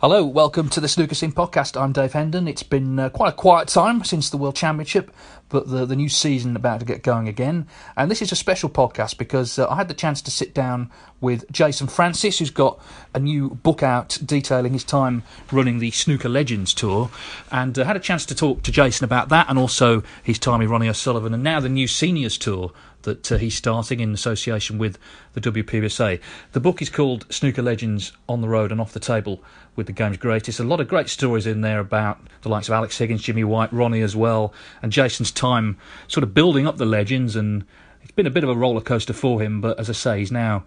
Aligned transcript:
Hello, 0.00 0.26
welcome 0.26 0.68
to 0.70 0.80
the 0.80 0.88
Snooker 0.88 1.14
Scene 1.14 1.32
podcast. 1.32 1.80
I'm 1.80 1.92
Dave 1.92 2.12
Hendon. 2.12 2.48
It's 2.48 2.64
been 2.64 2.98
uh, 2.98 3.08
quite 3.10 3.28
a 3.32 3.36
quiet 3.36 3.68
time 3.68 4.02
since 4.02 4.28
the 4.28 4.36
World 4.36 4.56
Championship, 4.56 5.14
but 5.48 5.70
the, 5.70 5.86
the 5.86 5.94
new 5.94 6.08
season 6.08 6.56
about 6.56 6.80
to 6.80 6.86
get 6.86 7.04
going 7.04 7.28
again. 7.28 7.68
And 7.96 8.10
this 8.10 8.20
is 8.20 8.32
a 8.32 8.36
special 8.36 8.68
podcast 8.68 9.16
because 9.16 9.56
uh, 9.56 9.68
I 9.68 9.76
had 9.76 9.86
the 9.86 9.94
chance 9.94 10.20
to 10.22 10.32
sit 10.32 10.52
down 10.52 10.90
with 11.20 11.50
Jason 11.50 11.86
Francis, 11.86 12.40
who's 12.40 12.50
got 12.50 12.78
a 13.14 13.20
new 13.20 13.50
book 13.50 13.84
out 13.84 14.18
detailing 14.22 14.72
his 14.72 14.84
time 14.84 15.22
running 15.52 15.78
the 15.78 15.92
Snooker 15.92 16.28
Legends 16.28 16.74
Tour, 16.74 17.08
and 17.52 17.78
uh, 17.78 17.84
had 17.84 17.96
a 17.96 18.00
chance 18.00 18.26
to 18.26 18.34
talk 18.34 18.62
to 18.64 18.72
Jason 18.72 19.04
about 19.04 19.28
that 19.28 19.48
and 19.48 19.58
also 19.58 20.02
his 20.24 20.40
time 20.40 20.58
with 20.58 20.68
Ronnie 20.68 20.88
O'Sullivan 20.88 21.32
and 21.32 21.44
now 21.44 21.60
the 21.60 21.68
new 21.68 21.86
Seniors 21.86 22.36
Tour 22.36 22.72
that 23.04 23.32
uh, 23.32 23.38
he's 23.38 23.54
starting 23.54 24.00
in 24.00 24.12
association 24.12 24.76
with 24.76 24.98
the 25.32 25.40
WPBSA. 25.40 26.20
The 26.52 26.60
book 26.60 26.82
is 26.82 26.90
called 26.90 27.26
Snooker 27.32 27.62
Legends 27.62 28.12
on 28.28 28.40
the 28.40 28.48
Road 28.48 28.70
and 28.70 28.80
Off 28.80 28.92
the 28.92 29.00
Table 29.00 29.42
with 29.76 29.86
the 29.86 29.92
game's 29.92 30.16
greatest. 30.16 30.60
A 30.60 30.64
lot 30.64 30.80
of 30.80 30.88
great 30.88 31.08
stories 31.08 31.46
in 31.46 31.60
there 31.62 31.80
about 31.80 32.20
the 32.42 32.48
likes 32.48 32.68
of 32.68 32.74
Alex 32.74 32.98
Higgins, 32.98 33.22
Jimmy 33.22 33.44
White, 33.44 33.72
Ronnie 33.72 34.02
as 34.02 34.14
well, 34.14 34.52
and 34.82 34.92
Jason's 34.92 35.30
time 35.30 35.78
sort 36.08 36.24
of 36.24 36.34
building 36.34 36.66
up 36.66 36.76
the 36.76 36.86
legends. 36.86 37.36
And 37.36 37.64
it's 38.02 38.12
been 38.12 38.26
a 38.26 38.30
bit 38.30 38.44
of 38.44 38.50
a 38.50 38.54
roller 38.54 38.80
coaster 38.80 39.12
for 39.12 39.40
him, 39.40 39.60
but 39.60 39.78
as 39.78 39.88
I 39.88 39.94
say, 39.94 40.18
he's 40.18 40.32
now 40.32 40.64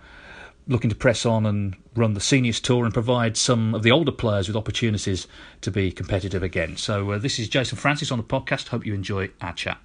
looking 0.68 0.90
to 0.90 0.96
press 0.96 1.26
on 1.26 1.46
and 1.46 1.76
run 1.96 2.14
the 2.14 2.20
seniors 2.20 2.60
tour 2.60 2.84
and 2.84 2.94
provide 2.94 3.38
some 3.38 3.74
of 3.74 3.84
the 3.84 3.92
older 3.92 4.12
players 4.12 4.48
with 4.48 4.58
opportunities 4.58 5.28
to 5.62 5.72
be 5.72 5.92
competitive 5.92 6.44
again. 6.44 6.76
So 6.76 7.12
uh, 7.12 7.18
this 7.18 7.40
is 7.40 7.48
Jason 7.48 7.78
Francis 7.78 8.12
on 8.12 8.18
the 8.18 8.24
podcast. 8.24 8.68
Hope 8.68 8.86
you 8.86 8.94
enjoy 8.94 9.30
our 9.42 9.54
chat. 9.54 9.78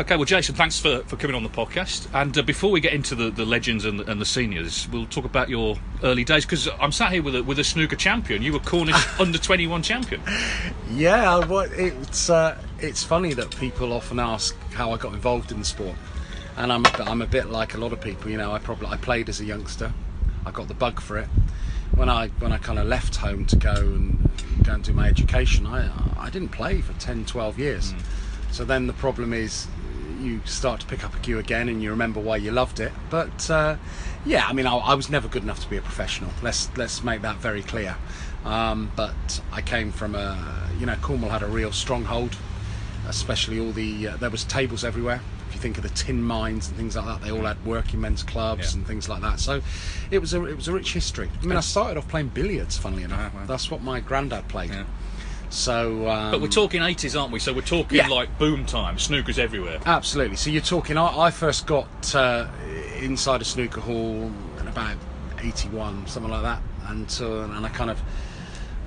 Okay, 0.00 0.16
well, 0.16 0.24
Jason, 0.24 0.54
thanks 0.54 0.80
for, 0.80 1.02
for 1.02 1.16
coming 1.16 1.36
on 1.36 1.42
the 1.42 1.50
podcast. 1.50 2.08
And 2.14 2.36
uh, 2.38 2.40
before 2.40 2.70
we 2.70 2.80
get 2.80 2.94
into 2.94 3.14
the, 3.14 3.30
the 3.30 3.44
legends 3.44 3.84
and 3.84 4.00
the, 4.00 4.10
and 4.10 4.18
the 4.18 4.24
seniors, 4.24 4.88
we'll 4.88 5.04
talk 5.04 5.26
about 5.26 5.50
your 5.50 5.76
early 6.02 6.24
days 6.24 6.46
because 6.46 6.70
I'm 6.80 6.90
sat 6.90 7.12
here 7.12 7.22
with 7.22 7.36
a, 7.36 7.42
with 7.42 7.58
a 7.58 7.64
snooker 7.64 7.96
champion. 7.96 8.40
You 8.40 8.54
were 8.54 8.60
Cornish 8.60 8.96
under 9.20 9.36
21 9.36 9.82
champion. 9.82 10.22
Yeah, 10.90 11.44
well, 11.44 11.68
it's 11.70 12.30
uh, 12.30 12.56
it's 12.78 13.04
funny 13.04 13.34
that 13.34 13.54
people 13.58 13.92
often 13.92 14.18
ask 14.18 14.56
how 14.72 14.90
I 14.92 14.96
got 14.96 15.12
involved 15.12 15.52
in 15.52 15.58
the 15.58 15.66
sport, 15.66 15.96
and 16.56 16.72
I'm 16.72 16.86
I'm 17.00 17.20
a 17.20 17.26
bit 17.26 17.50
like 17.50 17.74
a 17.74 17.78
lot 17.78 17.92
of 17.92 18.00
people. 18.00 18.30
You 18.30 18.38
know, 18.38 18.52
I 18.52 18.58
probably 18.58 18.86
I 18.86 18.96
played 18.96 19.28
as 19.28 19.40
a 19.40 19.44
youngster. 19.44 19.92
I 20.46 20.50
got 20.50 20.68
the 20.68 20.74
bug 20.74 21.02
for 21.02 21.18
it. 21.18 21.28
When 21.94 22.08
I 22.08 22.28
when 22.38 22.52
I 22.52 22.56
kind 22.56 22.78
of 22.78 22.86
left 22.86 23.16
home 23.16 23.44
to 23.44 23.56
go 23.56 23.74
and 23.74 24.30
go 24.62 24.72
and 24.72 24.82
do 24.82 24.94
my 24.94 25.08
education, 25.08 25.66
I 25.66 25.90
I 26.16 26.30
didn't 26.30 26.52
play 26.52 26.80
for 26.80 26.94
10, 26.94 27.26
12 27.26 27.58
years. 27.58 27.92
Mm. 27.92 28.00
So 28.50 28.64
then 28.64 28.86
the 28.86 28.94
problem 28.94 29.34
is 29.34 29.68
you 30.20 30.40
start 30.44 30.80
to 30.80 30.86
pick 30.86 31.04
up 31.04 31.14
a 31.14 31.18
cue 31.18 31.38
again 31.38 31.68
and 31.68 31.82
you 31.82 31.90
remember 31.90 32.20
why 32.20 32.36
you 32.36 32.50
loved 32.50 32.80
it. 32.80 32.92
But 33.10 33.50
uh, 33.50 33.76
yeah, 34.24 34.46
I 34.46 34.52
mean, 34.52 34.66
I, 34.66 34.76
I, 34.76 34.94
was 34.94 35.10
never 35.10 35.28
good 35.28 35.42
enough 35.42 35.60
to 35.60 35.70
be 35.70 35.76
a 35.76 35.82
professional. 35.82 36.30
Let's 36.42 36.74
let's 36.76 37.02
make 37.02 37.22
that 37.22 37.36
very 37.36 37.62
clear. 37.62 37.96
Um, 38.44 38.90
but 38.96 39.40
I 39.52 39.60
came 39.60 39.92
from 39.92 40.14
a, 40.14 40.68
you 40.78 40.86
know, 40.86 40.96
Cornwall 40.96 41.30
had 41.30 41.42
a 41.42 41.46
real 41.46 41.72
stronghold, 41.72 42.36
especially 43.06 43.60
all 43.60 43.72
the 43.72 44.08
uh, 44.08 44.16
there 44.16 44.30
was 44.30 44.44
tables 44.44 44.84
everywhere. 44.84 45.20
If 45.48 45.56
you 45.56 45.60
think 45.60 45.78
of 45.78 45.82
the 45.82 45.90
tin 45.90 46.22
mines 46.22 46.68
and 46.68 46.76
things 46.76 46.96
like 46.96 47.06
that, 47.06 47.22
they 47.22 47.30
all 47.30 47.44
had 47.44 47.64
working 47.66 48.00
men's 48.00 48.22
clubs 48.22 48.72
yeah. 48.72 48.78
and 48.78 48.86
things 48.86 49.08
like 49.08 49.20
that. 49.22 49.40
So 49.40 49.62
it 50.10 50.18
was 50.18 50.32
a 50.32 50.44
it 50.44 50.56
was 50.56 50.68
a 50.68 50.72
rich 50.72 50.92
history. 50.92 51.28
I 51.42 51.46
mean, 51.46 51.56
I 51.56 51.60
started 51.60 51.98
off 51.98 52.08
playing 52.08 52.28
billiards. 52.28 52.78
Funnily 52.78 53.02
enough, 53.02 53.32
that's 53.46 53.70
what 53.70 53.82
my 53.82 54.00
granddad 54.00 54.48
played. 54.48 54.70
Yeah. 54.70 54.84
So, 55.50 56.08
um, 56.08 56.30
but 56.30 56.40
we're 56.40 56.48
talking 56.48 56.80
80s, 56.80 57.20
aren't 57.20 57.32
we? 57.32 57.40
So 57.40 57.52
we're 57.52 57.62
talking 57.62 57.98
yeah. 57.98 58.06
like 58.06 58.38
boom 58.38 58.64
time, 58.64 58.96
snookers 58.96 59.38
everywhere. 59.38 59.80
Absolutely. 59.84 60.36
So 60.36 60.48
you're 60.48 60.62
talking. 60.62 60.96
I, 60.96 61.26
I 61.26 61.30
first 61.30 61.66
got 61.66 62.14
uh, 62.14 62.46
inside 63.00 63.42
a 63.42 63.44
snooker 63.44 63.80
hall 63.80 64.30
in 64.60 64.68
about 64.68 64.96
81, 65.40 66.06
something 66.06 66.30
like 66.30 66.42
that, 66.42 66.62
and 66.86 67.10
so 67.10 67.40
and 67.42 67.66
I 67.66 67.68
kind 67.70 67.90
of 67.90 68.00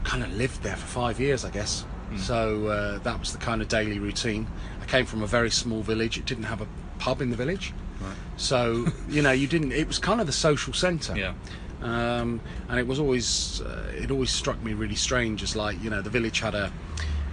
kind 0.03 0.24
of 0.24 0.34
lived 0.34 0.63
there 0.63 0.75
for 0.75 0.88
five 0.88 1.19
years, 1.19 1.44
I 1.44 1.50
guess. 1.50 1.85
Mm. 2.12 2.19
So 2.19 2.68
uh, 2.68 3.00
that 3.00 3.19
was 3.19 3.34
the 3.34 3.40
kind 3.40 3.62
of 3.62 3.68
daily 3.68 4.00
routine. 4.00 4.47
I 4.81 4.85
came 4.85 5.06
from 5.06 5.22
a 5.22 5.28
very 5.28 5.51
small 5.51 5.81
village. 5.81 6.18
It 6.18 6.25
didn't 6.25 6.45
have 6.45 6.62
a 6.62 6.68
pub 6.97 7.22
in 7.22 7.30
the 7.30 7.38
village. 7.38 7.74
Right. 8.00 8.16
So 8.38 8.88
you 9.09 9.22
know, 9.22 9.31
you 9.31 9.47
didn't. 9.47 9.74
It 9.74 9.88
was 9.88 10.00
kind 10.00 10.22
of 10.22 10.28
the 10.28 10.34
social 10.34 10.74
centre. 10.74 11.18
Yeah. 11.18 11.34
Um, 11.83 12.39
and 12.69 12.79
it 12.79 12.88
was 12.88 12.97
always 12.97 13.61
uh, 13.61 13.91
it 13.94 14.09
always 14.09 14.31
struck 14.31 14.61
me 14.63 14.73
really 14.73 14.95
strange 14.95 15.44
as 15.44 15.55
like 15.55 15.81
you 15.83 15.89
know 15.89 16.01
the 16.01 16.09
village 16.09 16.39
had 16.39 16.55
a, 16.55 16.71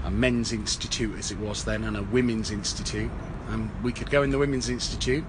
a 0.04 0.10
men's 0.10 0.52
institute 0.52 1.16
as 1.18 1.30
it 1.30 1.38
was 1.38 1.64
then 1.64 1.84
and 1.84 1.96
a 1.96 2.02
women's 2.02 2.50
institute. 2.50 3.10
And 3.48 3.70
we 3.82 3.92
could 3.92 4.10
go 4.10 4.22
in 4.22 4.30
the 4.30 4.38
women's 4.38 4.68
institute 4.68 5.24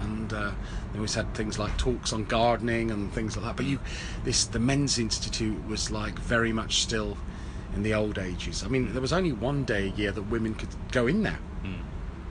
and 0.00 0.32
uh, 0.32 0.50
they 0.92 0.98
always 0.98 1.14
had 1.14 1.32
things 1.34 1.58
like 1.58 1.76
talks 1.76 2.12
on 2.12 2.24
gardening 2.24 2.90
and 2.90 3.12
things 3.12 3.36
like 3.36 3.44
that. 3.44 3.56
But 3.56 3.66
you 3.66 3.78
this 4.24 4.46
the 4.46 4.58
men's 4.58 4.98
institute 4.98 5.66
was 5.68 5.90
like 5.90 6.18
very 6.18 6.52
much 6.52 6.82
still 6.82 7.18
in 7.74 7.82
the 7.82 7.92
old 7.92 8.18
ages. 8.18 8.64
I 8.64 8.68
mean 8.68 8.92
there 8.92 9.02
was 9.02 9.12
only 9.12 9.32
one 9.32 9.64
day 9.64 9.88
a 9.88 9.90
year 9.90 10.12
that 10.12 10.22
women 10.22 10.54
could 10.54 10.70
go 10.90 11.06
in 11.06 11.22
there. 11.22 11.38
Mm. 11.62 11.78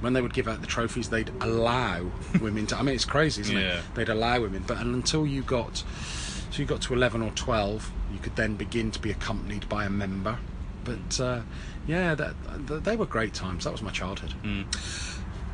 when 0.02 0.12
they 0.12 0.22
would 0.22 0.34
give 0.34 0.50
out 0.50 0.59
the 0.59 0.68
trophies 0.68 1.09
they'd 1.09 1.31
allow 1.40 2.12
women 2.41 2.68
to 2.68 2.75
i 2.75 2.81
mean 2.81 2.96
it's 2.96 3.06
crazy 3.06 3.40
isn't 3.44 3.56
yeah. 3.56 3.78
it 3.78 3.84
they'd 3.94 4.09
allow 4.09 4.41
women. 4.41 4.62
But 4.68 4.79
until 4.79 5.25
you 5.25 5.41
got 5.41 5.85
so 6.51 6.59
you 6.59 6.66
got 6.66 6.81
to 6.84 6.94
11 6.94 7.22
or 7.22 7.31
12, 7.31 7.91
you 8.13 8.19
could 8.19 8.35
then 8.35 8.56
begin 8.56 8.91
to 8.91 8.99
be 8.99 9.09
accompanied 9.09 9.67
by 9.70 9.85
a 9.85 9.90
member. 9.90 10.37
But 10.84 11.20
uh, 11.20 11.41
yeah, 11.87 12.14
that, 12.16 12.34
that, 12.67 12.84
they 12.84 12.96
were 12.96 13.05
great 13.05 13.34
times. 13.34 13.64
That 13.64 13.72
was 13.72 13.81
my 13.81 13.91
childhood. 13.91 14.34
Mm. 14.43 14.66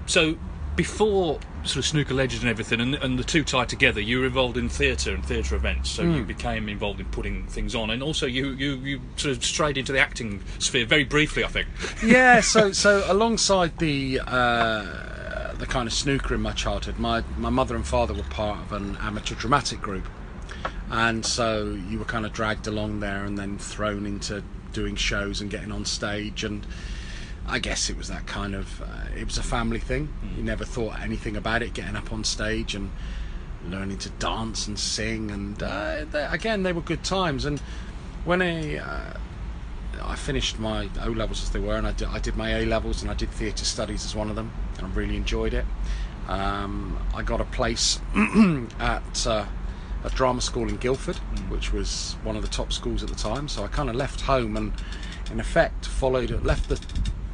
So 0.08 0.38
before 0.76 1.40
sort 1.64 1.78
of 1.78 1.86
snooker 1.86 2.14
legends 2.14 2.44
and 2.44 2.50
everything, 2.50 2.80
and, 2.80 2.96
and, 2.96 3.20
the 3.20 3.24
two 3.24 3.44
tied 3.44 3.70
together, 3.70 4.00
you 4.00 4.20
were 4.20 4.26
involved 4.26 4.58
in 4.58 4.70
theatre 4.70 5.14
and 5.14 5.24
theatre 5.26 5.56
events. 5.56 5.90
So 5.92 6.04
mm. 6.04 6.16
you 6.16 6.24
became 6.24 6.68
involved 6.70 7.00
in 7.00 7.06
putting 7.08 7.46
things 7.48 7.76
on, 7.76 7.90
and 7.90 8.02
also 8.02 8.26
you, 8.26 8.50
you, 8.52 8.76
you 8.78 9.02
sort 9.18 9.36
of 9.36 9.44
strayed 9.44 9.78
into 9.78 9.92
the 9.92 10.00
acting 10.00 10.42
sphere 10.60 10.86
very 10.86 11.04
briefly, 11.04 11.44
I 11.44 11.48
think. 11.48 11.68
Yeah. 12.04 12.42
So 12.42 12.72
so 12.84 13.04
alongside 13.08 13.78
the. 13.78 14.22
Uh, 14.26 15.14
the 15.58 15.66
kind 15.66 15.88
of 15.88 15.94
snooker 15.94 16.36
in 16.36 16.42
my 16.42 16.52
childhood. 16.52 17.00
My 17.00 17.24
my 17.38 17.50
mother 17.50 17.76
and 17.76 17.86
father 17.86 18.14
were 18.14 18.22
part 18.24 18.60
of 18.60 18.74
an 18.74 18.96
amateur 19.02 19.34
dramatic 19.36 19.82
group, 19.82 20.08
and 20.90 21.26
so 21.26 21.78
you 21.90 22.00
were 22.00 22.06
kind 22.06 22.26
of 22.26 22.34
dragged 22.34 22.68
along 22.68 23.00
there 23.00 23.26
and 23.26 23.38
then 23.38 23.58
thrown 23.58 24.06
into 24.06 24.44
doing 24.74 24.96
shows 24.96 25.42
and 25.42 25.50
getting 25.50 25.72
on 25.72 25.86
stage 25.86 26.44
and 26.44 26.66
I 27.48 27.60
guess 27.60 27.90
it 27.90 27.98
was 27.98 28.10
that 28.10 28.28
kind 28.28 28.56
of 28.56 28.82
uh, 28.82 28.86
it 29.18 29.26
was 29.26 29.38
a 29.38 29.44
family 29.44 29.80
thing. 29.80 30.10
Mm. 30.24 30.38
You 30.38 30.44
never 30.44 30.66
thought 30.66 31.00
anything 31.00 31.38
about 31.38 31.62
it 31.62 31.74
getting 31.74 31.96
up 31.96 32.12
on 32.12 32.24
stage 32.24 32.76
and 32.76 32.92
learning 33.70 33.98
to 34.00 34.10
dance 34.12 34.68
and 34.68 34.78
sing, 34.78 35.32
and 35.32 35.62
uh, 35.64 36.06
they, 36.12 36.26
again, 36.26 36.64
they 36.64 36.74
were 36.74 36.82
good 36.82 37.04
times. 37.04 37.46
And 37.46 37.60
when 38.26 38.42
I 38.42 38.78
uh, 38.78 39.18
I 40.04 40.16
finished 40.16 40.60
my 40.60 40.90
O 41.02 41.10
levels 41.10 41.42
as 41.44 41.52
they 41.52 41.60
were, 41.60 41.76
and 41.76 41.88
I 41.88 41.94
did, 41.94 42.10
I 42.10 42.20
did 42.20 42.36
my 42.36 42.50
A 42.60 42.66
levels, 42.66 43.02
and 43.02 43.10
I 43.10 43.14
did 43.14 43.32
theatre 43.32 43.66
studies 43.66 44.04
as 44.04 44.14
one 44.14 44.30
of 44.30 44.36
them, 44.36 44.52
and 44.78 44.88
I 44.88 44.90
really 44.90 45.16
enjoyed 45.16 45.54
it. 45.54 45.66
Um, 46.28 47.00
I 47.16 47.24
got 47.24 47.40
a 47.40 47.46
place 47.46 48.02
at 48.80 49.26
uh, 49.26 49.46
a 50.04 50.10
drama 50.10 50.42
school 50.42 50.68
in 50.70 50.78
Guildford, 50.78 51.18
which 51.50 51.74
was 51.74 52.16
one 52.24 52.36
of 52.36 52.42
the 52.42 52.48
top 52.48 52.72
schools 52.72 53.04
at 53.04 53.10
the 53.10 53.16
time. 53.16 53.48
So 53.48 53.64
I 53.64 53.68
kind 53.68 53.90
of 53.90 53.96
left 53.96 54.22
home 54.22 54.56
and, 54.58 54.74
in 55.32 55.40
effect, 55.40 55.86
followed, 55.86 56.30
left 56.44 56.70
the 56.70 56.80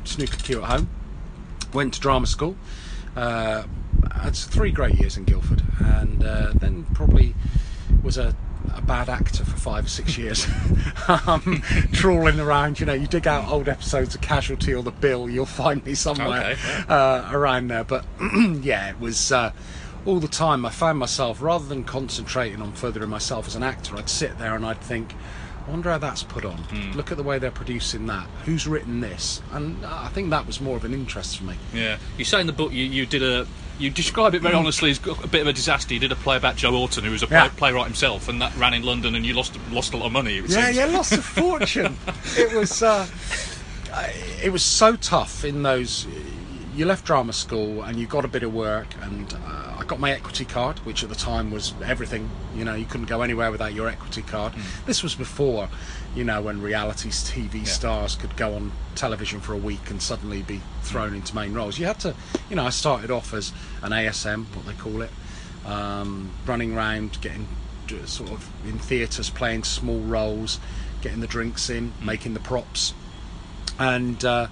snooker 0.03 0.37
cue 0.37 0.61
at 0.61 0.69
home, 0.69 0.89
went 1.73 1.93
to 1.95 1.99
drama 1.99 2.27
school. 2.27 2.55
Uh, 3.15 3.63
had 4.11 4.35
three 4.35 4.71
great 4.71 4.95
years 4.95 5.17
in 5.17 5.23
Guildford, 5.23 5.61
and 5.79 6.23
uh, 6.23 6.51
then 6.55 6.83
probably 6.93 7.35
was 8.01 8.17
a 8.17 8.35
a 8.73 8.81
bad 8.81 9.09
actor 9.09 9.43
for 9.43 9.57
five 9.57 9.85
or 9.85 9.89
six 9.89 10.17
years, 10.17 10.47
um, 11.27 11.61
trawling 11.91 12.39
around. 12.39 12.79
You 12.79 12.85
know, 12.85 12.93
you 12.93 13.07
dig 13.07 13.27
out 13.27 13.47
old 13.49 13.69
episodes 13.69 14.15
of 14.15 14.21
Casualty 14.21 14.73
or 14.73 14.83
The 14.83 14.91
Bill, 14.91 15.29
you'll 15.29 15.45
find 15.45 15.85
me 15.85 15.95
somewhere 15.95 16.51
Okay, 16.51 16.83
uh, 16.89 17.29
around 17.31 17.67
there. 17.67 17.83
But 17.83 18.05
yeah, 18.61 18.89
it 18.89 18.99
was 18.99 19.31
uh, 19.31 19.51
all 20.05 20.19
the 20.19 20.27
time. 20.27 20.65
I 20.65 20.69
found 20.69 20.99
myself 20.99 21.41
rather 21.41 21.65
than 21.65 21.83
concentrating 21.83 22.61
on 22.61 22.71
furthering 22.73 23.09
myself 23.09 23.47
as 23.47 23.55
an 23.55 23.63
actor, 23.63 23.95
I'd 23.97 24.09
sit 24.09 24.37
there 24.37 24.55
and 24.55 24.65
I'd 24.65 24.81
think. 24.81 25.15
I 25.65 25.71
wonder 25.71 25.91
how 25.91 25.97
that's 25.97 26.23
put 26.23 26.43
on. 26.43 26.61
Look 26.93 27.09
at 27.11 27.15
the 27.17 27.23
way 27.23 27.39
they're 27.39 27.49
producing 27.49 28.05
that. 28.07 28.27
Who's 28.43 28.67
written 28.67 28.99
this? 28.99 29.41
And 29.53 29.85
I 29.85 30.09
think 30.09 30.29
that 30.31 30.45
was 30.45 30.59
more 30.59 30.75
of 30.75 30.83
an 30.83 30.93
interest 30.93 31.37
for 31.37 31.45
me. 31.45 31.55
Yeah, 31.73 31.99
you 32.17 32.25
say 32.25 32.41
in 32.41 32.47
the 32.47 32.51
book 32.53 32.73
you, 32.73 32.83
you 32.83 33.05
did 33.05 33.23
a 33.23 33.47
you 33.79 33.89
describe 33.89 34.35
it 34.35 34.41
very 34.41 34.53
honestly 34.55 34.91
as 34.91 34.99
a 35.23 35.27
bit 35.27 35.39
of 35.41 35.47
a 35.47 35.53
disaster. 35.53 35.93
You 35.93 36.01
did 36.01 36.11
a 36.11 36.15
play 36.17 36.35
about 36.35 36.57
Joe 36.57 36.75
Orton, 36.75 37.05
who 37.05 37.11
was 37.11 37.23
a 37.23 37.27
play, 37.27 37.37
Yeah. 37.37 37.49
playwright 37.55 37.85
himself, 37.85 38.27
and 38.27 38.41
that 38.41 38.53
ran 38.57 38.73
in 38.73 38.83
London, 38.83 39.15
and 39.15 39.25
you 39.25 39.33
lost 39.33 39.57
lost 39.71 39.93
a 39.93 39.97
lot 39.97 40.07
of 40.07 40.11
money. 40.11 40.37
It 40.37 40.49
Yeah, 40.49 40.65
seems. 40.65 40.75
yeah, 40.77 40.85
lost 40.87 41.13
a 41.13 41.21
fortune. 41.21 41.95
it 42.37 42.53
was, 42.53 42.83
uh, 42.83 43.07
it 44.43 44.51
was 44.51 44.63
so 44.63 44.95
tough 44.97 45.45
in 45.45 45.63
those. 45.63 46.05
You 46.75 46.85
left 46.85 47.05
drama 47.05 47.33
school 47.33 47.83
and 47.83 47.97
you 47.99 48.05
got 48.07 48.25
a 48.25 48.27
bit 48.27 48.43
of 48.43 48.53
work, 48.53 48.87
and 49.01 49.33
uh, 49.33 49.72
I 49.83 49.85
got 49.85 49.99
my 49.99 50.11
equity 50.11 50.45
card, 50.45 50.79
which 50.79 51.03
at 51.03 51.09
the 51.09 51.15
time 51.15 51.51
was 51.51 51.73
everything. 51.83 52.29
You 52.55 52.63
know, 52.63 52.73
you 52.73 52.85
couldn't 52.85 53.07
go 53.07 53.21
anywhere 53.21 53.51
without 53.51 53.73
your 53.73 53.89
equity 53.89 54.21
card. 54.21 54.53
This 54.85 55.03
was 55.03 55.13
before, 55.13 55.67
you 56.15 56.23
know, 56.23 56.41
when 56.41 56.61
reality 56.61 57.09
TV 57.09 57.67
stars 57.67 58.15
could 58.15 58.37
go 58.37 58.55
on 58.55 58.71
television 58.95 59.41
for 59.41 59.51
a 59.51 59.57
week 59.57 59.89
and 59.89 60.01
suddenly 60.01 60.41
be 60.41 60.61
thrown 60.83 61.13
into 61.13 61.35
main 61.35 61.53
roles. 61.53 61.77
You 61.77 61.87
had 61.87 61.99
to, 61.99 62.15
you 62.49 62.55
know, 62.55 62.63
I 62.63 62.69
started 62.69 63.11
off 63.11 63.33
as 63.33 63.51
an 63.81 63.91
ASM, 63.91 64.45
what 64.55 64.65
they 64.65 64.73
call 64.73 65.01
it, 65.01 65.11
um, 65.65 66.31
running 66.45 66.77
around, 66.77 67.19
getting 67.19 67.45
sort 68.05 68.31
of 68.31 68.49
in 68.65 68.79
theatres, 68.79 69.29
playing 69.29 69.65
small 69.65 69.99
roles, 69.99 70.61
getting 71.01 71.19
the 71.19 71.27
drinks 71.27 71.69
in, 71.69 71.91
making 72.01 72.35
the 72.35 72.39
props, 72.39 72.93
and 73.77 74.23
uh, 74.23 74.47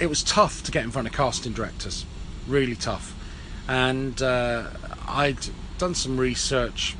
it 0.00 0.08
was 0.08 0.24
tough 0.24 0.64
to 0.64 0.72
get 0.72 0.82
in 0.82 0.90
front 0.90 1.06
of 1.06 1.14
casting 1.14 1.52
directors, 1.52 2.04
really 2.48 2.74
tough. 2.74 3.14
And 3.70 4.20
uh, 4.20 4.68
I'd 5.06 5.38
done 5.78 5.94
some 5.94 6.18
research 6.18 6.96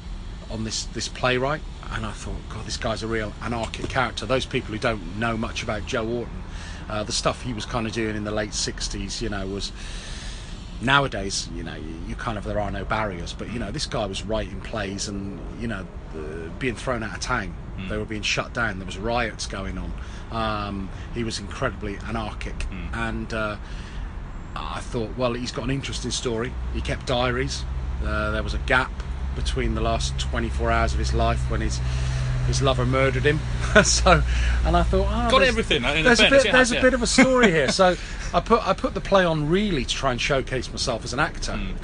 on 0.52 0.62
this 0.62 0.84
this 0.84 1.08
playwright, 1.08 1.62
and 1.90 2.06
I 2.06 2.12
thought, 2.12 2.36
God, 2.48 2.64
this 2.64 2.76
guy's 2.76 3.02
a 3.02 3.08
real 3.08 3.32
anarchic 3.42 3.88
character. 3.88 4.24
Those 4.24 4.46
people 4.46 4.72
who 4.72 4.78
don't 4.78 5.18
know 5.18 5.36
much 5.36 5.64
about 5.64 5.84
Joe 5.86 6.06
Orton, 6.06 6.42
uh, 6.88 7.02
the 7.02 7.10
stuff 7.10 7.42
he 7.42 7.52
was 7.52 7.66
kind 7.66 7.88
of 7.88 7.92
doing 7.92 8.14
in 8.14 8.22
the 8.22 8.30
late 8.30 8.50
'60s, 8.50 9.20
you 9.20 9.28
know, 9.28 9.48
was 9.48 9.72
nowadays, 10.80 11.48
you 11.56 11.64
know, 11.64 11.74
you, 12.06 12.14
kind 12.14 12.38
of 12.38 12.44
there 12.44 12.60
are 12.60 12.70
no 12.70 12.84
barriers. 12.84 13.32
But 13.32 13.52
you 13.52 13.58
know, 13.58 13.72
this 13.72 13.86
guy 13.86 14.06
was 14.06 14.24
writing 14.24 14.60
plays 14.60 15.08
and 15.08 15.40
you 15.60 15.66
know, 15.66 15.84
uh, 16.14 16.50
being 16.60 16.76
thrown 16.76 17.02
out 17.02 17.14
of 17.14 17.20
town. 17.20 17.52
They 17.88 17.96
were 17.96 18.04
being 18.04 18.22
shut 18.22 18.52
down. 18.52 18.78
There 18.78 18.86
was 18.86 18.98
riots 18.98 19.46
going 19.46 19.76
on. 19.76 19.92
Um, 20.30 20.90
he 21.14 21.24
was 21.24 21.40
incredibly 21.40 21.96
anarchic, 22.06 22.66
and 22.92 23.34
uh, 23.34 23.56
I 24.56 24.80
thought, 24.80 25.16
well, 25.16 25.34
he's 25.34 25.52
got 25.52 25.64
an 25.64 25.70
interesting 25.70 26.10
story. 26.10 26.52
He 26.74 26.80
kept 26.80 27.06
diaries. 27.06 27.64
Uh, 28.04 28.30
there 28.30 28.42
was 28.42 28.54
a 28.54 28.58
gap 28.58 28.90
between 29.36 29.74
the 29.74 29.80
last 29.80 30.18
24 30.18 30.70
hours 30.70 30.92
of 30.92 30.98
his 30.98 31.14
life 31.14 31.50
when 31.50 31.60
his 31.60 31.80
his 32.46 32.62
lover 32.62 32.84
murdered 32.86 33.24
him. 33.24 33.38
so, 33.84 34.22
and 34.64 34.76
I 34.76 34.82
thought, 34.82 35.06
oh, 35.06 35.30
Got 35.30 35.38
there's- 35.38 35.48
everything, 35.48 35.84
in 35.84 36.04
There's 36.04 36.20
a 36.20 36.24
bit. 36.24 36.42
There's 36.42 36.44
has, 36.46 36.72
a 36.72 36.76
yeah. 36.76 36.82
bit 36.82 36.94
of 36.94 37.02
a 37.02 37.06
story 37.06 37.50
here. 37.50 37.70
So, 37.72 37.96
I 38.34 38.40
put 38.40 38.66
I 38.66 38.72
put 38.72 38.94
the 38.94 39.00
play 39.00 39.24
on 39.24 39.48
really 39.48 39.84
to 39.84 39.94
try 39.94 40.10
and 40.10 40.20
showcase 40.20 40.70
myself 40.70 41.04
as 41.04 41.12
an 41.12 41.20
actor. 41.20 41.56
Hmm. 41.56 41.76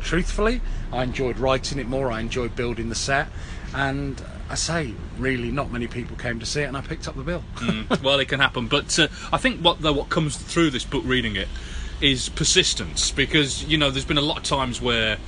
Truthfully, 0.00 0.60
I 0.92 1.02
enjoyed 1.04 1.38
writing 1.38 1.78
it 1.78 1.86
more. 1.86 2.10
I 2.10 2.20
enjoyed 2.20 2.56
building 2.56 2.88
the 2.88 2.94
set, 2.94 3.28
and 3.74 4.20
I 4.48 4.54
say, 4.54 4.94
really, 5.18 5.52
not 5.52 5.70
many 5.70 5.86
people 5.86 6.16
came 6.16 6.40
to 6.40 6.46
see 6.46 6.62
it, 6.62 6.64
and 6.64 6.76
I 6.76 6.80
picked 6.80 7.06
up 7.06 7.16
the 7.16 7.22
bill. 7.22 7.44
Mm, 7.56 8.02
well, 8.02 8.18
it 8.18 8.26
can 8.28 8.40
happen. 8.40 8.66
But 8.66 8.98
uh, 8.98 9.08
I 9.32 9.36
think 9.36 9.60
what 9.60 9.80
though 9.82 9.92
what 9.92 10.08
comes 10.08 10.36
through 10.36 10.70
this 10.70 10.84
book 10.84 11.04
reading 11.06 11.36
it 11.36 11.48
is 12.00 12.28
persistence 12.30 13.10
because 13.10 13.64
you 13.64 13.76
know 13.76 13.90
there's 13.90 14.04
been 14.04 14.18
a 14.18 14.22
lot 14.22 14.38
of 14.38 14.42
times 14.44 14.80
where 14.80 15.18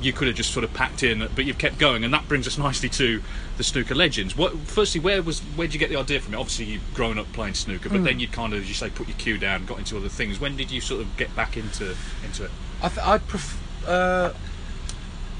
you 0.00 0.12
could 0.12 0.26
have 0.26 0.36
just 0.36 0.52
sort 0.52 0.64
of 0.64 0.74
packed 0.74 1.02
in, 1.02 1.28
but 1.34 1.44
you've 1.44 1.58
kept 1.58 1.78
going, 1.78 2.02
and 2.04 2.12
that 2.12 2.26
brings 2.26 2.46
us 2.46 2.58
nicely 2.58 2.88
to 2.88 3.22
the 3.56 3.62
snooker 3.62 3.94
legends. 3.94 4.36
What, 4.36 4.56
firstly, 4.58 5.00
where 5.00 5.22
was 5.22 5.40
where 5.40 5.66
did 5.66 5.74
you 5.74 5.80
get 5.80 5.90
the 5.90 5.96
idea 5.96 6.20
from 6.20 6.34
it? 6.34 6.36
Obviously, 6.38 6.66
you've 6.66 6.94
grown 6.94 7.18
up 7.18 7.32
playing 7.32 7.54
snooker, 7.54 7.88
but 7.88 8.04
then 8.04 8.18
you 8.18 8.28
kind 8.28 8.52
of, 8.52 8.62
as 8.62 8.68
you 8.68 8.74
say, 8.74 8.90
put 8.90 9.08
your 9.08 9.16
cue 9.16 9.38
down, 9.38 9.64
got 9.64 9.78
into 9.78 9.96
other 9.96 10.08
things. 10.08 10.40
When 10.40 10.56
did 10.56 10.70
you 10.70 10.80
sort 10.80 11.02
of 11.02 11.16
get 11.16 11.34
back 11.36 11.56
into 11.56 11.94
into 12.24 12.44
it? 12.44 12.50
I 12.82 12.88
th- 12.88 13.06
I'd 13.06 13.26
pref- 13.28 13.88
uh, 13.88 14.32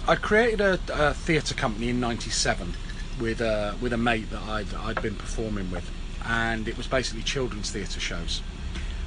I 0.06 0.15
created 0.15 0.61
a, 0.61 0.79
a 0.93 1.15
theatre 1.15 1.55
company 1.55 1.89
in 1.89 2.00
'97 2.00 2.75
with 3.21 3.41
a 3.41 3.77
with 3.81 3.93
a 3.93 3.99
mate 3.99 4.31
that 4.31 4.43
I'd 4.43 4.73
I'd 4.75 5.03
been 5.03 5.17
performing 5.17 5.71
with, 5.71 5.91
and 6.25 6.69
it 6.69 6.77
was 6.77 6.87
basically 6.87 7.23
children's 7.23 7.71
theatre 7.71 8.00
shows, 8.00 8.43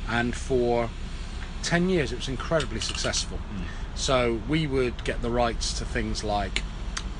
and 0.09 0.35
for 0.35 0.89
ten 1.65 1.89
years 1.89 2.11
it 2.11 2.17
was 2.17 2.27
incredibly 2.27 2.79
successful. 2.79 3.39
So 3.95 4.41
we 4.47 4.67
would 4.67 5.03
get 5.03 5.21
the 5.21 5.29
rights 5.29 5.77
to 5.79 5.85
things 5.85 6.23
like 6.23 6.61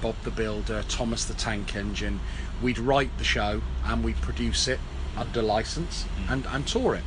Bob 0.01 0.15
the 0.23 0.31
Builder, 0.31 0.83
Thomas 0.87 1.25
the 1.25 1.33
Tank 1.33 1.75
Engine. 1.75 2.19
We'd 2.61 2.77
write 2.77 3.17
the 3.17 3.23
show 3.23 3.61
and 3.85 4.03
we'd 4.03 4.21
produce 4.21 4.67
it 4.67 4.79
under 5.17 5.41
license 5.41 6.05
and, 6.29 6.45
and 6.47 6.67
tour 6.67 6.95
it. 6.95 7.03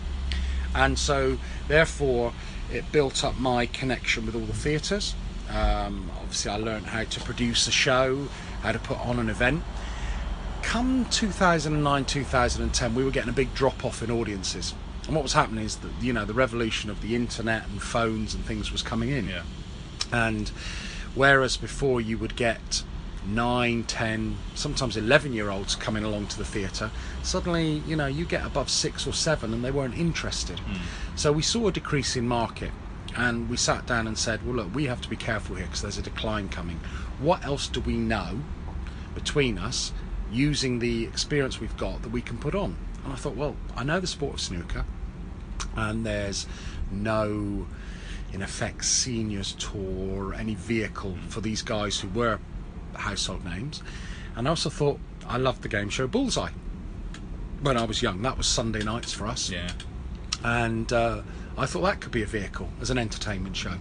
And 0.74 0.98
so, 0.98 1.38
therefore, 1.68 2.32
it 2.72 2.90
built 2.92 3.24
up 3.24 3.38
my 3.38 3.66
connection 3.66 4.26
with 4.26 4.34
all 4.34 4.42
the 4.42 4.52
theatres. 4.52 5.14
Um, 5.48 6.10
obviously, 6.18 6.50
I 6.50 6.56
learned 6.56 6.86
how 6.86 7.04
to 7.04 7.20
produce 7.20 7.66
a 7.66 7.70
show, 7.70 8.28
how 8.62 8.72
to 8.72 8.78
put 8.78 8.98
on 8.98 9.18
an 9.18 9.30
event. 9.30 9.62
Come 10.62 11.06
2009, 11.10 12.04
2010, 12.04 12.94
we 12.94 13.04
were 13.04 13.10
getting 13.10 13.30
a 13.30 13.32
big 13.32 13.54
drop 13.54 13.84
off 13.84 14.02
in 14.02 14.10
audiences. 14.10 14.74
And 15.08 15.16
what 15.16 15.22
was 15.22 15.32
happening 15.32 15.64
is 15.64 15.76
that, 15.76 15.90
you 16.02 16.12
know, 16.12 16.26
the 16.26 16.34
revolution 16.34 16.90
of 16.90 17.00
the 17.00 17.16
internet 17.16 17.66
and 17.66 17.80
phones 17.80 18.34
and 18.34 18.44
things 18.44 18.70
was 18.70 18.82
coming 18.82 19.08
in. 19.08 19.26
Yeah. 19.26 19.42
And 20.12 20.50
whereas 21.14 21.56
before 21.56 21.98
you 22.02 22.18
would 22.18 22.36
get 22.36 22.84
nine, 23.26 23.84
ten, 23.84 24.36
sometimes 24.54 24.98
11 24.98 25.32
year 25.32 25.48
olds 25.48 25.74
coming 25.74 26.04
along 26.04 26.26
to 26.26 26.36
the 26.36 26.44
theatre, 26.44 26.90
suddenly, 27.22 27.82
you 27.86 27.96
know, 27.96 28.04
you 28.06 28.26
get 28.26 28.44
above 28.44 28.68
six 28.68 29.06
or 29.06 29.14
seven 29.14 29.54
and 29.54 29.64
they 29.64 29.70
weren't 29.70 29.96
interested. 29.96 30.58
Hmm. 30.58 30.76
So 31.16 31.32
we 31.32 31.40
saw 31.40 31.68
a 31.68 31.72
decrease 31.72 32.14
in 32.14 32.28
market 32.28 32.72
and 33.16 33.48
we 33.48 33.56
sat 33.56 33.86
down 33.86 34.06
and 34.06 34.18
said, 34.18 34.44
well, 34.44 34.56
look, 34.56 34.74
we 34.74 34.84
have 34.84 35.00
to 35.00 35.08
be 35.08 35.16
careful 35.16 35.56
here 35.56 35.64
because 35.64 35.80
there's 35.80 35.96
a 35.96 36.02
decline 36.02 36.50
coming. 36.50 36.80
What 37.18 37.46
else 37.46 37.66
do 37.66 37.80
we 37.80 37.96
know 37.96 38.40
between 39.14 39.56
us 39.56 39.90
using 40.30 40.80
the 40.80 41.04
experience 41.04 41.60
we've 41.60 41.78
got 41.78 42.02
that 42.02 42.10
we 42.10 42.20
can 42.20 42.36
put 42.36 42.54
on? 42.54 42.76
And 43.04 43.14
I 43.14 43.16
thought, 43.16 43.36
well, 43.36 43.56
I 43.74 43.84
know 43.84 44.00
the 44.00 44.06
sport 44.06 44.34
of 44.34 44.40
snooker 44.42 44.84
and 45.76 46.04
there's 46.04 46.46
no 46.90 47.66
in 48.32 48.42
effect 48.42 48.84
seniors 48.84 49.52
tour 49.54 50.30
or 50.30 50.34
any 50.34 50.54
vehicle 50.54 51.16
for 51.28 51.40
these 51.40 51.62
guys 51.62 52.00
who 52.00 52.08
were 52.08 52.38
household 52.94 53.44
names 53.44 53.82
and 54.36 54.46
I 54.46 54.50
also 54.50 54.70
thought 54.70 54.98
I 55.26 55.36
loved 55.38 55.62
the 55.62 55.68
game 55.68 55.88
show 55.88 56.06
Bullseye 56.06 56.50
when 57.62 57.76
I 57.76 57.84
was 57.84 58.02
young 58.02 58.22
that 58.22 58.36
was 58.36 58.46
Sunday 58.46 58.82
nights 58.82 59.12
for 59.12 59.26
us 59.26 59.50
Yeah. 59.50 59.70
and 60.44 60.92
uh, 60.92 61.22
I 61.56 61.66
thought 61.66 61.82
that 61.82 62.00
could 62.00 62.12
be 62.12 62.22
a 62.22 62.26
vehicle 62.26 62.68
as 62.80 62.90
an 62.90 62.98
entertainment 62.98 63.56
show. 63.56 63.74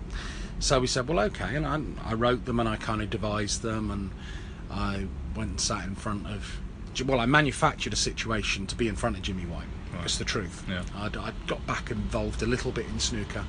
So 0.60 0.80
we 0.80 0.88
said, 0.88 1.08
well, 1.08 1.20
okay, 1.20 1.56
and 1.56 1.68
I, 1.68 1.80
I 2.10 2.16
wrote 2.16 2.46
them 2.46 2.60
and 2.60 2.68
I 2.68 2.76
kind 2.78 3.04
of 3.04 3.12
devised 3.12 3.62
them, 3.62 3.92
and 3.92 4.10
I 4.72 5.06
went 5.36 5.50
and 5.52 5.62
sat 5.62 5.86
in 5.86 5.94
front 5.94 6.26
of. 6.26 6.60
Well, 7.06 7.20
I 7.20 7.28
manufactured 7.28 7.94
a 7.94 7.96
situation 7.96 8.66
to 8.66 8.76
be 8.76 8.88
in 8.88 8.96
front 8.96 9.16
of 9.18 9.22
Jimmy 9.22 9.44
White. 9.44 9.68
That's 9.94 10.18
the 10.18 10.26
truth. 10.26 10.66
Yeah. 10.70 10.84
I'd, 10.96 11.18
I'd 11.18 11.48
got 11.48 11.66
back 11.66 11.92
involved 11.92 12.42
a 12.42 12.46
little 12.46 12.72
bit 12.72 12.86
in 12.88 13.00
snooker, 13.00 13.46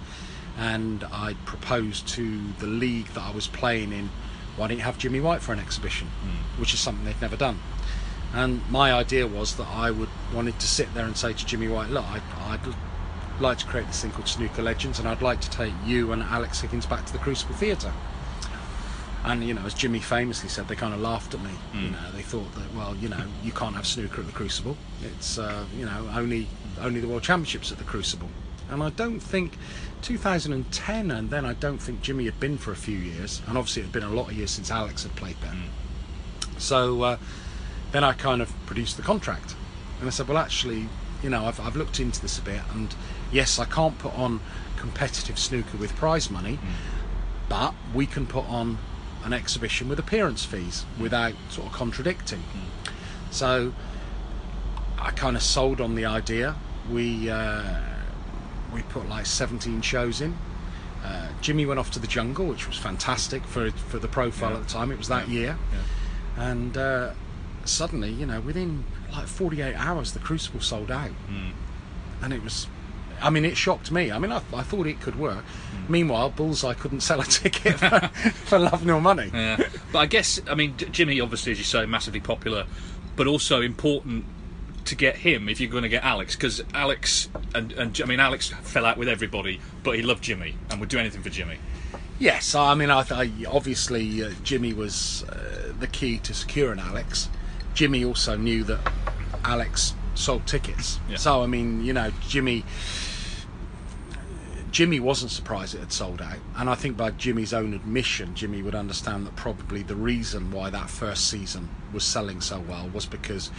and 0.58 1.04
I 1.12 1.34
proposed 1.44 2.08
to 2.08 2.40
the 2.58 2.66
league 2.66 3.06
that 3.08 3.22
I 3.22 3.30
was 3.30 3.46
playing 3.46 3.92
in, 3.92 4.10
why 4.56 4.68
don't 4.68 4.78
you 4.78 4.82
have 4.84 4.98
Jimmy 4.98 5.20
White 5.20 5.40
for 5.40 5.52
an 5.52 5.60
exhibition, 5.60 6.08
hmm. 6.08 6.60
which 6.60 6.74
is 6.74 6.80
something 6.80 7.04
they've 7.04 7.20
never 7.22 7.36
done. 7.36 7.60
And 8.34 8.68
my 8.70 8.92
idea 8.92 9.26
was 9.26 9.56
that 9.56 9.68
I 9.68 9.90
would 9.90 10.10
wanted 10.34 10.58
to 10.58 10.66
sit 10.66 10.92
there 10.94 11.06
and 11.06 11.16
say 11.16 11.32
to 11.32 11.46
Jimmy 11.46 11.68
White, 11.68 11.90
look, 11.90 12.04
I'd, 12.04 12.22
I'd 12.40 12.74
like 13.40 13.58
to 13.58 13.66
create 13.66 13.86
this 13.86 14.02
thing 14.02 14.10
called 14.10 14.28
Snooker 14.28 14.62
Legends, 14.62 14.98
and 14.98 15.08
I'd 15.08 15.22
like 15.22 15.40
to 15.42 15.50
take 15.50 15.72
you 15.86 16.12
and 16.12 16.22
Alex 16.22 16.60
Higgins 16.60 16.86
back 16.86 17.06
to 17.06 17.12
the 17.12 17.18
Crucible 17.18 17.54
Theatre. 17.54 17.92
And 19.28 19.44
you 19.44 19.52
know, 19.52 19.60
as 19.66 19.74
Jimmy 19.74 20.00
famously 20.00 20.48
said, 20.48 20.68
they 20.68 20.74
kind 20.74 20.94
of 20.94 21.00
laughed 21.00 21.34
at 21.34 21.42
me. 21.42 21.50
Mm. 21.74 21.82
You 21.82 21.90
know, 21.90 22.12
they 22.14 22.22
thought 22.22 22.50
that 22.54 22.74
well, 22.74 22.96
you 22.96 23.10
know, 23.10 23.22
you 23.42 23.52
can't 23.52 23.76
have 23.76 23.86
snooker 23.86 24.22
at 24.22 24.26
the 24.26 24.32
Crucible. 24.32 24.74
It's 25.02 25.38
uh, 25.38 25.64
you 25.76 25.84
know 25.84 26.08
only 26.14 26.48
only 26.80 27.00
the 27.00 27.08
World 27.08 27.22
Championships 27.22 27.70
at 27.70 27.76
the 27.76 27.84
Crucible. 27.84 28.28
And 28.70 28.82
I 28.82 28.88
don't 28.90 29.20
think 29.20 29.52
2010, 30.00 31.10
and 31.10 31.30
then 31.30 31.44
I 31.44 31.52
don't 31.54 31.78
think 31.78 32.00
Jimmy 32.00 32.24
had 32.24 32.40
been 32.40 32.56
for 32.56 32.72
a 32.72 32.76
few 32.76 32.96
years, 32.96 33.42
and 33.46 33.58
obviously 33.58 33.82
it 33.82 33.86
had 33.86 33.92
been 33.92 34.02
a 34.02 34.10
lot 34.10 34.30
of 34.30 34.36
years 34.36 34.50
since 34.50 34.70
Alex 34.70 35.02
had 35.02 35.14
played 35.16 35.36
there. 35.42 35.54
So 36.58 37.02
uh, 37.02 37.16
then 37.92 38.04
I 38.04 38.12
kind 38.12 38.42
of 38.42 38.52
produced 38.66 38.96
the 38.96 39.02
contract, 39.02 39.54
and 40.00 40.06
I 40.06 40.10
said, 40.10 40.28
well, 40.28 40.38
actually, 40.38 40.88
you 41.22 41.30
know, 41.30 41.46
I've, 41.46 41.60
I've 41.60 41.76
looked 41.76 41.98
into 42.00 42.20
this 42.20 42.38
a 42.38 42.42
bit, 42.42 42.60
and 42.74 42.94
yes, 43.32 43.58
I 43.58 43.64
can't 43.64 43.98
put 43.98 44.14
on 44.14 44.40
competitive 44.76 45.38
snooker 45.38 45.78
with 45.78 45.94
prize 45.96 46.30
money, 46.30 46.58
but 47.48 47.74
we 47.94 48.06
can 48.06 48.26
put 48.26 48.44
on 48.46 48.78
an 49.24 49.32
exhibition 49.32 49.88
with 49.88 49.98
appearance 49.98 50.44
fees 50.44 50.84
without 50.98 51.34
sort 51.50 51.66
of 51.66 51.72
contradicting. 51.72 52.42
So 53.30 53.72
I 54.98 55.10
kind 55.10 55.36
of 55.36 55.42
sold 55.42 55.80
on 55.80 55.94
the 55.94 56.06
idea. 56.06 56.54
We 56.90 57.28
uh, 57.30 57.80
we 58.72 58.82
put 58.82 59.08
like 59.08 59.26
17 59.26 59.82
shows 59.82 60.20
in. 60.20 60.36
Uh, 61.04 61.28
Jimmy 61.40 61.64
went 61.66 61.78
off 61.78 61.90
to 61.92 61.98
the 61.98 62.06
jungle, 62.06 62.46
which 62.46 62.66
was 62.66 62.76
fantastic 62.76 63.44
for 63.44 63.70
for 63.70 63.98
the 63.98 64.08
profile 64.08 64.50
Yeah. 64.50 64.56
at 64.58 64.62
the 64.66 64.68
time. 64.72 64.90
It 64.90 64.98
was 64.98 65.08
that 65.08 65.28
year, 65.28 65.58
and 66.36 66.76
uh, 66.76 67.12
suddenly, 67.64 68.10
you 68.10 68.26
know, 68.26 68.40
within 68.40 68.84
like 69.12 69.26
48 69.26 69.74
hours, 69.74 70.12
the 70.12 70.18
Crucible 70.20 70.60
sold 70.60 70.90
out, 70.90 71.10
and 72.22 72.32
it 72.32 72.42
was. 72.42 72.66
I 73.20 73.30
mean, 73.30 73.44
it 73.44 73.56
shocked 73.56 73.90
me. 73.90 74.10
I 74.10 74.18
mean, 74.18 74.32
I, 74.32 74.42
I 74.54 74.62
thought 74.62 74.86
it 74.86 75.00
could 75.00 75.16
work. 75.16 75.44
Meanwhile, 75.88 76.30
Bullseye 76.30 76.74
couldn't 76.74 77.00
sell 77.00 77.20
a 77.20 77.24
ticket 77.24 77.78
for, 77.78 78.00
for 78.46 78.58
love 78.58 78.84
nor 78.84 79.00
money. 79.00 79.30
Yeah, 79.32 79.68
but 79.92 79.98
I 79.98 80.06
guess 80.06 80.40
I 80.48 80.54
mean 80.54 80.76
Jimmy, 80.76 81.20
obviously, 81.20 81.52
as 81.52 81.58
you 81.58 81.64
say, 81.64 81.86
massively 81.86 82.20
popular, 82.20 82.66
but 83.16 83.26
also 83.26 83.62
important 83.62 84.26
to 84.84 84.94
get 84.94 85.16
him 85.16 85.48
if 85.48 85.60
you're 85.60 85.70
going 85.70 85.82
to 85.82 85.88
get 85.88 86.02
Alex, 86.04 86.34
because 86.34 86.62
Alex 86.74 87.28
and, 87.54 87.72
and 87.72 88.00
I 88.02 88.06
mean 88.06 88.20
Alex 88.20 88.48
fell 88.48 88.86
out 88.86 88.98
with 88.98 89.08
everybody, 89.08 89.60
but 89.82 89.96
he 89.96 90.02
loved 90.02 90.22
Jimmy 90.24 90.56
and 90.70 90.80
would 90.80 90.88
do 90.88 90.98
anything 90.98 91.22
for 91.22 91.30
Jimmy. 91.30 91.58
Yes, 92.18 92.54
I 92.54 92.74
mean, 92.74 92.90
I, 92.90 93.04
I 93.10 93.30
obviously 93.46 94.24
uh, 94.24 94.30
Jimmy 94.42 94.72
was 94.72 95.24
uh, 95.28 95.72
the 95.78 95.86
key 95.86 96.18
to 96.18 96.34
securing 96.34 96.80
Alex. 96.80 97.28
Jimmy 97.74 98.04
also 98.04 98.36
knew 98.36 98.64
that 98.64 98.80
Alex 99.44 99.94
sold 100.14 100.46
tickets. 100.46 100.98
Yeah. 101.08 101.16
So 101.16 101.42
I 101.42 101.46
mean, 101.46 101.84
you 101.84 101.92
know, 101.92 102.10
Jimmy. 102.26 102.64
Jimmy 104.70 105.00
wasn't 105.00 105.30
surprised 105.30 105.74
it 105.74 105.80
had 105.80 105.92
sold 105.92 106.20
out, 106.20 106.38
and 106.56 106.68
I 106.68 106.74
think 106.74 106.96
by 106.96 107.10
Jimmy's 107.10 107.52
own 107.52 107.72
admission, 107.74 108.34
Jimmy 108.34 108.62
would 108.62 108.74
understand 108.74 109.26
that 109.26 109.36
probably 109.36 109.82
the 109.82 109.96
reason 109.96 110.50
why 110.50 110.70
that 110.70 110.90
first 110.90 111.28
season 111.28 111.68
was 111.92 112.04
selling 112.04 112.40
so 112.40 112.60
well 112.60 112.88
was 112.88 113.06
because 113.06 113.50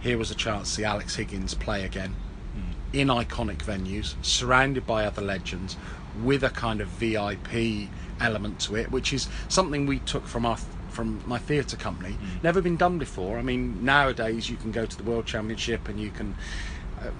here 0.00 0.18
was 0.18 0.30
a 0.30 0.34
chance 0.34 0.68
to 0.68 0.74
see 0.76 0.84
Alex 0.84 1.16
Higgins 1.16 1.54
play 1.54 1.84
again 1.84 2.14
hmm. 2.54 2.96
in 2.96 3.08
iconic 3.08 3.58
venues, 3.58 4.14
surrounded 4.22 4.86
by 4.86 5.04
other 5.04 5.22
legends, 5.22 5.76
with 6.22 6.42
a 6.42 6.50
kind 6.50 6.80
of 6.80 6.88
VIP 6.88 7.88
element 8.20 8.58
to 8.60 8.76
it, 8.76 8.90
which 8.90 9.12
is 9.12 9.28
something 9.48 9.86
we 9.86 9.98
took 10.00 10.26
from 10.26 10.46
our 10.46 10.58
from 10.88 11.22
my 11.26 11.38
theatre 11.38 11.76
company. 11.76 12.12
Hmm. 12.12 12.42
Never 12.42 12.62
been 12.62 12.76
done 12.76 12.98
before. 12.98 13.38
I 13.38 13.42
mean, 13.42 13.84
nowadays 13.84 14.48
you 14.48 14.56
can 14.56 14.72
go 14.72 14.86
to 14.86 14.96
the 14.96 15.02
World 15.02 15.26
Championship 15.26 15.88
and 15.88 16.00
you 16.00 16.10
can. 16.10 16.34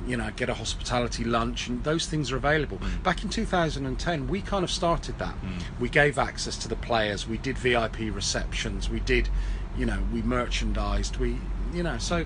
You 0.07 0.17
know, 0.17 0.31
get 0.37 0.49
a 0.49 0.55
hospitality 0.55 1.25
lunch, 1.25 1.69
and 1.69 1.83
those 1.85 2.07
things 2.07 2.33
are 2.33 2.37
available. 2.37 2.79
Mm. 2.79 3.03
Back 3.03 3.23
in 3.23 3.29
2010, 3.29 4.29
we 4.29 4.41
kind 4.41 4.65
of 4.65 4.71
started 4.71 5.19
that. 5.19 5.35
Mm. 5.43 5.63
We 5.81 5.89
gave 5.89 6.19
access 6.19 6.57
to 6.59 6.69
the 6.69 6.77
players. 6.77 7.27
We 7.27 7.39
did 7.39 7.59
VIP 7.59 7.99
receptions. 8.13 8.89
We 8.91 9.01
did, 9.01 9.29
you 9.77 9.87
know, 9.87 10.03
we 10.13 10.23
merchandised. 10.23 11.17
We, 11.17 11.39
you 11.73 11.83
know, 11.83 11.99
so 11.99 12.25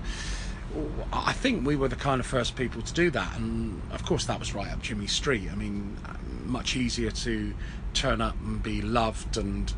I 1.11 1.33
think 1.33 1.65
we 1.65 1.75
were 1.75 1.87
the 1.87 1.95
kind 1.95 2.19
of 2.19 2.25
first 2.25 2.55
people 2.55 2.81
to 2.81 2.93
do 2.93 3.09
that, 3.11 3.37
and 3.37 3.81
of 3.91 4.05
course 4.05 4.25
that 4.25 4.39
was 4.39 4.53
right 4.53 4.71
up 4.71 4.81
Jimmy 4.81 5.07
Street. 5.07 5.49
I 5.51 5.55
mean, 5.55 5.97
much 6.45 6.75
easier 6.75 7.11
to 7.11 7.53
turn 7.93 8.21
up 8.21 8.35
and 8.41 8.61
be 8.63 8.81
loved 8.81 9.37
and 9.37 9.73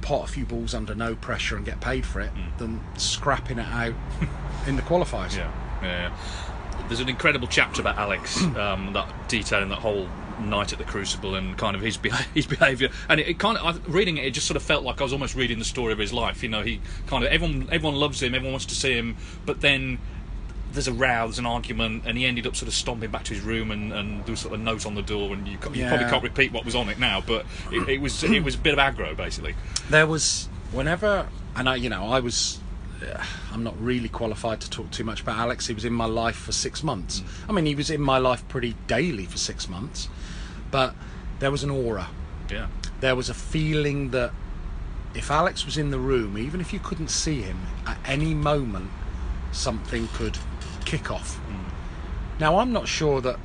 pot 0.00 0.28
a 0.28 0.32
few 0.32 0.44
balls 0.44 0.74
under 0.74 0.94
no 0.94 1.14
pressure 1.16 1.56
and 1.56 1.64
get 1.64 1.80
paid 1.80 2.06
for 2.06 2.20
it 2.20 2.32
mm. 2.34 2.58
than 2.58 2.80
scrapping 2.96 3.58
it 3.58 3.66
out 3.66 3.94
in 4.66 4.76
the 4.76 4.82
qualifiers. 4.82 5.36
Yeah, 5.36 5.52
yeah. 5.82 6.16
There's 6.88 7.00
an 7.00 7.08
incredible 7.08 7.48
chapter 7.48 7.80
about 7.80 7.96
Alex, 7.96 8.42
um, 8.56 8.92
that 8.92 9.12
detailing 9.28 9.70
that 9.70 9.78
whole 9.78 10.08
night 10.40 10.72
at 10.72 10.78
the 10.78 10.84
Crucible 10.84 11.34
and 11.34 11.56
kind 11.56 11.74
of 11.74 11.82
his 11.82 11.96
beha- 11.96 12.26
his 12.34 12.46
behaviour. 12.46 12.90
And 13.08 13.20
it, 13.20 13.28
it 13.28 13.38
kind 13.38 13.58
of 13.58 13.64
I, 13.64 13.90
reading 13.90 14.18
it, 14.18 14.24
it 14.26 14.30
just 14.32 14.46
sort 14.46 14.56
of 14.56 14.62
felt 14.62 14.84
like 14.84 15.00
I 15.00 15.04
was 15.04 15.12
almost 15.12 15.34
reading 15.34 15.58
the 15.58 15.64
story 15.64 15.92
of 15.92 15.98
his 15.98 16.12
life. 16.12 16.42
You 16.42 16.48
know, 16.48 16.62
he 16.62 16.80
kind 17.06 17.24
of 17.24 17.30
everyone 17.32 17.68
everyone 17.72 17.98
loves 17.98 18.22
him, 18.22 18.34
everyone 18.34 18.52
wants 18.52 18.66
to 18.66 18.74
see 18.74 18.94
him, 18.94 19.16
but 19.44 19.60
then. 19.60 19.98
There's 20.72 20.88
a 20.88 20.92
row, 20.92 21.24
there's 21.24 21.38
an 21.38 21.46
argument, 21.46 22.02
and 22.04 22.18
he 22.18 22.26
ended 22.26 22.46
up 22.46 22.54
sort 22.54 22.68
of 22.68 22.74
stomping 22.74 23.10
back 23.10 23.24
to 23.24 23.34
his 23.34 23.42
room, 23.42 23.70
and, 23.70 23.94
and 23.94 24.22
there 24.26 24.32
was 24.32 24.40
sort 24.40 24.52
of 24.52 24.60
a 24.60 24.62
note 24.62 24.84
on 24.84 24.94
the 24.94 25.00
door, 25.00 25.32
and 25.32 25.46
you, 25.46 25.52
you 25.52 25.58
probably 25.58 26.04
can't 26.10 26.22
repeat 26.22 26.52
what 26.52 26.66
was 26.66 26.74
on 26.74 26.90
it 26.90 26.98
now, 26.98 27.22
but 27.26 27.46
it, 27.72 27.88
it 27.88 27.98
was 27.98 28.22
it 28.22 28.44
was 28.44 28.56
a 28.56 28.58
bit 28.58 28.76
of 28.76 28.78
aggro, 28.78 29.16
basically. 29.16 29.54
There 29.88 30.06
was 30.06 30.50
whenever, 30.72 31.28
and 31.54 31.66
I, 31.66 31.76
you 31.76 31.88
know, 31.88 32.08
I 32.08 32.20
was. 32.20 32.58
I'm 33.52 33.62
not 33.62 33.80
really 33.80 34.08
qualified 34.08 34.60
to 34.62 34.70
talk 34.70 34.90
too 34.90 35.04
much 35.04 35.22
about 35.22 35.38
Alex. 35.38 35.66
He 35.66 35.74
was 35.74 35.84
in 35.84 35.92
my 35.92 36.06
life 36.06 36.36
for 36.36 36.52
six 36.52 36.82
months. 36.82 37.22
I 37.48 37.52
mean, 37.52 37.66
he 37.66 37.74
was 37.74 37.90
in 37.90 38.00
my 38.00 38.18
life 38.18 38.46
pretty 38.48 38.74
daily 38.86 39.26
for 39.26 39.38
six 39.38 39.68
months, 39.68 40.08
but 40.70 40.94
there 41.38 41.50
was 41.50 41.62
an 41.62 41.70
aura. 41.70 42.08
Yeah, 42.50 42.68
there 43.00 43.16
was 43.16 43.28
a 43.28 43.34
feeling 43.34 44.10
that 44.10 44.32
if 45.14 45.30
Alex 45.30 45.64
was 45.64 45.76
in 45.78 45.90
the 45.90 45.98
room, 45.98 46.36
even 46.38 46.60
if 46.60 46.72
you 46.72 46.78
couldn't 46.78 47.08
see 47.08 47.42
him, 47.42 47.58
at 47.86 47.98
any 48.04 48.34
moment 48.34 48.90
something 49.52 50.08
could 50.14 50.38
kick 50.84 51.10
off. 51.10 51.40
Mm. 51.48 52.40
Now, 52.40 52.58
I'm 52.58 52.72
not 52.72 52.86
sure 52.86 53.20
that 53.22 53.38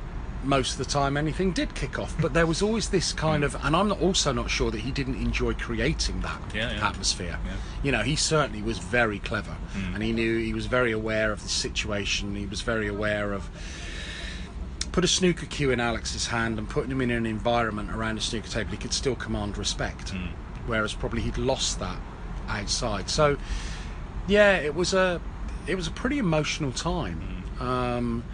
most 0.44 0.72
of 0.72 0.78
the 0.78 0.84
time 0.84 1.16
anything 1.16 1.52
did 1.52 1.74
kick 1.74 1.98
off, 1.98 2.14
but 2.20 2.34
there 2.34 2.46
was 2.46 2.62
always 2.62 2.90
this 2.90 3.12
kind 3.12 3.44
of, 3.44 3.54
and 3.64 3.76
I'm 3.76 3.88
not, 3.88 4.00
also 4.00 4.32
not 4.32 4.50
sure 4.50 4.70
that 4.70 4.80
he 4.80 4.90
didn't 4.90 5.16
enjoy 5.16 5.54
creating 5.54 6.20
that 6.22 6.40
Yeah, 6.54 6.72
yeah. 6.72 6.88
atmosphere. 6.88 7.38
Yeah. 7.44 7.52
You 7.82 7.92
know, 7.92 8.02
he 8.02 8.16
certainly 8.16 8.62
was 8.62 8.78
very 8.78 9.18
clever, 9.18 9.52
hmm. 9.52 9.94
and 9.94 10.02
he 10.02 10.12
knew 10.12 10.38
he 10.38 10.52
was 10.52 10.66
very 10.66 10.92
aware 10.92 11.32
of 11.32 11.42
the 11.42 11.48
situation. 11.48 12.34
He 12.34 12.46
was 12.46 12.60
very 12.62 12.88
aware 12.88 13.32
of 13.32 13.48
put 14.92 15.04
a 15.04 15.08
snooker 15.08 15.46
cue 15.46 15.70
in 15.70 15.80
Alex's 15.80 16.26
hand 16.26 16.58
and 16.58 16.68
putting 16.68 16.90
him 16.90 17.00
in 17.00 17.10
an 17.10 17.24
environment 17.24 17.90
around 17.90 18.18
a 18.18 18.20
snooker 18.20 18.48
table, 18.48 18.70
he 18.70 18.76
could 18.76 18.92
still 18.92 19.14
command 19.14 19.56
respect. 19.56 20.10
Hmm. 20.10 20.26
Whereas 20.66 20.92
probably 20.92 21.22
he'd 21.22 21.38
lost 21.38 21.80
that 21.80 21.98
outside. 22.46 23.08
So, 23.08 23.38
yeah, 24.28 24.56
it 24.56 24.74
was 24.74 24.94
a 24.94 25.20
it 25.66 25.74
was 25.76 25.86
a 25.86 25.90
pretty 25.92 26.18
emotional 26.18 26.72
time, 26.72 27.20
hmm. 27.58 27.62
um, 27.62 28.24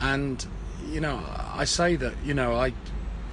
and 0.00 0.46
you 0.90 1.00
know, 1.00 1.22
I 1.54 1.64
say 1.64 1.96
that 1.96 2.14
you 2.24 2.34
know 2.34 2.54
I 2.54 2.72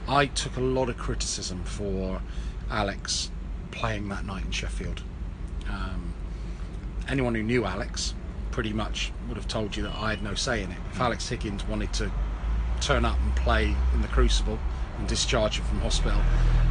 I 0.08 0.28
took 0.28 0.56
a 0.58 0.62
lot 0.62 0.90
of 0.90 0.98
criticism 0.98 1.64
for 1.64 2.22
Alex 2.70 3.32
playing 3.72 4.10
that 4.10 4.26
night 4.26 4.46
in 4.46 4.52
Sheffield. 4.52 5.02
Um, 5.70 6.14
anyone 7.10 7.36
who 7.36 7.44
knew 7.44 7.66
Alex 7.66 8.14
pretty 8.52 8.74
much 8.74 9.12
would 9.28 9.38
have 9.38 9.48
told 9.48 9.76
you 9.76 9.84
that 9.84 9.96
I 9.96 10.10
had 10.12 10.24
no 10.24 10.34
say 10.34 10.64
in 10.64 10.72
it. 10.72 10.78
If 10.92 11.00
Alex 11.00 11.28
Higgins 11.30 11.66
wanted 11.68 11.94
to 11.94 12.12
turn 12.82 13.06
up 13.06 13.18
and 13.22 13.36
play 13.36 13.76
in 13.94 14.02
the 14.02 14.08
Crucible 14.08 14.58
and 14.98 15.08
discharge 15.08 15.60
him 15.60 15.66
from 15.66 15.82
hospital, 15.82 16.20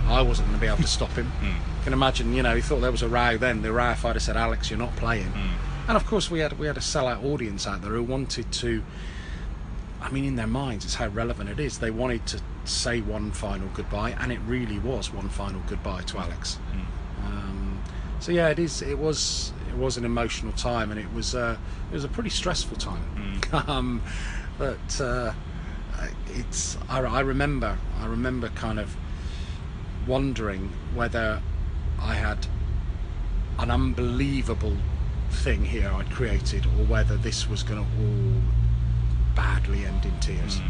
I 0.07 0.23
wasn't 0.23 0.49
going 0.49 0.59
to 0.59 0.61
be 0.61 0.67
able 0.67 0.83
to 0.83 0.89
stop 0.89 1.11
him. 1.11 1.31
You 1.77 1.91
can 1.91 1.93
imagine, 1.93 2.35
you 2.35 2.43
know, 2.43 2.57
he 2.57 2.61
thought 2.63 2.81
there 2.81 2.91
was 2.91 3.03
a 3.03 3.09
row 3.09 3.37
then. 3.37 3.63
The 3.63 3.71
row 3.71 3.93
if 3.93 4.05
I'd 4.05 4.17
have 4.17 4.23
said, 4.23 4.37
Alex, 4.37 4.71
you're 4.71 4.79
not 4.79 4.97
playing. 4.97 5.33
And 5.87 5.97
of 5.97 6.05
course, 6.05 6.29
we 6.29 6.41
had 6.41 6.59
we 6.59 6.67
had 6.67 6.77
a 6.77 6.81
sellout 6.81 7.23
audience 7.23 7.65
out 7.65 7.81
there 7.83 7.93
who 7.93 8.03
wanted 8.03 8.51
to. 8.51 8.83
I 10.07 10.11
mean, 10.13 10.25
in 10.25 10.37
their 10.37 10.47
minds, 10.47 10.85
it's 10.85 10.95
how 10.95 11.09
relevant 11.09 11.51
it 11.51 11.59
is. 11.59 11.79
They 11.79 11.91
wanted 11.91 12.25
to 12.27 12.41
say 12.65 13.01
one 13.01 13.33
final 13.33 13.69
goodbye, 13.75 14.11
and 14.21 14.31
it 14.31 14.39
really 14.47 14.79
was 14.79 15.13
one 15.13 15.29
final 15.29 15.61
goodbye 15.67 16.03
to 16.03 16.19
Alex. 16.19 16.61
Um, 17.25 17.83
so 18.21 18.31
yeah, 18.31 18.49
it 18.49 18.61
is. 18.61 18.83
It 18.83 18.99
was. 18.99 19.53
It 19.69 19.77
was 19.77 19.97
an 19.97 20.05
emotional 20.05 20.53
time, 20.53 20.93
and 20.93 21.01
it 21.01 21.13
was. 21.13 21.35
Uh, 21.35 21.57
it 21.91 21.95
was 21.95 22.05
a 22.05 22.09
pretty 22.09 22.31
stressful 22.31 22.77
time. 22.77 23.03
um, 23.67 24.01
but 24.59 25.01
uh, 25.01 25.33
it's. 26.29 26.79
I, 26.89 27.01
I 27.01 27.21
remember. 27.21 27.77
I 28.01 28.07
remember 28.07 28.49
kind 28.51 28.79
of 28.79 28.97
wondering 30.07 30.73
whether 30.95 31.43
I 32.01 32.15
had 32.15 32.47
an 33.59 33.73
unbelievable 33.73 34.77
thing 35.31 35.65
here 35.65 35.91
I'd 35.93 36.11
created, 36.13 36.65
or 36.65 36.85
whether 36.85 37.17
this 37.17 37.49
was 37.49 37.65
going 37.65 37.85
to 37.85 37.91
all 38.01 38.66
badly 39.37 39.85
end 39.85 40.05
in 40.05 40.19
tears. 40.19 40.61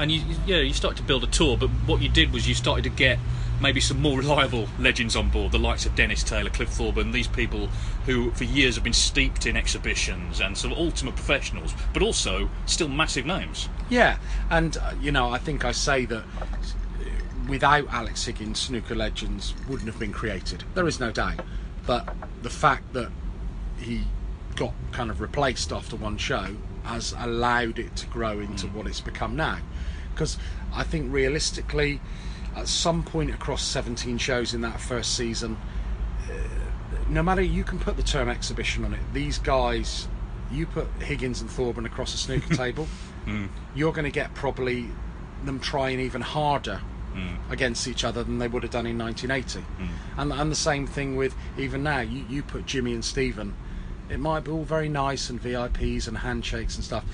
and 0.00 0.10
you 0.10 0.22
yeah 0.46 0.56
you 0.56 0.72
started 0.72 0.96
to 0.96 1.02
build 1.04 1.22
a 1.22 1.28
tour 1.28 1.56
but 1.56 1.68
what 1.86 2.02
you 2.02 2.08
did 2.08 2.32
was 2.32 2.48
you 2.48 2.54
started 2.54 2.82
to 2.82 2.90
get 2.90 3.18
maybe 3.60 3.80
some 3.80 4.00
more 4.02 4.18
reliable 4.24 4.66
legends 4.80 5.14
on 5.14 5.30
board 5.30 5.52
the 5.52 5.58
likes 5.58 5.86
of 5.86 5.94
Dennis 5.94 6.24
Taylor 6.24 6.50
Cliff 6.50 6.68
Thorburn 6.70 7.12
these 7.12 7.28
people 7.28 7.68
who 8.06 8.30
for 8.32 8.44
years 8.44 8.74
have 8.74 8.84
been 8.84 8.92
steeped 8.92 9.46
in 9.46 9.56
exhibitions 9.56 10.40
and 10.40 10.56
sort 10.56 10.72
of 10.72 10.78
ultimate 10.78 11.14
professionals 11.14 11.74
but 11.92 12.02
also 12.02 12.48
still 12.66 12.88
massive 12.88 13.24
names 13.26 13.68
Yeah, 13.88 14.18
and 14.50 14.76
uh, 14.76 14.92
you 15.00 15.12
know, 15.12 15.30
I 15.30 15.38
think 15.38 15.64
I 15.64 15.72
say 15.72 16.06
that 16.06 16.24
without 17.48 17.86
Alex 17.90 18.24
Higgins, 18.24 18.58
Snooker 18.58 18.96
Legends 18.96 19.54
wouldn't 19.68 19.86
have 19.88 19.98
been 19.98 20.12
created. 20.12 20.64
There 20.74 20.88
is 20.88 20.98
no 20.98 21.12
doubt. 21.12 21.40
But 21.86 22.12
the 22.42 22.50
fact 22.50 22.92
that 22.94 23.10
he 23.78 24.02
got 24.56 24.72
kind 24.90 25.10
of 25.10 25.20
replaced 25.20 25.72
after 25.72 25.94
one 25.96 26.16
show 26.16 26.56
has 26.86 27.14
allowed 27.18 27.78
it 27.78 27.94
to 27.96 28.06
grow 28.06 28.40
into 28.40 28.66
mm. 28.66 28.74
what 28.74 28.86
it's 28.86 29.00
become 29.00 29.36
now. 29.36 29.58
Because 30.12 30.38
I 30.72 30.82
think 30.82 31.12
realistically, 31.12 32.00
at 32.54 32.68
some 32.68 33.02
point 33.02 33.30
across 33.30 33.62
17 33.62 34.18
shows 34.18 34.54
in 34.54 34.62
that 34.62 34.80
first 34.80 35.14
season, 35.14 35.56
uh, 36.22 36.32
no 37.08 37.22
matter 37.22 37.42
you 37.42 37.64
can 37.64 37.78
put 37.78 37.96
the 37.96 38.02
term 38.02 38.28
exhibition 38.28 38.84
on 38.84 38.94
it, 38.94 39.00
these 39.12 39.38
guys, 39.38 40.08
you 40.50 40.66
put 40.66 40.86
Higgins 41.00 41.40
and 41.40 41.50
Thorburn 41.50 41.86
across 41.86 42.14
a 42.14 42.16
snooker 42.16 42.54
table, 42.56 42.88
mm. 43.26 43.48
you're 43.74 43.92
going 43.92 44.04
to 44.04 44.10
get 44.10 44.34
probably 44.34 44.88
them 45.44 45.60
trying 45.60 46.00
even 46.00 46.22
harder 46.22 46.80
mm. 47.14 47.36
against 47.50 47.86
each 47.88 48.04
other 48.04 48.24
than 48.24 48.38
they 48.38 48.48
would 48.48 48.62
have 48.62 48.72
done 48.72 48.86
in 48.86 48.98
1980. 48.98 49.66
And, 50.16 50.32
and 50.32 50.50
the 50.50 50.56
same 50.56 50.86
thing 50.86 51.16
with 51.16 51.34
even 51.58 51.82
now, 51.82 52.00
you, 52.00 52.24
you 52.28 52.42
put 52.42 52.66
Jimmy 52.66 52.94
and 52.94 53.04
Stephen, 53.04 53.54
it 54.08 54.20
might 54.20 54.44
be 54.44 54.50
all 54.50 54.64
very 54.64 54.88
nice 54.88 55.30
and 55.30 55.42
VIPs 55.42 56.08
and 56.08 56.18
handshakes 56.18 56.76
and 56.76 56.84
stuff. 56.84 57.04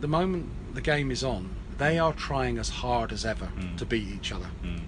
The 0.00 0.08
moment 0.08 0.50
the 0.74 0.80
game 0.80 1.10
is 1.10 1.22
on, 1.22 1.50
they 1.78 1.98
are 1.98 2.12
trying 2.12 2.58
as 2.58 2.68
hard 2.68 3.12
as 3.12 3.24
ever 3.24 3.46
hmm. 3.46 3.76
to 3.76 3.84
beat 3.84 4.08
each 4.08 4.32
other. 4.32 4.46
Hmm. 4.46 4.78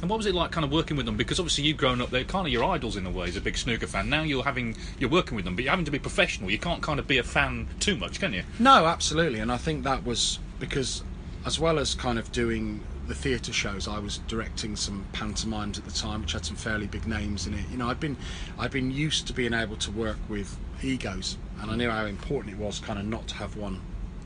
And 0.00 0.10
what 0.10 0.18
was 0.18 0.26
it 0.26 0.34
like, 0.34 0.50
kind 0.50 0.64
of 0.64 0.70
working 0.70 0.96
with 0.96 1.06
them? 1.06 1.16
Because 1.16 1.40
obviously 1.40 1.64
you've 1.64 1.78
grown 1.78 2.00
up; 2.02 2.10
they're 2.10 2.24
kind 2.24 2.46
of 2.46 2.52
your 2.52 2.64
idols 2.64 2.96
in 2.96 3.06
a 3.06 3.10
way 3.10 3.28
as 3.28 3.36
a 3.36 3.40
big 3.40 3.56
snooker 3.56 3.86
fan. 3.86 4.10
Now 4.10 4.22
you're 4.22 4.44
having 4.44 4.76
you're 4.98 5.10
working 5.10 5.36
with 5.36 5.44
them, 5.44 5.56
but 5.56 5.64
you're 5.64 5.70
having 5.70 5.86
to 5.86 5.90
be 5.90 5.98
professional. 5.98 6.50
You 6.50 6.58
can't 6.58 6.82
kind 6.82 6.98
of 6.98 7.06
be 7.06 7.18
a 7.18 7.22
fan 7.22 7.68
too 7.80 7.96
much, 7.96 8.20
can 8.20 8.32
you? 8.32 8.42
No, 8.58 8.86
absolutely, 8.86 9.40
and 9.40 9.50
I 9.50 9.56
think 9.56 9.84
that 9.84 10.04
was 10.04 10.38
because, 10.60 11.02
as 11.46 11.58
well 11.58 11.78
as 11.78 11.94
kind 11.94 12.18
of 12.18 12.30
doing 12.30 12.82
the 13.06 13.14
theatre 13.14 13.52
shows, 13.52 13.88
I 13.88 13.98
was 13.98 14.18
directing 14.28 14.76
some 14.76 15.06
pantomimes 15.12 15.78
at 15.78 15.84
the 15.84 15.92
time, 15.92 16.22
which 16.22 16.32
had 16.32 16.44
some 16.44 16.56
fairly 16.56 16.86
big 16.86 17.06
names 17.06 17.46
in 17.46 17.54
it. 17.54 17.64
You 17.70 17.78
know, 17.78 17.88
I'd 17.88 18.00
been 18.00 18.16
I'd 18.58 18.70
been 18.70 18.90
used 18.90 19.26
to 19.28 19.32
being 19.32 19.54
able 19.54 19.76
to 19.76 19.90
work 19.90 20.18
with 20.28 20.56
egos, 20.82 21.38
and 21.60 21.70
I 21.70 21.76
knew 21.76 21.90
how 21.90 22.06
important 22.06 22.54
it 22.54 22.58
was, 22.58 22.78
kind 22.80 22.98
of 22.98 23.06
not 23.06 23.28
to 23.28 23.34
have 23.36 23.56
one 23.56 23.80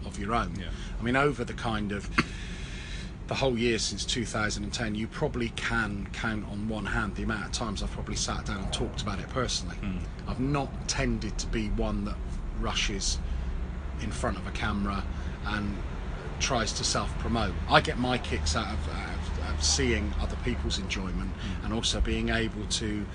of 0.07 0.19
your 0.19 0.35
own. 0.35 0.57
Yeah. 0.59 0.69
I 0.99 1.03
mean, 1.03 1.17
over 1.17 1.45
the 1.45 1.53
kind 1.53 1.93
of 1.93 2.11
the 3.29 3.35
whole 3.35 3.57
year 3.57 3.79
since 3.79 4.05
2010, 4.05 4.95
you 4.95 5.07
probably 5.07 5.51
can 5.51 6.09
count 6.13 6.45
on 6.51 6.69
one 6.69 6.87
hand 6.87 7.15
the 7.15 7.23
amount 7.23 7.47
of 7.47 7.53
times 7.53 7.83
I've 7.83 7.93
probably 7.93 8.17
sat 8.17 8.47
down 8.47 8.59
and 8.59 8.73
talked 8.73 9.03
about 9.03 9.21
it 9.21 9.29
personally. 9.29 9.77
Hmm. 9.77 9.99
I've 10.27 10.41
not 10.41 10.89
tended 10.89 11.39
to 11.39 11.47
be 11.47 11.69
one 11.69 12.05
that 12.07 12.17
rushes 12.59 13.19
in 14.03 14.11
front 14.11 14.37
of 14.37 14.47
a 14.47 14.51
camera 14.51 15.05
and 15.47 15.77
tries 16.41 16.73
to 16.73 16.85
self 16.85 17.17
promote. 17.19 17.55
I 17.69 17.81
get 17.81 17.99
my 17.99 18.19
kicks 18.19 18.57
out 18.57 18.73
of, 18.73 18.89
out 18.89 19.15
of, 19.15 19.45
out 19.45 19.55
of 19.55 19.65
seeing 19.65 20.13
other 20.21 20.37
people's 20.45 20.79
enjoyment 20.79 21.31
mm. 21.33 21.65
and 21.65 21.73
also 21.73 22.01
being 22.01 22.31
able 22.31 22.65
to, 22.67 23.07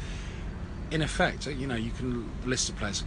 in 0.91 1.01
effect, 1.01 1.47
uh, 1.47 1.51
you 1.51 1.67
know, 1.67 1.75
you 1.75 1.91
can 1.91 2.29
list 2.45 2.69
of 2.69 2.77
players. 2.77 3.03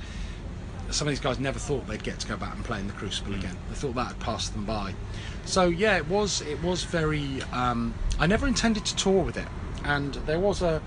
Some 0.90 1.06
of 1.06 1.12
these 1.12 1.20
guys 1.20 1.38
never 1.38 1.58
thought 1.58 1.86
they'd 1.86 2.02
get 2.02 2.18
to 2.20 2.26
go 2.26 2.36
back 2.36 2.54
and 2.54 2.64
play 2.64 2.80
in 2.80 2.86
the 2.86 2.94
Crucible 2.94 3.32
mm. 3.32 3.38
again. 3.38 3.56
They 3.68 3.74
thought 3.74 3.94
that 3.94 4.08
had 4.08 4.20
passed 4.20 4.52
them 4.52 4.64
by. 4.64 4.94
So 5.44 5.66
yeah, 5.66 5.96
it 5.96 6.08
was 6.08 6.42
it 6.42 6.62
was 6.62 6.84
very. 6.84 7.42
Um, 7.52 7.94
I 8.18 8.26
never 8.26 8.46
intended 8.46 8.84
to 8.86 8.96
tour 8.96 9.22
with 9.22 9.36
it, 9.36 9.48
and 9.84 10.14
there 10.14 10.40
was 10.40 10.62
a 10.62 10.82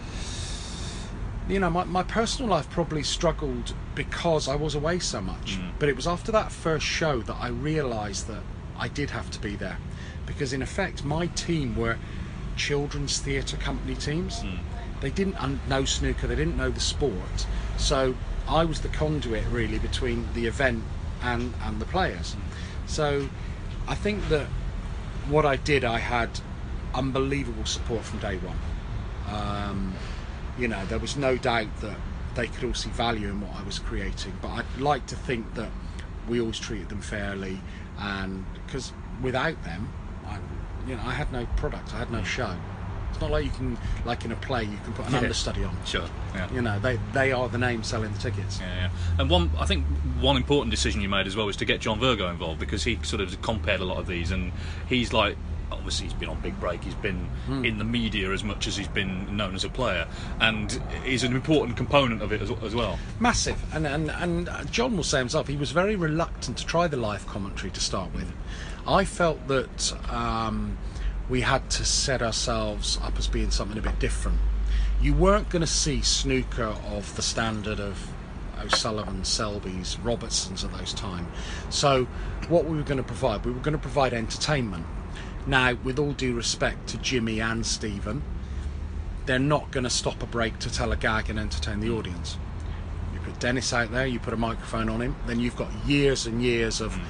you 1.48 1.60
know, 1.60 1.70
my, 1.70 1.84
my 1.84 2.04
personal 2.04 2.50
life 2.50 2.70
probably 2.70 3.04
struggled 3.04 3.74
because 3.96 4.48
I 4.48 4.56
was 4.56 4.76
away 4.76 5.00
so 5.00 5.22
much. 5.22 5.58
Mm. 5.58 5.72
But 5.80 5.90
it 5.90 5.96
was 5.96 6.08
after 6.08 6.32
that 6.32 6.52
first 6.52 6.86
show 6.86 7.20
that 7.22 7.36
I 7.36 7.50
realised 7.50 8.28
that 8.28 8.44
I 8.82 8.88
did 8.88 9.12
have 9.12 9.30
to 9.32 9.40
be 9.40 9.56
there. 9.56 9.78
Because 10.26 10.54
in 10.54 10.62
effect, 10.64 11.06
my 11.06 11.28
team 11.28 11.76
were 11.76 11.98
children's 12.58 13.20
theatre 13.20 13.56
company 13.58 13.96
teams. 13.96 14.44
They 15.02 15.12
didn't 15.12 15.42
un- 15.42 15.62
know 15.70 15.86
snooker, 15.86 16.28
they 16.28 16.36
didn't 16.36 16.58
know 16.58 16.72
the 16.72 16.80
sport. 16.80 17.46
So 17.78 18.16
I 18.48 18.66
was 18.66 18.82
the 18.82 18.90
conduit 18.90 19.46
really 19.52 19.78
between 19.78 20.28
the 20.34 20.48
event 20.48 20.84
and, 21.22 21.54
and 21.64 21.80
the 21.80 21.86
players. 21.86 22.36
So 22.88 23.30
I 23.88 23.94
think 23.94 24.28
that 24.30 24.48
what 25.30 25.46
I 25.46 25.58
did, 25.58 25.86
I 25.86 26.00
had 26.00 26.42
unbelievable 26.96 27.66
support 27.66 28.04
from 28.04 28.20
day 28.20 28.38
one. 28.38 28.58
Um, 29.30 29.94
you 30.58 30.68
know, 30.68 30.84
there 30.88 31.00
was 31.00 31.16
no 31.16 31.38
doubt 31.38 31.68
that 31.82 31.98
they 32.34 32.48
could 32.48 32.64
all 32.64 32.74
see 32.74 32.90
value 32.90 33.30
in 33.30 33.42
what 33.42 33.56
I 33.56 33.64
was 33.64 33.78
creating. 33.78 34.34
But 34.42 34.50
I'd 34.50 34.82
like 34.82 35.06
to 35.08 35.16
think 35.16 35.54
that 35.54 35.70
we 36.28 36.40
always 36.40 36.60
treated 36.60 36.90
them 36.90 37.02
fairly, 37.02 37.60
and 38.02 38.46
because 38.66 38.92
without 39.22 39.62
them, 39.64 39.90
I, 40.26 40.40
you 40.88 40.96
know, 40.96 41.02
I 41.06 41.14
had 41.14 41.32
no 41.32 41.46
product, 41.56 41.94
I 41.94 42.00
had 42.00 42.12
no 42.12 42.20
mm. 42.20 42.26
show. 42.26 42.56
It's 43.12 43.20
not 43.20 43.30
like 43.30 43.44
you 43.44 43.52
can, 43.52 43.78
like 44.06 44.24
in 44.24 44.32
a 44.32 44.38
play, 44.38 44.64
you 44.64 44.78
can 44.84 44.94
put 44.94 45.06
an 45.08 45.12
Yeah. 45.12 45.20
understudy 45.20 45.64
on. 45.64 45.76
Sure. 45.86 46.08
Yeah. 46.34 46.52
You 46.54 46.62
know, 46.62 46.80
they 46.80 46.98
they 47.14 47.32
are 47.34 47.50
the 47.50 47.58
name 47.58 47.84
selling 47.84 48.14
the 48.14 48.20
tickets. 48.20 48.60
Yeah, 48.60 48.74
yeah. 48.76 48.90
And 49.20 49.30
one, 49.30 49.52
I 49.60 49.66
think 49.66 49.86
one 50.20 50.38
important 50.38 50.72
decision 50.72 51.02
you 51.02 51.10
made 51.10 51.28
as 51.28 51.36
well 51.36 51.46
was 51.46 51.58
to 51.58 51.66
get 51.66 51.82
John 51.82 52.00
Virgo 52.00 52.30
involved 52.30 52.60
because 52.60 52.86
he 52.86 52.98
sort 53.04 53.22
of 53.22 53.42
compared 53.42 53.82
a 53.82 53.86
lot 53.86 53.98
of 53.98 54.08
these, 54.08 54.32
and 54.32 54.54
he's 54.88 55.12
like, 55.12 55.38
obviously 55.72 56.06
he's 56.08 56.14
been 56.14 56.30
on 56.30 56.40
Big 56.42 56.60
Break, 56.60 56.84
he's 56.84 56.96
been 56.96 57.30
in 57.64 57.78
the 57.78 57.84
media 57.84 58.32
as 58.32 58.44
much 58.44 58.68
as 58.68 58.76
he's 58.76 58.88
been 58.88 59.36
known 59.36 59.56
as 59.56 59.64
a 59.64 59.70
player, 59.70 60.08
and 60.40 60.82
he's 61.04 61.24
an 61.24 61.34
important 61.34 61.78
component 61.78 62.22
of 62.22 62.32
it 62.32 62.42
as, 62.42 62.52
as 62.64 62.76
well. 62.76 62.98
massive 63.20 63.62
and, 63.74 63.88
and 63.88 64.10
and 64.12 64.72
John 64.72 64.96
will 64.96 65.04
say 65.04 65.20
himself 65.20 65.48
he 65.48 65.58
was 65.58 65.72
very 65.72 65.96
reluctant 65.96 66.58
to 66.58 66.66
try 66.66 66.88
the 66.88 66.98
live 66.98 67.26
commentary 67.28 67.72
to 67.72 67.80
start 67.80 68.14
with 68.14 68.32
I 68.88 69.06
felt 69.06 69.48
that 69.48 69.94
um, 70.10 70.78
we 71.30 71.42
had 71.42 71.70
to 71.72 71.86
set 71.86 72.22
ourselves 72.22 72.98
up 73.02 73.18
as 73.18 73.28
being 73.28 73.52
something 73.52 73.78
a 73.78 73.82
bit 73.82 74.00
different 74.00 74.40
you 75.02 75.14
weren't 75.16 75.50
going 75.50 75.62
to 75.62 75.68
see 75.68 76.02
snooker 76.02 76.76
of 76.90 77.16
the 77.16 77.22
standard 77.24 77.80
of 77.80 78.08
O'Sullivan, 78.64 79.26
Selby's, 79.26 79.98
Robertsons 80.00 80.64
at 80.64 80.72
those 80.78 80.94
time. 80.94 81.28
So, 81.70 82.06
what 82.48 82.66
we 82.66 82.78
were 82.78 82.84
going 82.84 82.98
to 82.98 83.04
provide, 83.04 83.44
we 83.46 83.52
were 83.52 83.60
going 83.60 83.74
to 83.74 83.80
provide 83.80 84.14
entertainment. 84.14 84.86
Now, 85.48 85.74
with 85.84 85.98
all 85.98 86.14
due 86.14 86.36
respect 86.36 86.88
to 86.90 86.98
Jimmy 86.98 87.40
and 87.40 87.66
Stephen, 87.66 88.22
they're 89.26 89.40
not 89.40 89.72
going 89.72 89.84
to 89.84 89.90
stop 89.90 90.22
a 90.22 90.26
break 90.26 90.60
to 90.60 90.72
tell 90.72 90.92
a 90.92 90.98
gag 90.98 91.30
and 91.30 91.40
entertain 91.40 91.80
the 91.80 91.90
audience. 91.90 92.38
You 93.14 93.20
put 93.20 93.40
Dennis 93.40 93.74
out 93.74 93.92
there, 93.92 94.06
you 94.06 94.20
put 94.20 94.34
a 94.34 94.38
microphone 94.38 94.90
on 94.90 95.02
him, 95.02 95.16
then 95.28 95.40
you've 95.40 95.56
got 95.56 95.72
years 95.86 96.26
and 96.26 96.42
years 96.42 96.82
of 96.82 96.94
mm. 96.94 97.02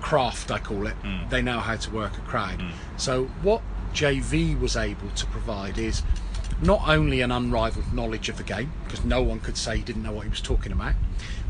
craft, 0.00 0.50
I 0.50 0.58
call 0.58 0.86
it. 0.86 0.94
Mm. 1.02 1.30
They 1.30 1.42
know 1.42 1.60
how 1.60 1.76
to 1.76 1.90
work 1.90 2.16
a 2.16 2.20
crowd. 2.22 2.58
Mm. 2.58 2.70
So, 2.96 3.24
what 3.42 3.62
JV 3.92 4.58
was 4.58 4.76
able 4.76 5.08
to 5.10 5.26
provide 5.26 5.78
is 5.78 6.02
not 6.60 6.88
only 6.88 7.20
an 7.20 7.30
unrivaled 7.30 7.92
knowledge 7.92 8.28
of 8.28 8.36
the 8.38 8.42
game, 8.42 8.72
because 8.84 9.04
no 9.04 9.22
one 9.22 9.40
could 9.40 9.56
say 9.56 9.76
he 9.76 9.82
didn't 9.82 10.02
know 10.02 10.12
what 10.12 10.24
he 10.24 10.30
was 10.30 10.40
talking 10.40 10.72
about, 10.72 10.94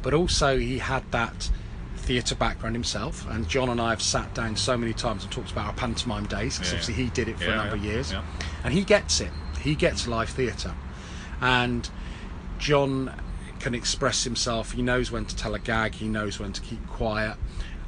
but 0.02 0.14
also 0.14 0.59
he 0.59 0.78
had 0.78 1.11
that 1.12 1.50
theatre 2.07 2.35
background 2.37 2.75
himself. 2.75 3.27
And 3.29 3.49
John 3.49 3.69
and 3.69 3.81
I 3.81 3.90
have 3.90 4.01
sat 4.01 4.33
down 4.35 4.57
so 4.57 4.77
many 4.77 4.95
times 4.95 5.25
and 5.25 5.33
talked 5.33 5.51
about 5.51 5.66
our 5.66 5.73
pantomime 5.75 6.27
days, 6.27 6.57
because 6.57 6.73
Yeah, 6.73 6.79
obviously 6.79 7.05
he 7.05 7.11
did 7.11 7.29
it 7.29 7.38
for 7.38 7.45
Yeah, 7.45 7.55
a 7.55 7.57
number 7.57 7.77
of 7.77 7.85
years. 7.85 8.12
And 8.64 8.73
he 8.73 8.85
gets 8.85 9.21
it. 9.21 9.31
He 9.61 9.75
gets 9.75 10.07
live 10.07 10.31
theatre. 10.31 10.75
And 11.40 11.88
John 12.59 13.12
can 13.59 13.75
express 13.75 14.25
himself. 14.25 14.73
He 14.73 14.83
knows 14.83 15.11
when 15.11 15.25
to 15.27 15.37
tell 15.37 15.55
a 15.55 15.59
gag. 15.59 15.95
He 15.95 16.09
knows 16.09 16.38
when 16.38 16.53
to 16.53 16.61
keep 16.61 16.87
quiet, 16.87 17.37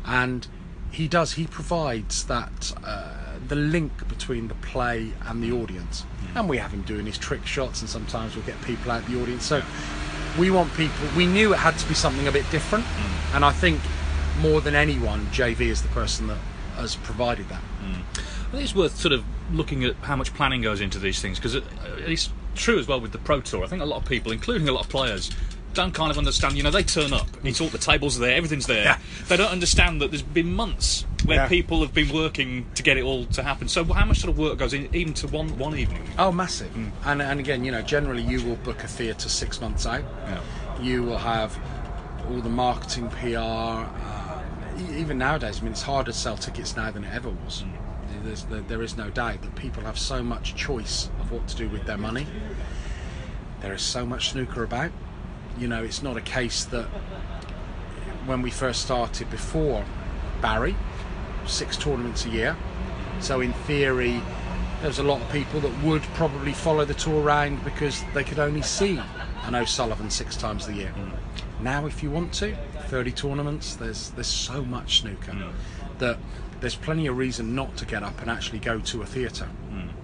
and 0.04 0.46
he 0.90 1.06
does. 1.08 1.34
He 1.34 1.46
provides 1.46 2.26
that 2.26 2.72
uh, 2.84 3.14
the 3.46 3.54
link 3.56 4.08
between 4.08 4.48
the 4.48 4.54
play 4.54 5.12
and 5.26 5.42
the 5.42 5.52
audience. 5.52 6.04
And 6.34 6.48
we 6.48 6.58
have 6.58 6.72
him 6.72 6.82
doing 6.82 7.06
his 7.06 7.18
trick 7.18 7.46
shots, 7.46 7.80
and 7.80 7.88
sometimes 7.88 8.34
we'll 8.34 8.44
get 8.44 8.60
people 8.62 8.90
out 8.90 9.06
the 9.06 9.20
audience. 9.22 9.44
So 9.44 9.62
we 10.38 10.50
want 10.50 10.72
people. 10.74 11.06
We 11.16 11.26
knew 11.26 11.52
it 11.52 11.58
had 11.58 11.78
to 11.78 11.88
be 11.88 11.94
something 11.94 12.26
a 12.28 12.32
bit 12.32 12.50
different, 12.50 12.84
and 13.34 13.44
I 13.44 13.52
think 13.52 13.80
more 14.40 14.60
than 14.60 14.74
anyone, 14.74 15.26
JV 15.26 15.62
is 15.62 15.82
the 15.82 15.88
person 15.88 16.26
that 16.28 16.38
has 16.76 16.96
provided 16.96 17.48
that. 17.48 17.60
I 17.82 18.50
think 18.52 18.62
it's 18.62 18.74
worth 18.74 18.96
sort 18.96 19.12
of 19.12 19.24
looking 19.52 19.84
at 19.84 19.94
how 19.96 20.16
much 20.16 20.32
planning 20.34 20.62
goes 20.62 20.80
into 20.80 20.98
these 20.98 21.20
things 21.20 21.38
because 21.38 21.56
it's 22.06 22.30
true 22.54 22.78
as 22.78 22.86
well 22.88 23.00
with 23.00 23.12
the 23.12 23.18
Pro 23.18 23.40
Tour. 23.40 23.64
I 23.64 23.66
think 23.66 23.82
a 23.82 23.86
lot 23.86 24.02
of 24.02 24.08
people, 24.08 24.32
including 24.32 24.68
a 24.68 24.72
lot 24.72 24.84
of 24.84 24.88
players, 24.88 25.30
don't 25.74 25.92
kind 25.92 26.10
of 26.10 26.16
understand. 26.18 26.56
You 26.56 26.62
know, 26.62 26.70
they 26.70 26.82
turn 26.82 27.12
up, 27.12 27.28
it's 27.44 27.60
all 27.60 27.68
the 27.68 27.78
tables 27.78 28.16
are 28.16 28.20
there, 28.20 28.34
everything's 28.36 28.66
there. 28.66 28.84
Yeah. 28.84 28.98
They 29.28 29.36
don't 29.36 29.50
understand 29.50 30.00
that 30.00 30.10
there's 30.10 30.22
been 30.22 30.54
months 30.54 31.04
where 31.24 31.38
Yeah. 31.42 31.48
people 31.48 31.80
have 31.82 31.92
been 31.92 32.08
working 32.12 32.66
to 32.74 32.82
get 32.82 32.96
it 32.96 33.02
all 33.04 33.26
to 33.26 33.42
happen. 33.42 33.68
So, 33.68 33.84
how 33.84 34.06
much 34.06 34.20
sort 34.20 34.30
of 34.30 34.38
work 34.38 34.58
goes 34.58 34.72
in 34.72 34.88
even 34.94 35.12
to 35.14 35.28
one 35.28 35.58
one 35.58 35.76
evening? 35.78 36.02
Oh, 36.18 36.32
massive. 36.32 36.70
And, 37.04 37.20
and 37.20 37.38
again, 37.38 37.64
you 37.64 37.70
know, 37.72 37.82
generally 37.82 38.22
you 38.22 38.42
will 38.42 38.56
book 38.56 38.82
a 38.82 38.88
theatre 38.88 39.28
six 39.28 39.60
months 39.60 39.84
out. 39.86 40.04
Yeah. 40.26 40.40
You 40.80 41.02
will 41.02 41.18
have 41.18 41.58
all 42.30 42.40
the 42.40 42.48
marketing, 42.48 43.08
PR. 43.10 43.36
Uh, 43.36 44.27
even 44.78 45.18
nowadays, 45.18 45.60
I 45.60 45.62
mean, 45.62 45.72
it's 45.72 45.82
harder 45.82 46.12
to 46.12 46.18
sell 46.18 46.36
tickets 46.36 46.76
now 46.76 46.90
than 46.90 47.04
it 47.04 47.12
ever 47.12 47.30
was. 47.30 47.64
There's, 48.22 48.44
there, 48.44 48.60
there 48.60 48.82
is 48.82 48.96
no 48.96 49.10
doubt 49.10 49.42
that 49.42 49.54
people 49.54 49.82
have 49.84 49.98
so 49.98 50.22
much 50.22 50.54
choice 50.54 51.10
of 51.20 51.30
what 51.32 51.46
to 51.48 51.56
do 51.56 51.68
with 51.68 51.84
their 51.84 51.98
money. 51.98 52.26
There 53.60 53.72
is 53.72 53.82
so 53.82 54.06
much 54.06 54.30
snooker 54.30 54.62
about. 54.64 54.90
You 55.58 55.68
know, 55.68 55.82
it's 55.82 56.02
not 56.02 56.16
a 56.16 56.20
case 56.20 56.64
that 56.66 56.86
when 58.26 58.42
we 58.42 58.50
first 58.50 58.82
started 58.82 59.30
before 59.30 59.84
Barry, 60.40 60.76
six 61.46 61.76
tournaments 61.76 62.24
a 62.26 62.30
year. 62.30 62.56
So 63.20 63.40
in 63.40 63.52
theory, 63.52 64.20
there 64.80 64.88
was 64.88 64.98
a 64.98 65.02
lot 65.02 65.20
of 65.20 65.30
people 65.32 65.60
that 65.60 65.82
would 65.82 66.02
probably 66.14 66.52
follow 66.52 66.84
the 66.84 66.94
tour 66.94 67.22
around 67.22 67.64
because 67.64 68.04
they 68.14 68.22
could 68.22 68.38
only 68.38 68.62
see 68.62 69.00
an 69.44 69.54
O'Sullivan 69.54 70.10
six 70.10 70.36
times 70.36 70.68
a 70.68 70.72
year. 70.72 70.92
Mm. 70.96 71.12
Now, 71.60 71.86
if 71.86 72.02
you 72.02 72.10
want 72.10 72.32
to, 72.34 72.56
30 72.88 73.12
tournaments, 73.12 73.76
there's 73.76 74.10
there's 74.10 74.26
so 74.26 74.64
much 74.64 75.00
snooker 75.00 75.36
that 75.98 76.18
there's 76.60 76.74
plenty 76.74 77.06
of 77.06 77.16
reason 77.16 77.54
not 77.54 77.76
to 77.76 77.84
get 77.84 78.02
up 78.02 78.20
and 78.20 78.30
actually 78.30 78.58
go 78.58 78.80
to 78.80 79.02
a 79.02 79.06
theatre 79.06 79.48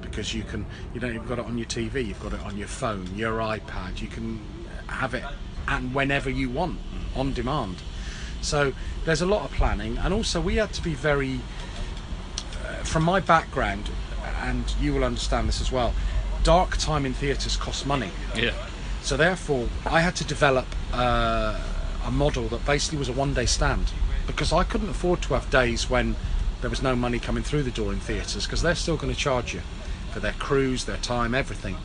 because 0.00 0.32
you 0.34 0.44
can 0.44 0.64
you 0.92 1.00
know 1.00 1.08
you've 1.08 1.28
got 1.28 1.38
it 1.38 1.44
on 1.44 1.58
your 1.58 1.66
TV, 1.66 2.06
you've 2.06 2.22
got 2.22 2.32
it 2.32 2.40
on 2.40 2.56
your 2.56 2.68
phone, 2.68 3.08
your 3.16 3.38
iPad, 3.38 4.00
you 4.00 4.08
can 4.08 4.40
have 4.86 5.14
it 5.14 5.24
and 5.66 5.94
whenever 5.94 6.30
you 6.30 6.50
want 6.50 6.78
on 7.16 7.32
demand. 7.32 7.76
So 8.40 8.74
there's 9.04 9.22
a 9.22 9.26
lot 9.26 9.44
of 9.44 9.52
planning, 9.52 9.96
and 9.98 10.12
also 10.12 10.40
we 10.40 10.56
had 10.56 10.72
to 10.74 10.82
be 10.82 10.94
very 10.94 11.40
uh, 12.62 12.74
from 12.84 13.02
my 13.02 13.20
background, 13.20 13.90
and 14.42 14.64
you 14.80 14.92
will 14.92 15.04
understand 15.04 15.48
this 15.48 15.60
as 15.60 15.72
well. 15.72 15.94
Dark 16.42 16.76
time 16.76 17.06
in 17.06 17.14
theatres 17.14 17.56
costs 17.56 17.86
money. 17.86 18.10
Yeah. 18.36 18.52
So 19.02 19.16
therefore, 19.16 19.68
I 19.86 20.00
had 20.00 20.14
to 20.16 20.24
develop 20.24 20.66
uh, 20.92 21.58
a 22.04 22.10
model 22.10 22.48
that 22.48 22.64
basically 22.66 22.98
was 22.98 23.08
a 23.08 23.12
one-day 23.12 23.46
stand 23.46 23.92
because 24.26 24.52
I 24.52 24.64
couldn't 24.64 24.90
afford 24.90 25.22
to 25.22 25.34
have 25.34 25.50
days 25.50 25.88
when 25.88 26.16
there 26.60 26.70
was 26.70 26.82
no 26.82 26.96
money 26.96 27.18
coming 27.18 27.42
through 27.42 27.62
the 27.62 27.70
door 27.70 27.92
in 27.92 28.00
theatres 28.00 28.46
because 28.46 28.62
they're 28.62 28.74
still 28.74 28.96
going 28.96 29.12
to 29.12 29.18
charge 29.18 29.54
you 29.54 29.60
for 30.12 30.20
their 30.20 30.32
crews, 30.32 30.84
their 30.84 30.96
time, 30.98 31.34
everything. 31.34 31.76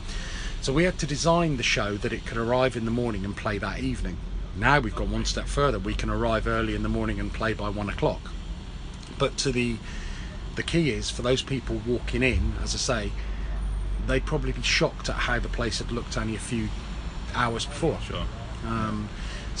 So 0.62 0.72
we 0.72 0.84
had 0.84 0.98
to 0.98 1.06
design 1.06 1.56
the 1.56 1.62
show 1.62 1.96
that 1.96 2.12
it 2.12 2.26
could 2.26 2.38
arrive 2.38 2.76
in 2.76 2.84
the 2.84 2.90
morning 2.90 3.24
and 3.24 3.36
play 3.36 3.58
that 3.58 3.80
evening. 3.80 4.18
Now 4.56 4.78
we've 4.80 4.94
gone 4.94 5.10
one 5.10 5.24
step 5.24 5.46
further. 5.46 5.78
We 5.78 5.94
can 5.94 6.10
arrive 6.10 6.46
early 6.46 6.74
in 6.74 6.82
the 6.82 6.88
morning 6.88 7.18
and 7.18 7.32
play 7.32 7.54
by 7.54 7.68
one 7.68 7.88
o'clock. 7.88 8.30
But 9.18 9.36
to 9.38 9.52
the 9.52 9.76
the 10.56 10.62
key 10.62 10.90
is 10.90 11.10
for 11.10 11.22
those 11.22 11.42
people 11.42 11.80
walking 11.86 12.22
in, 12.22 12.54
as 12.62 12.74
I 12.74 12.78
say, 12.78 13.12
they'd 14.06 14.26
probably 14.26 14.52
be 14.52 14.62
shocked 14.62 15.08
at 15.08 15.14
how 15.14 15.38
the 15.38 15.48
place 15.48 15.78
had 15.78 15.92
looked 15.92 16.18
only 16.18 16.34
a 16.34 16.40
few 16.40 16.68
hours 17.34 17.64
before. 17.64 17.98
Sure. 18.00 18.24
Um, 18.66 19.08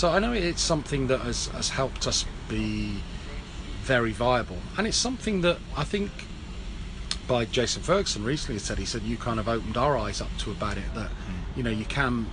so 0.00 0.08
I 0.08 0.18
know 0.18 0.32
it's 0.32 0.62
something 0.62 1.08
that 1.08 1.20
has, 1.20 1.48
has 1.48 1.68
helped 1.68 2.06
us 2.06 2.24
be 2.48 3.02
very 3.82 4.12
viable, 4.12 4.56
and 4.78 4.86
it's 4.86 4.96
something 4.96 5.42
that 5.42 5.58
I 5.76 5.84
think 5.84 6.10
by 7.28 7.44
Jason 7.44 7.82
Ferguson 7.82 8.24
recently 8.24 8.58
said 8.58 8.78
he 8.78 8.86
said 8.86 9.02
you 9.02 9.18
kind 9.18 9.38
of 9.38 9.46
opened 9.46 9.76
our 9.76 9.98
eyes 9.98 10.22
up 10.22 10.34
to 10.38 10.52
about 10.52 10.78
it 10.78 10.94
that 10.94 11.10
hmm. 11.10 11.34
you 11.54 11.62
know 11.62 11.68
you 11.68 11.84
can 11.84 12.28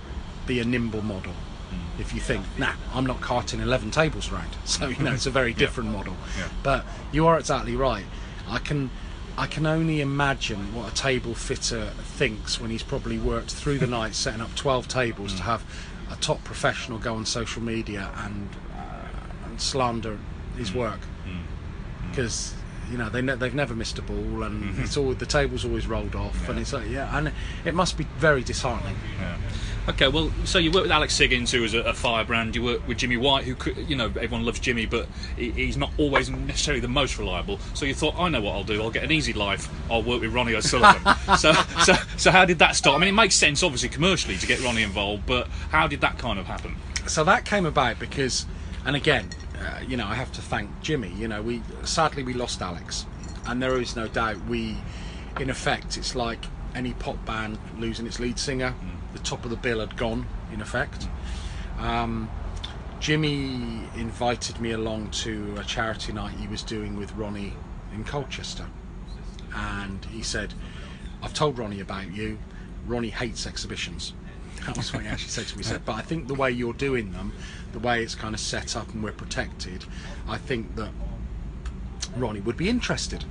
be 0.46 0.60
a 0.60 0.64
nimble 0.64 1.02
model 1.02 1.34
hmm. 1.34 2.00
if 2.00 2.14
you 2.14 2.20
think 2.20 2.42
nah 2.56 2.72
I'm 2.94 3.04
not 3.04 3.20
carting 3.20 3.60
11 3.60 3.90
tables 3.90 4.32
around. 4.32 4.56
So 4.64 4.88
you 4.88 5.04
know 5.04 5.12
it's 5.12 5.26
a 5.26 5.30
very 5.30 5.52
different 5.64 5.90
model. 5.90 6.16
Yeah. 6.38 6.48
but 6.62 6.86
you 7.12 7.26
are 7.26 7.38
exactly 7.38 7.76
right. 7.76 8.06
I 8.48 8.60
can 8.60 8.88
I 9.36 9.46
can 9.46 9.66
only 9.66 10.00
imagine 10.00 10.74
what 10.74 10.90
a 10.90 10.94
table 10.94 11.34
fitter 11.34 11.90
thinks 12.16 12.58
when 12.58 12.70
he's 12.70 12.82
probably 12.82 13.18
worked 13.18 13.50
through 13.50 13.76
the 13.76 13.86
night 13.98 14.14
setting 14.14 14.40
up 14.40 14.54
12 14.54 14.88
tables 14.88 15.34
to 15.34 15.42
hmm. 15.42 15.50
have 15.50 15.87
a 16.10 16.16
top 16.16 16.42
professional 16.44 16.98
go 16.98 17.14
on 17.14 17.26
social 17.26 17.62
media 17.62 18.10
and, 18.18 18.48
uh, 18.74 19.46
and 19.46 19.60
slander 19.60 20.18
his 20.56 20.70
mm. 20.70 20.76
work. 20.76 21.00
Mm. 21.26 21.40
Mm. 21.40 22.10
Because 22.10 22.54
you 22.90 22.96
know 22.96 23.08
they 23.08 23.20
ne- 23.20 23.34
they've 23.34 23.54
never 23.54 23.74
missed 23.74 23.98
a 23.98 24.02
ball 24.02 24.42
and 24.42 24.64
mm-hmm. 24.64 24.82
it's 24.82 24.96
all 24.96 25.12
the 25.12 25.26
table's 25.26 25.64
always 25.64 25.86
rolled 25.86 26.14
off 26.14 26.48
and 26.48 26.58
it's 26.58 26.72
like 26.72 26.88
yeah 26.88 27.18
and 27.18 27.30
it 27.66 27.74
must 27.74 27.98
be 27.98 28.04
very 28.16 28.42
disheartening. 28.42 28.96
Yeah. 29.20 29.36
Okay, 29.88 30.08
well, 30.08 30.30
so 30.44 30.58
you 30.58 30.70
work 30.70 30.82
with 30.82 30.92
Alex 30.92 31.16
Higgins, 31.16 31.50
who 31.50 31.64
is 31.64 31.72
a, 31.72 31.80
a 31.80 31.94
firebrand. 31.94 32.54
You 32.54 32.62
work 32.62 32.86
with 32.86 32.98
Jimmy 32.98 33.16
White, 33.16 33.44
who 33.44 33.54
could, 33.54 33.76
you 33.88 33.96
know 33.96 34.06
everyone 34.06 34.44
loves 34.44 34.60
Jimmy, 34.60 34.86
but 34.86 35.06
he, 35.36 35.50
he's 35.50 35.76
not 35.76 35.90
always 35.98 36.28
necessarily 36.28 36.80
the 36.80 36.88
most 36.88 37.18
reliable. 37.18 37.58
So 37.74 37.86
you 37.86 37.94
thought, 37.94 38.14
I 38.18 38.28
know 38.28 38.40
what 38.42 38.54
I'll 38.54 38.64
do. 38.64 38.82
I'll 38.82 38.90
get 38.90 39.04
an 39.04 39.12
easy 39.12 39.32
life. 39.32 39.68
I'll 39.90 40.02
work 40.02 40.20
with 40.20 40.32
Ronnie 40.32 40.54
O'Sullivan. 40.54 41.14
so, 41.38 41.52
so, 41.84 41.94
so 42.16 42.30
how 42.30 42.44
did 42.44 42.58
that 42.58 42.76
start? 42.76 42.96
I 42.96 43.00
mean, 43.00 43.08
it 43.08 43.12
makes 43.12 43.34
sense, 43.34 43.62
obviously, 43.62 43.88
commercially 43.88 44.36
to 44.36 44.46
get 44.46 44.60
Ronnie 44.60 44.82
involved, 44.82 45.24
but 45.26 45.48
how 45.70 45.86
did 45.86 46.02
that 46.02 46.18
kind 46.18 46.38
of 46.38 46.46
happen? 46.46 46.76
so 47.08 47.24
that 47.24 47.44
came 47.44 47.64
about 47.64 47.98
because 47.98 48.46
and 48.84 48.94
again 48.94 49.28
uh, 49.60 49.80
you 49.86 49.96
know 49.96 50.06
I 50.06 50.14
have 50.14 50.30
to 50.32 50.42
thank 50.42 50.82
Jimmy 50.82 51.12
you 51.16 51.26
know 51.26 51.42
we 51.42 51.62
sadly 51.84 52.22
we 52.22 52.34
lost 52.34 52.60
Alex 52.60 53.06
and 53.46 53.62
there 53.62 53.80
is 53.80 53.96
no 53.96 54.08
doubt 54.08 54.44
we 54.46 54.76
in 55.40 55.50
effect 55.50 55.96
it's 55.96 56.14
like 56.14 56.44
any 56.74 56.92
pop 56.94 57.24
band 57.24 57.58
losing 57.78 58.06
its 58.06 58.20
lead 58.20 58.38
singer 58.38 58.74
the 59.12 59.18
top 59.20 59.44
of 59.44 59.50
the 59.50 59.56
bill 59.56 59.80
had 59.80 59.96
gone 59.96 60.26
in 60.52 60.60
effect. 60.60 61.08
Um, 61.78 62.30
Jimmy 63.00 63.84
invited 63.96 64.60
me 64.60 64.72
along 64.72 65.10
to 65.10 65.56
a 65.58 65.64
charity 65.64 66.12
night 66.12 66.34
he 66.34 66.48
was 66.48 66.62
doing 66.62 66.96
with 66.96 67.12
Ronnie 67.14 67.54
in 67.94 68.04
Colchester. 68.04 68.66
And 69.54 70.04
he 70.06 70.22
said 70.22 70.54
I've 71.22 71.34
told 71.34 71.58
Ronnie 71.58 71.80
about 71.80 72.12
you. 72.12 72.38
Ronnie 72.86 73.10
hates 73.10 73.46
exhibitions. 73.46 74.14
That 74.66 74.76
was 74.76 74.92
what 74.92 75.02
he 75.02 75.08
actually 75.08 75.30
said 75.30 75.46
to 75.46 75.56
me. 75.56 75.62
He 75.62 75.68
said, 75.68 75.84
but 75.84 75.92
I 75.92 76.02
think 76.02 76.26
the 76.26 76.34
way 76.34 76.50
you're 76.50 76.72
doing 76.72 77.12
them, 77.12 77.32
the 77.72 77.78
way 77.78 78.02
it's 78.02 78.16
kind 78.16 78.34
of 78.34 78.40
set 78.40 78.76
up 78.76 78.92
and 78.92 79.04
we're 79.04 79.12
protected, 79.12 79.84
I 80.26 80.36
think 80.36 80.74
that 80.74 80.90
Ronnie 82.16 82.40
would 82.40 82.56
be 82.56 82.68
interested. 82.68 83.24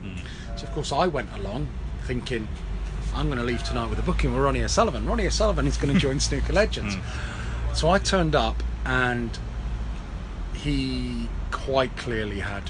So 0.56 0.66
of 0.66 0.74
course 0.74 0.94
I 0.94 1.06
went 1.06 1.30
along 1.34 1.68
thinking, 2.06 2.48
I'm 3.18 3.26
going 3.26 3.40
to 3.40 3.44
leave 3.44 3.64
tonight 3.64 3.90
with 3.90 3.98
a 3.98 4.04
booking 4.04 4.32
with 4.32 4.44
Ronnie 4.44 4.64
O'Sullivan. 4.64 5.08
Ronnie 5.08 5.26
O'Sullivan 5.26 5.66
is 5.66 5.76
going 5.76 5.92
to 5.92 6.00
join 6.00 6.20
Snooker 6.20 6.54
Legends. 6.54 6.96
So 7.74 7.90
I 7.90 7.98
turned 7.98 8.36
up 8.36 8.62
and 8.86 9.36
he 10.54 11.28
quite 11.50 11.98
clearly 11.98 12.40
had 12.40 12.70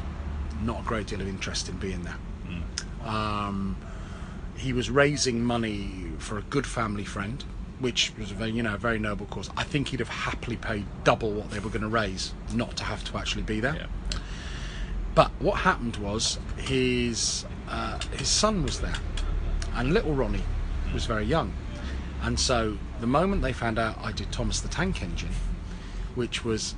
not 0.64 0.80
a 0.80 0.84
great 0.84 1.08
deal 1.08 1.20
of 1.20 1.28
interest 1.28 1.68
in 1.68 1.76
being 1.76 2.04
there. 2.04 2.16
Um, 3.04 3.76
he 4.56 4.72
was 4.72 4.90
raising 4.90 5.44
money 5.44 6.12
for 6.18 6.38
a 6.38 6.42
good 6.44 6.66
family 6.66 7.04
friend, 7.04 7.44
which 7.80 8.14
was 8.18 8.32
a 8.32 8.34
very, 8.34 8.52
you 8.52 8.64
know, 8.64 8.76
a 8.76 8.78
very 8.78 9.00
noble 9.00 9.26
cause. 9.26 9.50
I 9.58 9.66
think 9.66 9.90
he'd 9.90 10.00
have 10.00 10.08
happily 10.08 10.56
paid 10.56 10.86
double 11.04 11.32
what 11.32 11.52
they 11.52 11.60
were 11.60 11.70
going 11.70 11.82
to 11.82 11.90
raise 11.90 12.34
not 12.54 12.78
to 12.78 12.86
have 12.86 13.04
to 13.12 13.18
actually 13.18 13.44
be 13.44 13.60
there. 13.60 13.76
Yeah. 13.76 14.20
But 15.14 15.32
what 15.40 15.60
happened 15.60 15.98
was 15.98 16.40
his 16.56 17.46
uh, 17.68 18.00
his 18.14 18.30
son 18.30 18.64
was 18.64 18.80
there, 18.80 18.96
and 19.78 19.94
little 19.94 20.14
Ronnie 20.14 20.44
was 20.94 21.06
very 21.06 21.24
young, 21.24 21.54
and 22.24 22.38
so 22.40 22.78
the 23.00 23.08
moment 23.08 23.42
they 23.42 23.54
found 23.54 23.80
out 23.80 23.98
I 24.02 24.12
did 24.12 24.32
Thomas 24.32 24.60
the 24.60 24.68
Tank 24.68 25.02
Engine, 25.02 25.32
which 26.16 26.44
was 26.44 26.76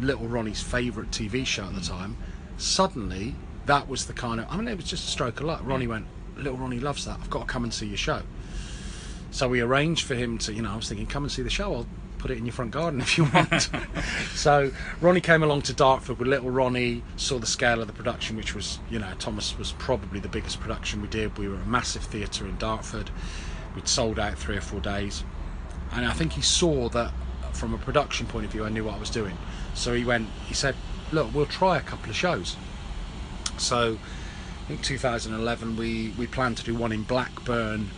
little 0.00 0.28
Ronnie's 0.28 0.60
favourite 0.60 1.10
TV 1.10 1.46
show 1.46 1.64
at 1.64 1.74
the 1.74 1.80
mm. 1.80 1.88
time, 1.88 2.16
suddenly 2.58 3.34
that 3.66 3.88
was 3.88 4.06
the 4.06 4.12
kind 4.12 4.40
of 4.40 4.46
I 4.50 4.56
mean 4.56 4.68
it 4.68 4.76
was 4.76 4.84
just 4.86 5.08
a 5.08 5.10
stroke 5.10 5.40
of 5.40 5.46
luck. 5.46 5.60
Ronnie 5.64 5.86
went, 5.86 6.06
little 6.36 6.58
Ronnie 6.58 6.80
loves 6.80 7.04
that. 7.04 7.18
I've 7.20 7.30
got 7.30 7.40
to 7.40 7.46
come 7.46 7.64
and 7.64 7.72
see 7.72 7.86
your 7.86 7.96
show. 7.96 8.22
So 9.30 9.48
we 9.48 9.60
arranged 9.60 10.06
for 10.06 10.14
him 10.14 10.38
to, 10.38 10.54
you 10.54 10.62
know, 10.62 10.72
I 10.72 10.76
was 10.76 10.88
thinking, 10.88 11.06
come 11.06 11.24
and 11.24 11.30
see 11.30 11.42
the 11.42 11.50
show. 11.50 11.74
I'll 11.74 11.86
put 12.18 12.30
it 12.30 12.38
in 12.38 12.46
your 12.46 12.52
front 12.52 12.70
garden 12.70 13.00
if 13.02 13.16
you 13.16 13.24
want. 13.24 13.70
so 14.34 14.70
Ronnie 15.00 15.20
came 15.20 15.42
along 15.42 15.62
to 15.62 15.72
Dartford 15.72 16.18
with 16.18 16.28
little 16.28 16.50
Ronnie, 16.50 17.02
saw 17.16 17.38
the 17.38 17.46
scale 17.46 17.80
of 17.80 17.86
the 17.86 17.92
production, 17.92 18.36
which 18.36 18.54
was, 18.54 18.78
you 18.90 18.98
know, 18.98 19.12
Thomas 19.18 19.56
was 19.58 19.72
probably 19.72 20.20
the 20.20 20.28
biggest 20.28 20.60
production 20.60 21.00
we 21.00 21.08
did. 21.08 21.36
We 21.38 21.48
were 21.48 21.56
a 21.56 21.66
massive 21.66 22.02
theatre 22.02 22.46
in 22.46 22.56
Dartford. 22.58 23.10
We'd 23.74 23.88
sold 23.88 24.18
out 24.18 24.38
three 24.38 24.56
or 24.56 24.60
four 24.60 24.80
days. 24.80 25.24
And 25.92 26.04
I 26.04 26.12
think 26.12 26.32
he 26.32 26.42
saw 26.42 26.88
that 26.90 27.12
from 27.52 27.74
a 27.74 27.78
production 27.78 28.26
point 28.26 28.44
of 28.44 28.52
view, 28.52 28.64
I 28.64 28.68
knew 28.68 28.84
what 28.84 28.94
I 28.94 28.98
was 28.98 29.10
doing. 29.10 29.36
So 29.74 29.94
he 29.94 30.04
went, 30.04 30.28
he 30.46 30.54
said, 30.54 30.74
look, 31.12 31.32
we'll 31.34 31.46
try 31.46 31.78
a 31.78 31.80
couple 31.80 32.10
of 32.10 32.16
shows. 32.16 32.56
So 33.56 33.98
in 34.68 34.78
2011 34.78 35.76
we, 35.76 36.12
we 36.18 36.26
planned 36.26 36.56
to 36.58 36.64
do 36.64 36.74
one 36.74 36.92
in 36.92 37.02
Blackburn 37.02 37.90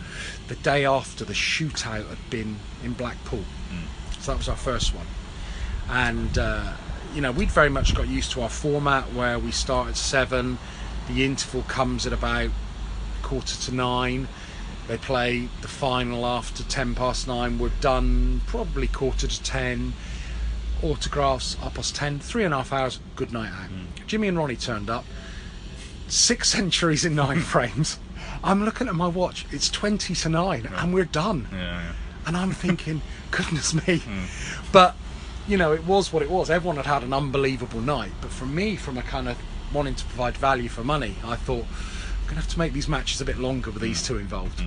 the 0.47 0.55
day 0.55 0.85
after 0.85 1.25
the 1.25 1.33
shootout 1.33 2.07
had 2.07 2.29
been 2.29 2.57
in 2.83 2.93
Blackpool. 2.93 3.43
Hmm. 3.69 3.90
So 4.21 4.31
that 4.31 4.37
was 4.37 4.47
our 4.47 4.55
first 4.55 4.93
one. 4.95 5.07
And, 5.89 6.37
uh, 6.37 6.73
you 7.13 7.21
know, 7.21 7.31
we'd 7.31 7.49
very 7.51 7.69
much 7.69 7.95
got 7.95 8.07
used 8.07 8.31
to 8.33 8.41
our 8.41 8.49
format 8.49 9.11
where 9.13 9.37
we 9.39 9.51
start 9.51 9.89
at 9.89 9.97
seven, 9.97 10.57
the 11.07 11.25
interval 11.25 11.63
comes 11.63 12.05
at 12.05 12.13
about 12.13 12.51
quarter 13.23 13.55
to 13.55 13.73
nine. 13.73 14.27
They 14.87 14.97
play 14.97 15.49
the 15.61 15.67
final 15.67 16.25
after 16.25 16.63
10 16.63 16.95
past 16.95 17.27
nine. 17.27 17.57
We're 17.59 17.69
done 17.81 18.41
probably 18.45 18.87
quarter 18.87 19.27
to 19.27 19.43
10 19.43 19.93
autographs 20.83 21.55
up 21.61 21.75
past 21.75 21.95
10 21.95 22.19
three 22.19 22.43
and 22.43 22.55
a 22.55 22.57
half 22.57 22.73
hours 22.73 22.99
good 23.15 23.31
night 23.31 23.51
out 23.51 23.69
jimmy 24.07 24.27
and 24.27 24.35
ronnie 24.35 24.55
turned 24.55 24.89
up 24.89 25.05
six 26.07 26.49
centuries 26.53 27.05
in 27.05 27.13
nine 27.13 27.39
frames 27.53 27.99
i'm 28.43 28.65
looking 28.65 28.87
at 28.87 28.95
my 28.95 29.07
watch 29.07 29.45
it's 29.51 29.69
20 29.69 30.15
to 30.15 30.27
9 30.29 30.65
and 30.75 30.91
we're 30.91 31.05
done 31.05 31.47
Yeah, 31.51 31.59
yeah. 31.59 31.91
And 32.25 32.37
i'm 32.37 32.51
thinking 32.51 33.01
goodness 33.31 33.73
me 33.87 34.01
but 34.71 34.95
you 35.47 35.57
know 35.57 35.73
it 35.73 35.83
was 35.85 36.13
what 36.13 36.21
it 36.21 36.29
was 36.29 36.49
everyone 36.49 36.77
had 36.77 36.85
had 36.85 37.03
an 37.03 37.13
unbelievable 37.13 37.81
night 37.81 38.11
but 38.21 38.31
for 38.31 38.45
me 38.45 38.75
from 38.75 38.97
a 38.97 39.01
kind 39.01 39.27
of 39.27 39.37
wanting 39.73 39.95
to 39.95 40.05
provide 40.05 40.35
value 40.37 40.69
for 40.69 40.83
money 40.83 41.15
i 41.23 41.35
thought 41.35 41.65
i'm 41.65 42.23
going 42.23 42.29
to 42.29 42.35
have 42.35 42.47
to 42.47 42.59
make 42.59 42.73
these 42.73 42.87
matches 42.87 43.21
a 43.21 43.25
bit 43.25 43.37
longer 43.37 43.71
with 43.71 43.81
these 43.81 44.05
two 44.05 44.17
involved 44.17 44.61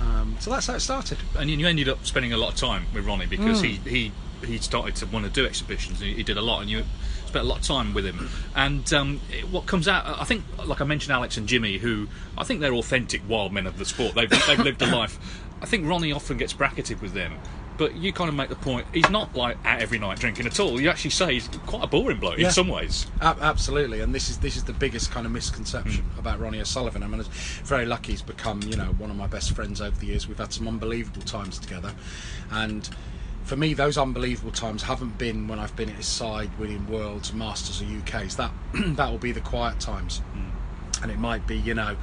um, 0.00 0.36
so 0.40 0.50
that's 0.50 0.66
how 0.66 0.74
it 0.74 0.80
started 0.80 1.18
and 1.38 1.48
you 1.50 1.66
ended 1.66 1.88
up 1.88 2.04
spending 2.04 2.32
a 2.32 2.36
lot 2.36 2.52
of 2.52 2.56
time 2.56 2.86
with 2.92 3.06
Ronnie 3.06 3.26
because 3.26 3.60
he, 3.60 3.74
he 3.88 4.12
he 4.44 4.58
started 4.58 4.96
to 4.96 5.06
want 5.06 5.24
to 5.24 5.30
do 5.30 5.46
exhibitions. 5.46 6.00
He, 6.00 6.14
he 6.14 6.22
did 6.22 6.36
a 6.36 6.42
lot, 6.42 6.60
and 6.60 6.70
you 6.70 6.84
spent 7.26 7.44
a 7.44 7.48
lot 7.48 7.58
of 7.58 7.64
time 7.64 7.92
with 7.94 8.06
him. 8.06 8.28
And 8.54 8.90
um, 8.92 9.20
what 9.50 9.66
comes 9.66 9.88
out, 9.88 10.06
I 10.06 10.24
think, 10.24 10.44
like 10.64 10.80
I 10.80 10.84
mentioned, 10.84 11.12
Alex 11.12 11.36
and 11.36 11.46
Jimmy, 11.46 11.78
who 11.78 12.08
I 12.36 12.44
think 12.44 12.60
they're 12.60 12.74
authentic 12.74 13.22
wild 13.28 13.52
men 13.52 13.66
of 13.66 13.78
the 13.78 13.84
sport. 13.84 14.14
They've, 14.14 14.30
they've 14.46 14.58
lived 14.58 14.82
a 14.82 14.86
life. 14.86 15.18
I 15.62 15.66
think 15.66 15.86
Ronnie 15.86 16.12
often 16.12 16.36
gets 16.36 16.52
bracketed 16.52 17.00
with 17.00 17.12
them. 17.14 17.34
But 17.76 17.94
you 17.94 18.12
kind 18.12 18.28
of 18.28 18.34
make 18.34 18.48
the 18.48 18.56
point, 18.56 18.86
he's 18.92 19.08
not 19.08 19.36
like 19.36 19.56
out 19.64 19.80
every 19.80 20.00
night 20.00 20.18
drinking 20.18 20.46
at 20.46 20.58
all. 20.58 20.80
You 20.80 20.90
actually 20.90 21.10
say 21.12 21.34
he's 21.34 21.46
quite 21.64 21.84
a 21.84 21.86
boring 21.86 22.18
bloke 22.18 22.36
Yeah. 22.38 22.46
in 22.46 22.52
some 22.52 22.66
ways. 22.66 23.06
Ab- 23.20 23.38
absolutely, 23.40 24.00
and 24.00 24.12
this 24.12 24.28
is 24.28 24.38
this 24.38 24.56
is 24.56 24.64
the 24.64 24.72
biggest 24.72 25.12
kind 25.12 25.26
of 25.26 25.30
misconception 25.32 26.02
Hmm. 26.02 26.18
about 26.18 26.40
Ronnie 26.40 26.60
O'Sullivan. 26.60 27.04
I 27.04 27.06
mean, 27.06 27.20
it's 27.20 27.28
very 27.62 27.86
lucky 27.86 28.10
he's 28.12 28.22
become 28.22 28.62
you 28.64 28.76
know 28.76 28.86
one 28.98 29.10
of 29.10 29.16
my 29.16 29.28
best 29.28 29.52
friends 29.54 29.80
over 29.80 29.96
the 29.96 30.06
years. 30.06 30.26
We've 30.26 30.38
had 30.38 30.52
some 30.52 30.66
unbelievable 30.66 31.22
times 31.22 31.56
together, 31.60 31.92
and 32.50 32.88
for 33.44 33.54
me, 33.54 33.74
those 33.74 33.96
unbelievable 33.96 34.50
times 34.52 34.82
haven't 34.82 35.16
been 35.16 35.46
when 35.46 35.60
I've 35.60 35.76
been 35.76 35.88
at 35.88 35.94
his 35.96 36.06
side 36.06 36.50
winning 36.58 36.84
worlds, 36.88 37.32
masters, 37.32 37.80
or 37.80 37.84
UKs. 37.84 38.34
That 38.36 38.50
that 38.96 39.08
will 39.08 39.18
be 39.18 39.30
the 39.30 39.40
quiet 39.40 39.78
times, 39.78 40.18
Hmm. 40.34 41.02
and 41.04 41.12
it 41.12 41.18
might 41.20 41.46
be 41.46 41.56
you 41.56 41.74
know 41.74 41.96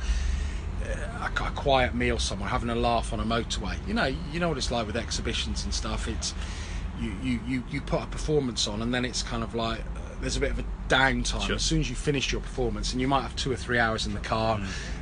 a, 0.85 1.25
a 1.25 1.51
quiet 1.51 1.93
meal 1.93 2.19
somewhere, 2.19 2.49
having 2.49 2.69
a 2.69 2.75
laugh 2.75 3.13
on 3.13 3.19
a 3.19 3.23
motorway. 3.23 3.75
You 3.87 3.93
know, 3.93 4.05
you 4.31 4.39
know 4.39 4.49
what 4.49 4.57
it's 4.57 4.71
like 4.71 4.87
with 4.87 4.95
exhibitions 4.97 5.63
and 5.63 5.73
stuff. 5.73 6.07
It's 6.07 6.33
you 6.99 7.13
you 7.21 7.39
you, 7.47 7.63
you 7.69 7.81
put 7.81 8.01
a 8.03 8.07
performance 8.07 8.67
on, 8.67 8.81
and 8.81 8.93
then 8.93 9.05
it's 9.05 9.23
kind 9.23 9.43
of 9.43 9.55
like 9.55 9.79
uh, 9.79 9.99
there's 10.21 10.37
a 10.37 10.39
bit 10.39 10.51
of 10.51 10.59
a 10.59 10.65
downtime 10.87 11.41
Sure. 11.47 11.55
as 11.55 11.63
soon 11.63 11.79
as 11.81 11.89
you 11.89 11.95
finish 11.95 12.31
your 12.31 12.41
performance, 12.41 12.91
and 12.91 13.01
you 13.01 13.07
might 13.07 13.21
have 13.21 13.35
two 13.35 13.51
or 13.51 13.55
three 13.55 13.79
hours 13.79 14.05
in 14.05 14.13
the 14.13 14.19
car, 14.19 14.59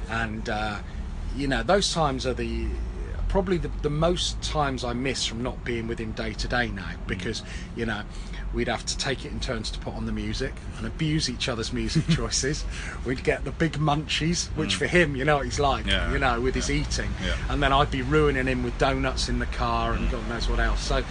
and 0.10 0.50
uh, 0.50 0.80
you 1.36 1.48
know 1.48 1.64
those 1.64 1.94
times 1.94 2.26
are 2.26 2.34
the 2.34 2.68
probably 3.30 3.58
the, 3.58 3.72
the 3.82 3.90
most 3.90 4.40
times 4.44 4.84
I 4.84 4.94
miss 4.94 5.26
from 5.26 5.42
not 5.42 5.64
being 5.66 5.88
with 5.88 5.98
him 6.00 6.12
day 6.12 6.34
to 6.34 6.48
day 6.48 6.68
now 6.68 6.92
because 7.08 7.42
you 7.76 7.86
know 7.86 8.04
we'd 8.54 8.68
have 8.68 8.86
to 8.86 8.98
take 8.98 9.26
it 9.26 9.32
in 9.32 9.40
turns 9.40 9.72
to 9.72 9.80
put 9.80 9.94
on 9.96 10.06
the 10.06 10.12
music 10.12 10.54
and 10.78 10.86
abuse 10.86 11.30
each 11.30 11.50
other's 11.50 11.74
music 11.74 12.08
choices. 12.10 12.64
We'd 13.06 13.24
get 13.24 13.44
the 13.46 13.52
big 13.52 13.74
munchies, 13.74 14.48
which 14.56 14.76
for 14.76 14.86
him, 14.88 15.16
you 15.16 15.26
know 15.26 15.38
what 15.38 15.46
he's 15.46 15.60
like, 15.60 15.86
Yeah. 15.86 16.12
you 16.12 16.20
know, 16.20 16.40
with 16.40 16.56
his 16.56 16.70
eating, 16.70 17.10
Yeah. 17.24 17.36
and 17.50 17.62
then 17.64 17.74
I'd 17.74 17.92
be 17.92 18.02
ruining 18.04 18.48
him 18.48 18.64
with 18.64 18.78
donuts 18.78 19.28
in 19.30 19.40
the 19.40 19.46
car 19.48 19.94
and 19.94 20.10
God 20.12 20.28
knows 20.30 20.48
what 20.50 20.60
else. 20.60 20.82
So 20.82 21.04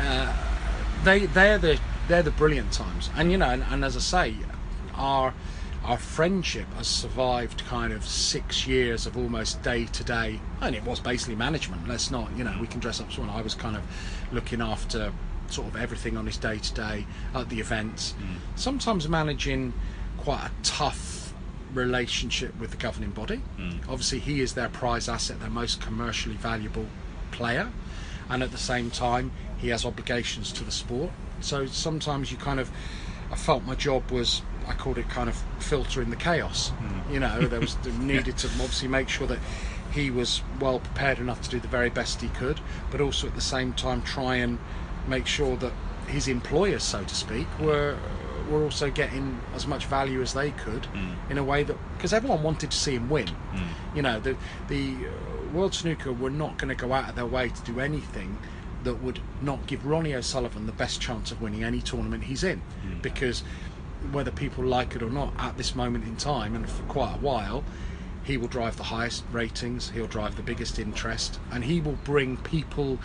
uh, 0.00 0.36
they 1.04 1.26
they're 1.26 1.58
the 1.58 1.78
they're 2.08 2.22
the 2.22 2.30
brilliant 2.32 2.72
times, 2.72 3.10
and 3.16 3.30
you 3.30 3.38
know, 3.38 3.50
and, 3.50 3.62
and 3.70 3.84
as 3.84 3.96
I 3.96 4.00
say, 4.00 4.36
our 4.94 5.32
our 5.84 5.98
friendship 5.98 6.66
has 6.74 6.86
survived 6.86 7.64
kind 7.66 7.92
of 7.92 8.04
six 8.04 8.66
years 8.68 9.04
of 9.06 9.16
almost 9.16 9.62
day 9.62 9.84
to 9.86 10.04
day, 10.04 10.40
and 10.60 10.74
it 10.76 10.84
was 10.84 11.00
basically 11.00 11.34
management. 11.34 11.88
Let's 11.88 12.08
not, 12.10 12.36
you 12.36 12.44
know, 12.44 12.56
we 12.60 12.68
can 12.68 12.78
dress 12.80 13.00
up 13.00 13.08
as 13.08 13.18
one. 13.18 13.28
I 13.30 13.42
was 13.42 13.54
kind 13.54 13.76
of 13.76 13.82
looking 14.32 14.60
after 14.60 15.12
sort 15.52 15.68
of 15.68 15.76
everything 15.76 16.16
on 16.16 16.26
his 16.26 16.36
day 16.36 16.58
to 16.58 16.74
day 16.74 17.06
at 17.34 17.48
the 17.48 17.60
events. 17.60 18.14
Mm. 18.18 18.58
Sometimes 18.58 19.08
managing 19.08 19.72
quite 20.18 20.46
a 20.46 20.50
tough 20.62 21.34
relationship 21.74 22.58
with 22.58 22.70
the 22.70 22.76
governing 22.76 23.10
body. 23.10 23.40
Mm. 23.58 23.80
Obviously, 23.88 24.18
he 24.18 24.40
is 24.40 24.54
their 24.54 24.68
prize 24.68 25.08
asset, 25.08 25.40
their 25.40 25.50
most 25.50 25.80
commercially 25.80 26.36
valuable 26.36 26.86
player, 27.30 27.70
and 28.28 28.42
at 28.42 28.50
the 28.50 28.58
same 28.58 28.90
time, 28.90 29.32
he 29.58 29.68
has 29.68 29.84
obligations 29.84 30.52
to 30.52 30.64
the 30.64 30.72
sport. 30.72 31.10
So 31.40 31.66
sometimes 31.66 32.30
you 32.30 32.38
kind 32.38 32.60
of, 32.60 32.70
I 33.30 33.36
felt 33.36 33.64
my 33.64 33.74
job 33.74 34.10
was, 34.10 34.42
I 34.66 34.74
called 34.74 34.98
it 34.98 35.08
kind 35.08 35.28
of 35.28 35.36
filtering 35.58 36.10
the 36.10 36.16
chaos. 36.16 36.72
Mm. 36.78 37.12
You 37.12 37.20
know, 37.20 37.40
there 37.46 37.60
was 37.60 37.74
there 37.82 37.92
needed 37.94 38.38
to 38.38 38.46
obviously 38.48 38.88
make 38.88 39.08
sure 39.08 39.26
that 39.26 39.38
he 39.92 40.10
was 40.10 40.42
well 40.58 40.80
prepared 40.80 41.18
enough 41.18 41.42
to 41.42 41.50
do 41.50 41.60
the 41.60 41.68
very 41.68 41.90
best 41.90 42.20
he 42.20 42.28
could, 42.28 42.60
but 42.90 43.00
also 43.00 43.26
at 43.26 43.34
the 43.34 43.40
same 43.40 43.72
time 43.74 44.02
try 44.02 44.36
and 44.36 44.58
make 45.06 45.26
sure 45.26 45.56
that 45.56 45.72
his 46.06 46.28
employers, 46.28 46.82
so 46.82 47.02
to 47.04 47.14
speak, 47.14 47.46
were 47.58 47.96
were 48.50 48.64
also 48.64 48.90
getting 48.90 49.40
as 49.54 49.66
much 49.66 49.86
value 49.86 50.20
as 50.20 50.34
they 50.34 50.50
could 50.50 50.82
mm. 50.82 51.14
in 51.30 51.38
a 51.38 51.44
way 51.44 51.62
that 51.62 51.76
because 51.96 52.12
everyone 52.12 52.42
wanted 52.42 52.70
to 52.70 52.76
see 52.76 52.94
him 52.94 53.08
win. 53.08 53.26
Mm. 53.26 53.68
You 53.94 54.02
know, 54.02 54.20
the 54.20 54.36
the 54.68 54.94
uh, 54.94 55.52
World 55.52 55.74
Snooker 55.74 56.12
were 56.12 56.30
not 56.30 56.58
going 56.58 56.68
to 56.68 56.74
go 56.74 56.92
out 56.92 57.08
of 57.08 57.14
their 57.14 57.26
way 57.26 57.48
to 57.48 57.62
do 57.62 57.80
anything 57.80 58.38
that 58.84 58.94
would 59.02 59.20
not 59.40 59.66
give 59.66 59.86
Ronnie 59.86 60.14
O'Sullivan 60.14 60.66
the 60.66 60.72
best 60.72 61.00
chance 61.00 61.30
of 61.30 61.40
winning 61.40 61.62
any 61.62 61.80
tournament 61.80 62.24
he's 62.24 62.42
in, 62.42 62.60
mm. 62.84 63.00
because 63.00 63.44
whether 64.10 64.32
people 64.32 64.64
like 64.64 64.96
it 64.96 65.02
or 65.02 65.10
not, 65.10 65.32
at 65.38 65.56
this 65.56 65.76
moment 65.76 66.04
in 66.04 66.16
time 66.16 66.56
and 66.56 66.68
for 66.68 66.82
quite 66.84 67.14
a 67.14 67.18
while, 67.18 67.62
he 68.24 68.36
will 68.36 68.48
drive 68.48 68.76
the 68.76 68.82
highest 68.84 69.24
ratings, 69.30 69.90
he'll 69.90 70.06
drive 70.06 70.36
the 70.36 70.42
biggest 70.42 70.78
interest, 70.78 71.38
and 71.52 71.64
he 71.64 71.80
will 71.80 71.98
bring 72.04 72.36
people 72.38 72.98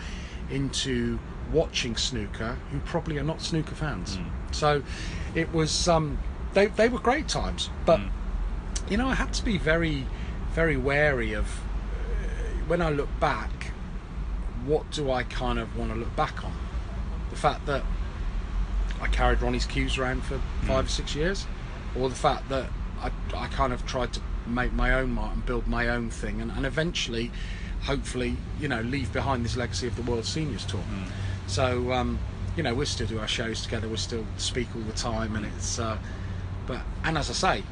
into 0.50 1.18
watching 1.52 1.96
snooker 1.96 2.58
who 2.70 2.78
probably 2.80 3.18
are 3.18 3.24
not 3.24 3.40
snooker 3.40 3.74
fans. 3.74 4.18
So 4.52 4.82
it 5.34 5.52
was 5.52 5.88
um, 5.88 6.18
they 6.54 6.66
they 6.66 6.88
were 6.88 6.98
great 6.98 7.28
times, 7.28 7.70
but 7.84 8.00
you 8.88 8.96
know 8.96 9.08
I 9.08 9.14
had 9.14 9.32
to 9.34 9.44
be 9.44 9.58
very 9.58 10.06
very 10.52 10.76
wary 10.76 11.32
of 11.32 11.46
uh, 11.46 12.66
when 12.66 12.82
I 12.82 12.90
look 12.90 13.08
back. 13.20 13.72
What 14.64 14.90
do 14.90 15.10
I 15.10 15.22
kind 15.22 15.58
of 15.58 15.76
want 15.76 15.92
to 15.92 15.98
look 15.98 16.14
back 16.16 16.44
on? 16.44 16.52
The 17.30 17.36
fact 17.36 17.66
that 17.66 17.84
I 19.00 19.06
carried 19.06 19.40
Ronnie's 19.40 19.66
cues 19.66 19.96
around 19.98 20.24
for 20.24 20.40
five 20.62 20.86
or 20.86 20.88
six 20.88 21.14
years, 21.14 21.46
or 21.96 22.08
the 22.08 22.14
fact 22.14 22.48
that 22.48 22.68
I, 23.00 23.10
I 23.34 23.46
kind 23.48 23.72
of 23.72 23.86
tried 23.86 24.12
to 24.14 24.20
make 24.46 24.72
my 24.72 24.94
own 24.94 25.10
mark 25.10 25.34
and 25.34 25.46
build 25.46 25.68
my 25.68 25.88
own 25.88 26.10
thing, 26.10 26.40
and, 26.40 26.50
and 26.50 26.66
eventually, 26.66 27.30
hopefully, 27.82 28.36
you 28.60 28.68
know, 28.68 28.80
leave 28.82 29.12
behind 29.12 29.44
this 29.44 29.56
legacy 29.56 29.86
of 29.86 29.96
the 29.96 30.02
World 30.02 30.24
Seniors 30.24 30.64
Tour. 30.64 30.80
So, 31.46 31.92
um, 31.92 32.18
you 32.56 32.62
know, 32.62 32.74
we 32.74 32.84
still 32.84 33.06
do 33.06 33.18
our 33.18 33.28
shows 33.28 33.62
together, 33.62 33.88
we 33.88 33.96
still 33.96 34.26
speak 34.36 34.68
all 34.74 34.82
the 34.82 34.92
time, 34.92 35.36
and 35.36 35.46
it's, 35.46 35.78
uh, 35.78 35.98
but 36.66 36.80
and 37.04 37.18
as 37.18 37.30
I 37.30 37.34
say. 37.58 37.62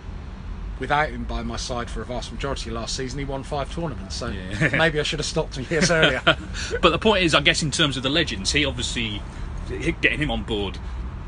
Without 0.79 1.09
him 1.09 1.25
by 1.25 1.43
my 1.43 1.57
side 1.57 1.89
for 1.89 2.03
a 2.03 2.05
vast 2.05 2.31
majority 2.31 2.69
of 2.69 2.77
last 2.77 2.95
season, 2.95 3.19
he 3.19 3.25
won 3.25 3.43
five 3.43 3.75
tournaments. 3.75 4.15
So 4.17 4.31
maybe 4.73 5.01
I 5.01 5.05
should 5.05 5.21
have 5.21 5.25
stopped 5.27 5.57
him 5.57 5.65
years 5.71 5.91
earlier. 5.91 6.21
But 6.83 6.91
the 6.91 6.99
point 6.99 7.25
is, 7.25 7.35
I 7.35 7.41
guess 7.41 7.63
in 7.63 7.71
terms 7.71 7.97
of 7.97 8.03
the 8.03 8.11
legends, 8.11 8.53
he 8.53 8.67
obviously 8.67 9.23
getting 10.03 10.19
him 10.19 10.31
on 10.31 10.43
board 10.43 10.79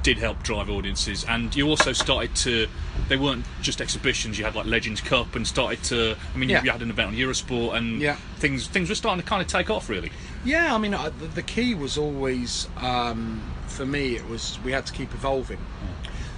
did 0.09 0.17
help 0.17 0.43
drive 0.43 0.71
audiences, 0.71 1.23
and 1.29 1.55
you 1.55 1.69
also 1.69 1.93
started 1.93 2.35
to. 2.35 2.67
They 3.11 3.17
weren't 3.19 3.45
just 3.61 3.83
exhibitions. 3.83 4.39
You 4.39 4.47
had 4.47 4.55
like 4.55 4.65
Legends 4.65 5.03
Cup, 5.03 5.35
and 5.37 5.47
started 5.47 5.83
to. 5.85 6.17
I 6.35 6.39
mean, 6.39 6.49
Yeah. 6.49 6.61
you, 6.61 6.65
you 6.65 6.71
had 6.71 6.81
an 6.81 6.89
event 6.89 7.09
on 7.09 7.15
Eurosport, 7.15 7.77
and 7.77 8.01
Yeah. 8.01 8.17
things 8.39 8.67
things 8.69 8.89
were 8.89 8.95
starting 8.95 9.23
to 9.23 9.29
kind 9.29 9.43
of 9.43 9.49
take 9.49 9.69
off, 9.69 9.91
really. 9.91 10.11
Yeah, 10.47 10.75
I 10.75 10.79
mean, 10.79 10.95
uh, 10.95 11.11
the, 11.21 11.27
the 11.27 11.43
key 11.43 11.75
was 11.75 11.99
always 11.99 12.69
um, 12.79 13.43
for 13.67 13.85
me. 13.85 14.17
It 14.17 14.27
was 14.31 14.59
we 14.65 14.73
had 14.73 14.87
to 14.87 14.95
keep 14.95 15.13
evolving. 15.13 15.59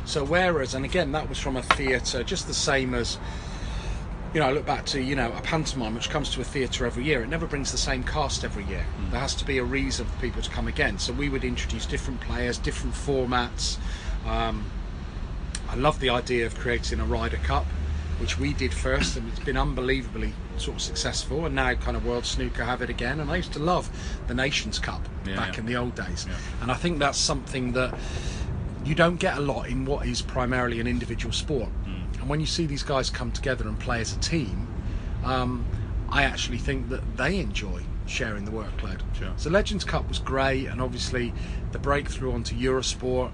So 0.04 0.24
whereas, 0.24 0.74
and 0.74 0.84
again, 0.84 1.12
that 1.12 1.28
was 1.28 1.38
from 1.38 1.56
a 1.56 1.62
theatre, 1.62 2.24
just 2.24 2.48
the 2.48 2.54
same 2.54 2.92
as 2.92 3.18
you 4.34 4.40
know. 4.40 4.46
I 4.48 4.52
look 4.52 4.66
back 4.66 4.84
to 4.86 5.00
you 5.02 5.16
know 5.16 5.32
a 5.32 5.40
pantomime 5.40 5.94
which 5.94 6.10
comes 6.10 6.30
to 6.34 6.40
a 6.40 6.44
theatre 6.44 6.86
every 6.86 7.04
year. 7.04 7.22
It 7.22 7.28
never 7.28 7.46
brings 7.46 7.70
the 7.72 7.78
same 7.78 8.02
cast 8.04 8.44
every 8.44 8.64
year. 8.64 8.84
There 9.10 9.20
has 9.20 9.34
to 9.36 9.44
be 9.44 9.58
a 9.58 9.64
reason 9.64 10.06
for 10.06 10.20
people 10.20 10.42
to 10.42 10.50
come 10.50 10.68
again. 10.68 10.98
So 10.98 11.12
we 11.12 11.28
would 11.28 11.44
introduce 11.44 11.86
different 11.86 12.20
players, 12.20 12.58
different 12.58 12.94
formats. 12.94 13.78
Um, 14.26 14.64
I 15.68 15.74
love 15.76 16.00
the 16.00 16.10
idea 16.10 16.46
of 16.46 16.54
creating 16.56 17.00
a 17.00 17.04
Ryder 17.04 17.36
Cup, 17.38 17.64
which 18.18 18.38
we 18.38 18.52
did 18.52 18.74
first, 18.74 19.16
and 19.16 19.28
it's 19.30 19.38
been 19.40 19.56
unbelievably 19.56 20.32
sort 20.58 20.76
of 20.76 20.82
successful. 20.82 21.46
And 21.46 21.54
now, 21.54 21.74
kind 21.74 21.96
of 21.96 22.04
World 22.04 22.26
Snooker 22.26 22.64
have 22.64 22.82
it 22.82 22.90
again. 22.90 23.20
And 23.20 23.30
I 23.30 23.36
used 23.36 23.52
to 23.52 23.60
love 23.60 23.88
the 24.26 24.34
Nations 24.34 24.78
Cup 24.78 25.08
Yeah, 25.24 25.36
back 25.36 25.54
yeah. 25.54 25.60
in 25.60 25.66
the 25.66 25.76
old 25.76 25.94
days, 25.94 26.26
Yeah. 26.28 26.36
and 26.62 26.70
I 26.72 26.74
think 26.74 26.98
that's 26.98 27.18
something 27.18 27.72
that 27.72 27.94
you 28.84 28.94
don't 28.94 29.16
get 29.16 29.36
a 29.36 29.40
lot 29.40 29.68
in 29.68 29.84
what 29.84 30.06
is 30.06 30.22
primarily 30.22 30.80
an 30.80 30.86
individual 30.86 31.32
sport. 31.32 31.68
Mm. 32.20 32.22
And 32.22 32.30
when 32.30 32.40
you 32.40 32.46
see 32.46 32.66
these 32.66 32.82
guys 32.82 33.10
come 33.10 33.32
together 33.32 33.66
and 33.66 33.78
play 33.78 34.00
as 34.00 34.14
a 34.14 34.18
team, 34.20 34.68
um, 35.24 35.64
I 36.08 36.24
actually 36.24 36.58
think 36.58 36.88
that 36.90 37.16
they 37.16 37.38
enjoy 37.38 37.82
sharing 38.06 38.44
the 38.44 38.50
workload. 38.50 39.00
Sure. 39.16 39.32
So 39.36 39.50
Legends 39.50 39.84
Cup 39.84 40.08
was 40.08 40.18
great, 40.18 40.66
and 40.66 40.80
obviously 40.80 41.32
the 41.72 41.78
breakthrough 41.78 42.32
onto 42.32 42.56
Eurosport 42.56 43.30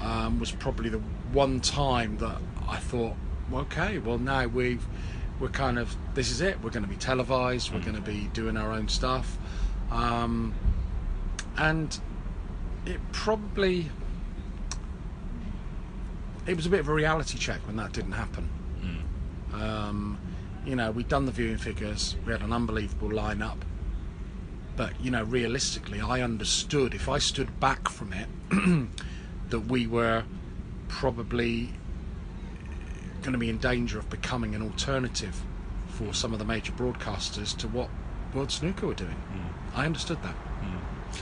um, 0.00 0.40
was 0.40 0.50
probably 0.50 0.90
the 0.90 0.98
one 1.32 1.60
time 1.60 2.18
that 2.18 2.38
I 2.68 2.76
thought, 2.76 3.14
okay, 3.52 3.98
well 3.98 4.18
now 4.18 4.46
we've 4.46 4.84
we're 5.38 5.48
kind 5.48 5.78
of 5.78 5.96
this 6.14 6.30
is 6.30 6.40
it. 6.40 6.62
We're 6.62 6.70
going 6.70 6.82
to 6.84 6.88
be 6.88 6.96
televised. 6.96 7.72
We're 7.72 7.80
going 7.80 7.94
to 7.94 8.02
be 8.02 8.28
doing 8.34 8.56
our 8.56 8.72
own 8.72 8.88
stuff, 8.88 9.38
um, 9.90 10.54
and 11.56 11.98
it 12.84 13.00
probably 13.12 13.90
it 16.50 16.56
was 16.56 16.66
a 16.66 16.68
bit 16.68 16.80
of 16.80 16.88
a 16.88 16.92
reality 16.92 17.38
check 17.38 17.64
when 17.66 17.76
that 17.76 17.92
didn't 17.92 18.12
happen. 18.12 18.48
Um, 19.54 20.18
you 20.66 20.74
know, 20.74 20.90
we'd 20.90 21.08
done 21.08 21.24
the 21.24 21.32
viewing 21.32 21.58
figures. 21.58 22.16
We 22.26 22.32
had 22.32 22.42
an 22.42 22.52
unbelievable 22.52 23.08
lineup. 23.08 23.58
But 24.76 25.00
you 25.00 25.12
know, 25.12 25.22
realistically, 25.22 26.00
I 26.00 26.22
understood 26.22 26.92
if 26.94 27.08
I 27.08 27.18
stood 27.18 27.60
back 27.60 27.88
from 27.88 28.12
it 28.12 28.28
that 29.50 29.60
we 29.60 29.86
were 29.86 30.24
probably 30.88 31.70
going 33.22 33.32
to 33.32 33.38
be 33.38 33.48
in 33.48 33.58
danger 33.58 33.98
of 33.98 34.10
becoming 34.10 34.54
an 34.54 34.62
alternative 34.62 35.40
for 35.88 36.12
some 36.12 36.32
of 36.32 36.38
the 36.40 36.44
major 36.44 36.72
broadcasters 36.72 37.56
to 37.58 37.68
what 37.68 37.90
World 38.34 38.50
Snooker 38.50 38.86
were 38.88 38.94
doing. 38.94 39.16
I 39.74 39.86
understood 39.86 40.20
that. 40.22 40.34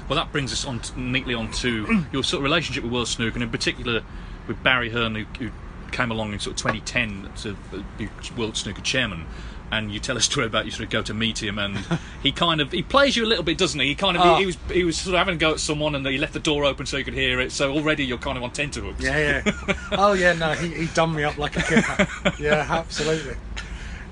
Well, 0.09 0.17
that 0.19 0.33
brings 0.33 0.53
us 0.53 0.65
on 0.65 0.81
t 0.81 0.93
neatly 0.99 1.35
on 1.35 1.51
to 1.53 2.05
your 2.13 2.23
sort 2.25 2.39
of 2.41 2.45
relationship 2.45 2.85
with 2.85 2.93
World 2.93 3.09
Snooker, 3.09 3.35
and 3.35 3.43
in 3.43 3.51
particular 3.51 4.03
with 4.49 4.63
Barry 4.63 4.91
Hearn, 4.91 5.15
who, 5.15 5.25
who 5.39 5.51
came 5.93 6.11
along 6.11 6.33
in 6.33 6.39
sort 6.41 6.53
of 6.53 6.73
2010 6.73 7.31
to 7.43 7.57
be 7.97 8.09
World 8.37 8.57
Snooker 8.57 8.83
Chairman. 8.83 9.27
And 9.71 9.93
you 9.93 10.01
tell 10.01 10.17
a 10.17 10.21
story 10.23 10.47
about 10.47 10.65
you 10.65 10.71
sort 10.71 10.85
of 10.85 10.91
go 10.91 11.03
to 11.03 11.13
meet 11.13 11.43
him, 11.43 11.59
and 11.59 11.77
he 12.23 12.33
kind 12.33 12.63
of 12.63 12.73
he 12.73 12.83
plays 12.83 13.17
you 13.19 13.25
a 13.27 13.29
little 13.29 13.45
bit, 13.45 13.59
doesn't 13.59 13.79
he? 13.79 13.89
He 13.89 13.95
kind 13.95 14.17
of 14.17 14.23
Oh. 14.25 14.35
he, 14.37 14.41
he 14.41 14.47
was 14.47 14.57
he 14.73 14.85
was 14.85 14.97
sort 14.99 15.15
of 15.15 15.19
having 15.19 15.35
a 15.35 15.39
go 15.39 15.53
at 15.53 15.61
someone, 15.61 15.95
and 15.95 16.07
he 16.07 16.17
left 16.17 16.33
the 16.33 16.41
door 16.41 16.65
open 16.65 16.87
so 16.87 16.97
you 16.97 17.05
could 17.05 17.13
hear 17.13 17.39
it. 17.39 17.53
So 17.53 17.75
already 17.75 18.07
you're 18.07 18.17
kind 18.17 18.39
of 18.39 18.45
on 18.45 18.51
tenterhooks. 18.53 19.05
Yeah, 19.05 19.43
yeah. 19.45 19.75
oh, 19.93 20.15
yeah. 20.15 20.33
No, 20.33 20.53
he, 20.55 20.69
he 20.69 20.87
done 20.95 21.15
me 21.15 21.23
up 21.23 21.37
like 21.37 21.57
a 21.59 21.63
kipper. 21.63 22.33
yeah, 22.43 22.67
absolutely. 22.71 23.35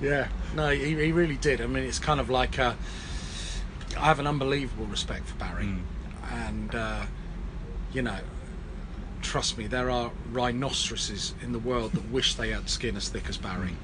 Yeah. 0.03 0.29
No, 0.55 0.69
he, 0.69 0.95
he 0.95 1.13
really 1.13 1.37
did. 1.37 1.63
I 1.63 1.67
mean, 1.67 1.85
it's 1.85 1.99
kind 1.99 2.21
of 2.21 2.29
like 2.29 2.59
uh, 2.59 2.75
I 3.97 4.05
have 4.05 4.19
an 4.19 4.27
unbelievable 4.27 4.85
respect 4.85 5.27
for 5.27 5.37
Barry, 5.37 5.71
and 6.31 6.75
uh, 6.75 7.07
you 7.95 8.03
know, 8.03 8.19
trust 9.27 9.59
me, 9.59 9.67
there 9.67 9.91
are 9.91 10.13
rhinoceroses 10.33 11.35
in 11.43 11.53
the 11.53 11.59
world 11.59 11.93
that 11.93 12.11
wish 12.11 12.35
they 12.37 12.51
had 12.51 12.71
skin 12.71 12.97
as 12.97 13.09
thick 13.09 13.29
as 13.29 13.37
Barry. 13.37 13.77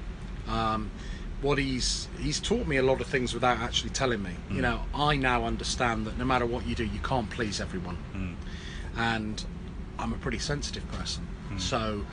Um, 0.47 0.89
what 1.41 1.57
he's 1.57 2.07
he's 2.19 2.39
taught 2.39 2.65
me 2.65 2.77
a 2.77 2.83
lot 2.83 3.01
of 3.01 3.07
things 3.07 3.33
without 3.33 3.57
actually 3.59 3.89
telling 3.89 4.23
me. 4.23 4.31
You 4.49 4.61
know, 4.61 4.81
I 4.95 5.17
now 5.17 5.43
understand 5.43 6.07
that 6.07 6.17
no 6.17 6.23
matter 6.23 6.45
what 6.45 6.65
you 6.65 6.75
do, 6.75 6.85
you 6.85 6.99
can't 6.99 7.29
please 7.29 7.59
everyone, 7.59 7.97
and 8.97 9.43
I'm 9.99 10.13
a 10.13 10.17
pretty 10.17 10.39
sensitive 10.39 10.89
person. 10.93 11.27
So 11.59 12.05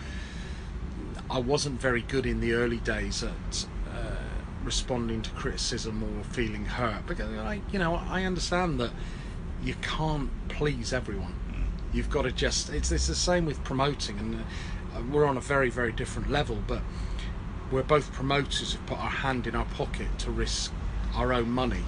I 1.30 1.38
wasn't 1.38 1.80
very 1.80 2.02
good 2.02 2.26
in 2.26 2.40
the 2.40 2.52
early 2.54 2.78
days 2.78 3.22
at 3.22 3.66
uh, 3.88 4.16
responding 4.64 5.22
to 5.22 5.30
criticism 5.30 6.02
or 6.02 6.24
feeling 6.24 6.64
hurt 6.66 7.06
because 7.06 7.30
I, 7.38 7.60
you 7.72 7.78
know, 7.78 7.94
I 7.94 8.24
understand 8.24 8.80
that 8.80 8.90
you 9.62 9.74
can't 9.80 10.30
please 10.48 10.92
everyone. 10.92 11.34
You've 11.92 12.10
got 12.10 12.22
to 12.22 12.32
just. 12.32 12.70
It's 12.70 12.92
it's 12.92 13.06
the 13.06 13.14
same 13.14 13.44
with 13.46 13.62
promoting, 13.64 14.18
and 14.18 14.44
uh, 14.94 15.02
we're 15.10 15.26
on 15.26 15.36
a 15.36 15.40
very 15.40 15.70
very 15.70 15.92
different 15.92 16.30
level, 16.30 16.58
but 16.66 16.82
we're 17.70 17.82
both 17.82 18.12
promoters 18.12 18.72
who've 18.72 18.86
put 18.86 18.98
our 18.98 19.10
hand 19.10 19.46
in 19.46 19.54
our 19.54 19.64
pocket 19.66 20.06
to 20.20 20.30
risk 20.30 20.72
our 21.14 21.32
own 21.32 21.50
money, 21.50 21.84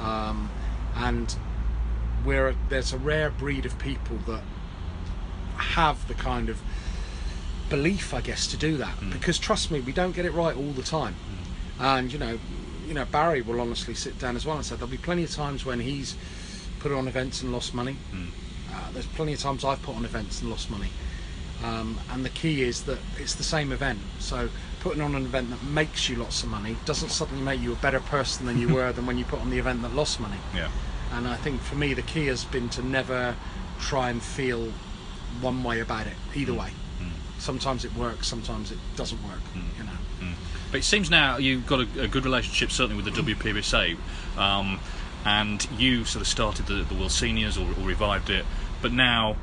um, 0.00 0.50
and 0.96 1.36
we're 2.24 2.54
there's 2.68 2.92
a 2.92 2.98
rare 2.98 3.30
breed 3.30 3.66
of 3.66 3.78
people 3.78 4.16
that 4.26 4.42
have 5.56 6.06
the 6.08 6.14
kind 6.14 6.48
of 6.48 6.60
belief, 7.68 8.12
I 8.12 8.20
guess, 8.20 8.46
to 8.48 8.56
do 8.56 8.76
that. 8.78 8.98
Because 9.12 9.38
trust 9.38 9.70
me, 9.70 9.80
we 9.80 9.92
don't 9.92 10.12
get 10.14 10.24
it 10.24 10.32
right 10.32 10.56
all 10.56 10.72
the 10.72 10.82
time. 10.82 11.14
And 11.78 12.12
you 12.12 12.18
know, 12.18 12.38
you 12.88 12.94
know, 12.94 13.04
Barry 13.04 13.42
will 13.42 13.60
honestly 13.60 13.94
sit 13.94 14.18
down 14.18 14.34
as 14.34 14.44
well 14.44 14.56
and 14.56 14.64
say 14.64 14.74
there'll 14.74 14.88
be 14.90 14.96
plenty 14.96 15.22
of 15.22 15.30
times 15.30 15.64
when 15.64 15.78
he's 15.80 16.16
put 16.80 16.90
on 16.92 17.06
events 17.06 17.42
and 17.42 17.52
lost 17.52 17.74
money. 17.74 17.96
Uh, 18.72 18.92
there's 18.92 19.06
plenty 19.06 19.32
of 19.32 19.40
times 19.40 19.64
I've 19.64 19.82
put 19.82 19.96
on 19.96 20.04
events 20.04 20.40
and 20.40 20.50
lost 20.50 20.70
money. 20.70 20.88
Um, 21.62 21.98
and 22.10 22.24
the 22.24 22.30
key 22.30 22.62
is 22.62 22.84
that 22.84 22.98
it's 23.18 23.34
the 23.34 23.42
same 23.42 23.70
event. 23.72 23.98
So 24.18 24.48
putting 24.80 25.02
on 25.02 25.14
an 25.14 25.24
event 25.24 25.50
that 25.50 25.62
makes 25.62 26.08
you 26.08 26.16
lots 26.16 26.42
of 26.42 26.48
money 26.48 26.76
doesn't 26.86 27.10
suddenly 27.10 27.42
make 27.42 27.60
you 27.60 27.72
a 27.72 27.76
better 27.76 28.00
person 28.00 28.46
than 28.46 28.58
you 28.58 28.68
were 28.74 28.92
than 28.92 29.06
when 29.06 29.18
you 29.18 29.24
put 29.24 29.40
on 29.40 29.50
the 29.50 29.58
event 29.58 29.82
that 29.82 29.94
lost 29.94 30.20
money. 30.20 30.38
Yeah. 30.54 30.70
And 31.12 31.26
I 31.28 31.36
think 31.36 31.60
for 31.60 31.74
me, 31.74 31.92
the 31.92 32.02
key 32.02 32.26
has 32.26 32.44
been 32.44 32.68
to 32.70 32.82
never 32.82 33.34
try 33.80 34.10
and 34.10 34.22
feel 34.22 34.72
one 35.40 35.62
way 35.62 35.80
about 35.80 36.06
it, 36.06 36.14
either 36.34 36.54
way. 36.54 36.70
Sometimes 37.38 37.86
it 37.86 37.94
works, 37.94 38.28
sometimes 38.28 38.70
it 38.70 38.76
doesn't 38.96 39.22
work. 39.24 39.40
You 39.78 39.84
know. 39.84 39.90
But 40.70 40.80
it 40.80 40.84
seems 40.84 41.10
now 41.10 41.38
you've 41.38 41.66
got 41.66 41.80
a, 41.80 42.02
a 42.02 42.08
good 42.08 42.24
relationship, 42.24 42.70
certainly 42.70 43.02
with 43.02 43.12
the 43.12 43.22
WPBSA, 43.22 43.96
um, 44.38 44.78
and 45.24 45.66
you 45.76 46.04
sort 46.04 46.22
of 46.22 46.28
started 46.28 46.66
the, 46.66 46.84
the 46.84 46.94
World 46.94 47.10
Seniors 47.10 47.58
or, 47.58 47.66
or 47.66 47.86
revived 47.86 48.30
it, 48.30 48.44
but 48.82 48.92
now 48.92 49.36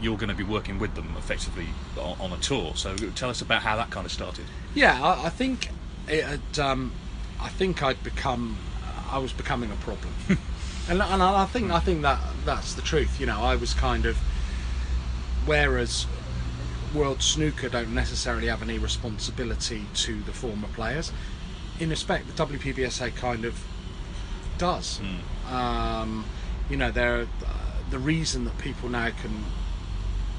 you're 0.00 0.16
going 0.16 0.28
to 0.28 0.34
be 0.34 0.44
working 0.44 0.78
with 0.78 0.94
them 0.94 1.14
effectively 1.16 1.66
on, 1.98 2.20
on 2.20 2.32
a 2.32 2.38
tour. 2.38 2.72
So 2.74 2.94
tell 2.96 3.30
us 3.30 3.40
about 3.40 3.62
how 3.62 3.76
that 3.76 3.90
kind 3.90 4.04
of 4.04 4.12
started. 4.12 4.44
Yeah, 4.74 5.02
I, 5.02 5.26
I 5.26 5.28
think 5.30 5.70
it 6.08 6.24
had, 6.24 6.58
um, 6.58 6.92
I 7.40 7.48
think 7.48 7.82
I'd 7.82 8.02
become, 8.02 8.58
I 9.10 9.18
was 9.18 9.32
becoming 9.32 9.70
a 9.70 9.76
problem, 9.76 10.12
and 10.88 11.02
and 11.02 11.22
I 11.22 11.46
think 11.46 11.70
I 11.70 11.80
think 11.80 12.02
that 12.02 12.20
that's 12.44 12.74
the 12.74 12.82
truth. 12.82 13.18
You 13.20 13.26
know, 13.26 13.40
I 13.40 13.56
was 13.56 13.72
kind 13.72 14.06
of, 14.06 14.16
whereas 15.46 16.06
World 16.94 17.22
Snooker 17.22 17.68
don't 17.68 17.94
necessarily 17.94 18.48
have 18.48 18.62
any 18.62 18.78
responsibility 18.78 19.86
to 19.94 20.20
the 20.22 20.32
former 20.32 20.68
players. 20.68 21.12
In 21.78 21.90
respect, 21.90 22.34
the 22.34 22.46
WPBSA 22.46 23.14
kind 23.16 23.44
of 23.44 23.62
does. 24.58 25.00
Um, 25.50 26.24
you 26.70 26.76
know, 26.76 26.90
they're 26.90 27.28
the 27.90 27.98
reason 27.98 28.44
that 28.44 28.56
people 28.58 28.88
now 28.88 29.10
can 29.10 29.44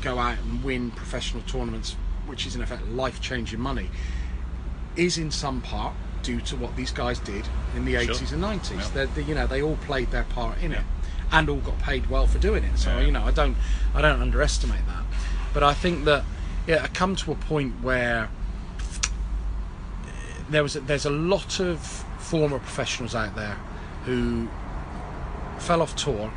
go 0.02 0.20
out 0.20 0.38
and 0.40 0.64
win 0.64 0.92
professional 0.92 1.42
tournaments, 1.44 1.96
which 2.26 2.46
is 2.46 2.56
in 2.56 2.62
effect 2.62 2.86
life-changing 2.90 3.60
money, 3.60 3.90
is 4.96 5.18
in 5.18 5.32
some 5.32 5.62
part 5.62 5.94
due 6.24 6.42
to 6.42 6.56
what 6.56 6.76
these 6.76 6.92
guys 6.92 7.20
did 7.20 7.48
in 7.76 7.86
the 7.86 7.94
Sure. 7.94 8.14
80s 8.16 8.32
and 8.34 8.42
90s. 8.42 8.94
Yeah. 8.96 9.06
They're, 9.06 9.24
you 9.26 9.36
know, 9.36 9.48
they 9.48 9.62
all 9.62 9.78
played 9.78 10.12
their 10.12 10.24
part 10.26 10.58
in 10.62 10.72
Yeah. 10.72 10.80
it, 10.80 10.84
and 11.32 11.50
all 11.50 11.58
got 11.58 11.80
paid 11.80 12.10
well 12.10 12.28
for 12.28 12.40
doing 12.40 12.64
it. 12.64 12.78
So 12.78 12.92
Yeah. 12.98 13.06
you 13.06 13.12
know, 13.12 13.24
I 13.26 13.32
don't, 13.32 13.56
I 13.96 14.02
don't 14.02 14.22
underestimate 14.22 14.86
that. 14.88 15.04
But 15.54 15.64
I 15.64 15.74
think 15.74 16.06
that 16.06 16.24
yeah, 16.68 16.84
I 16.84 16.88
come 16.88 17.16
to 17.16 17.32
a 17.32 17.36
point 17.36 17.82
where 17.82 18.28
there 20.50 20.64
was 20.64 20.76
a, 20.76 20.82
there's 20.82 21.06
a 21.06 21.10
lot 21.10 21.60
of 21.60 21.80
former 22.20 22.60
professionals 22.60 23.16
out 23.16 23.36
there 23.36 23.58
who 24.06 24.48
fell 25.60 25.82
off 25.82 25.96
tour 25.96 26.32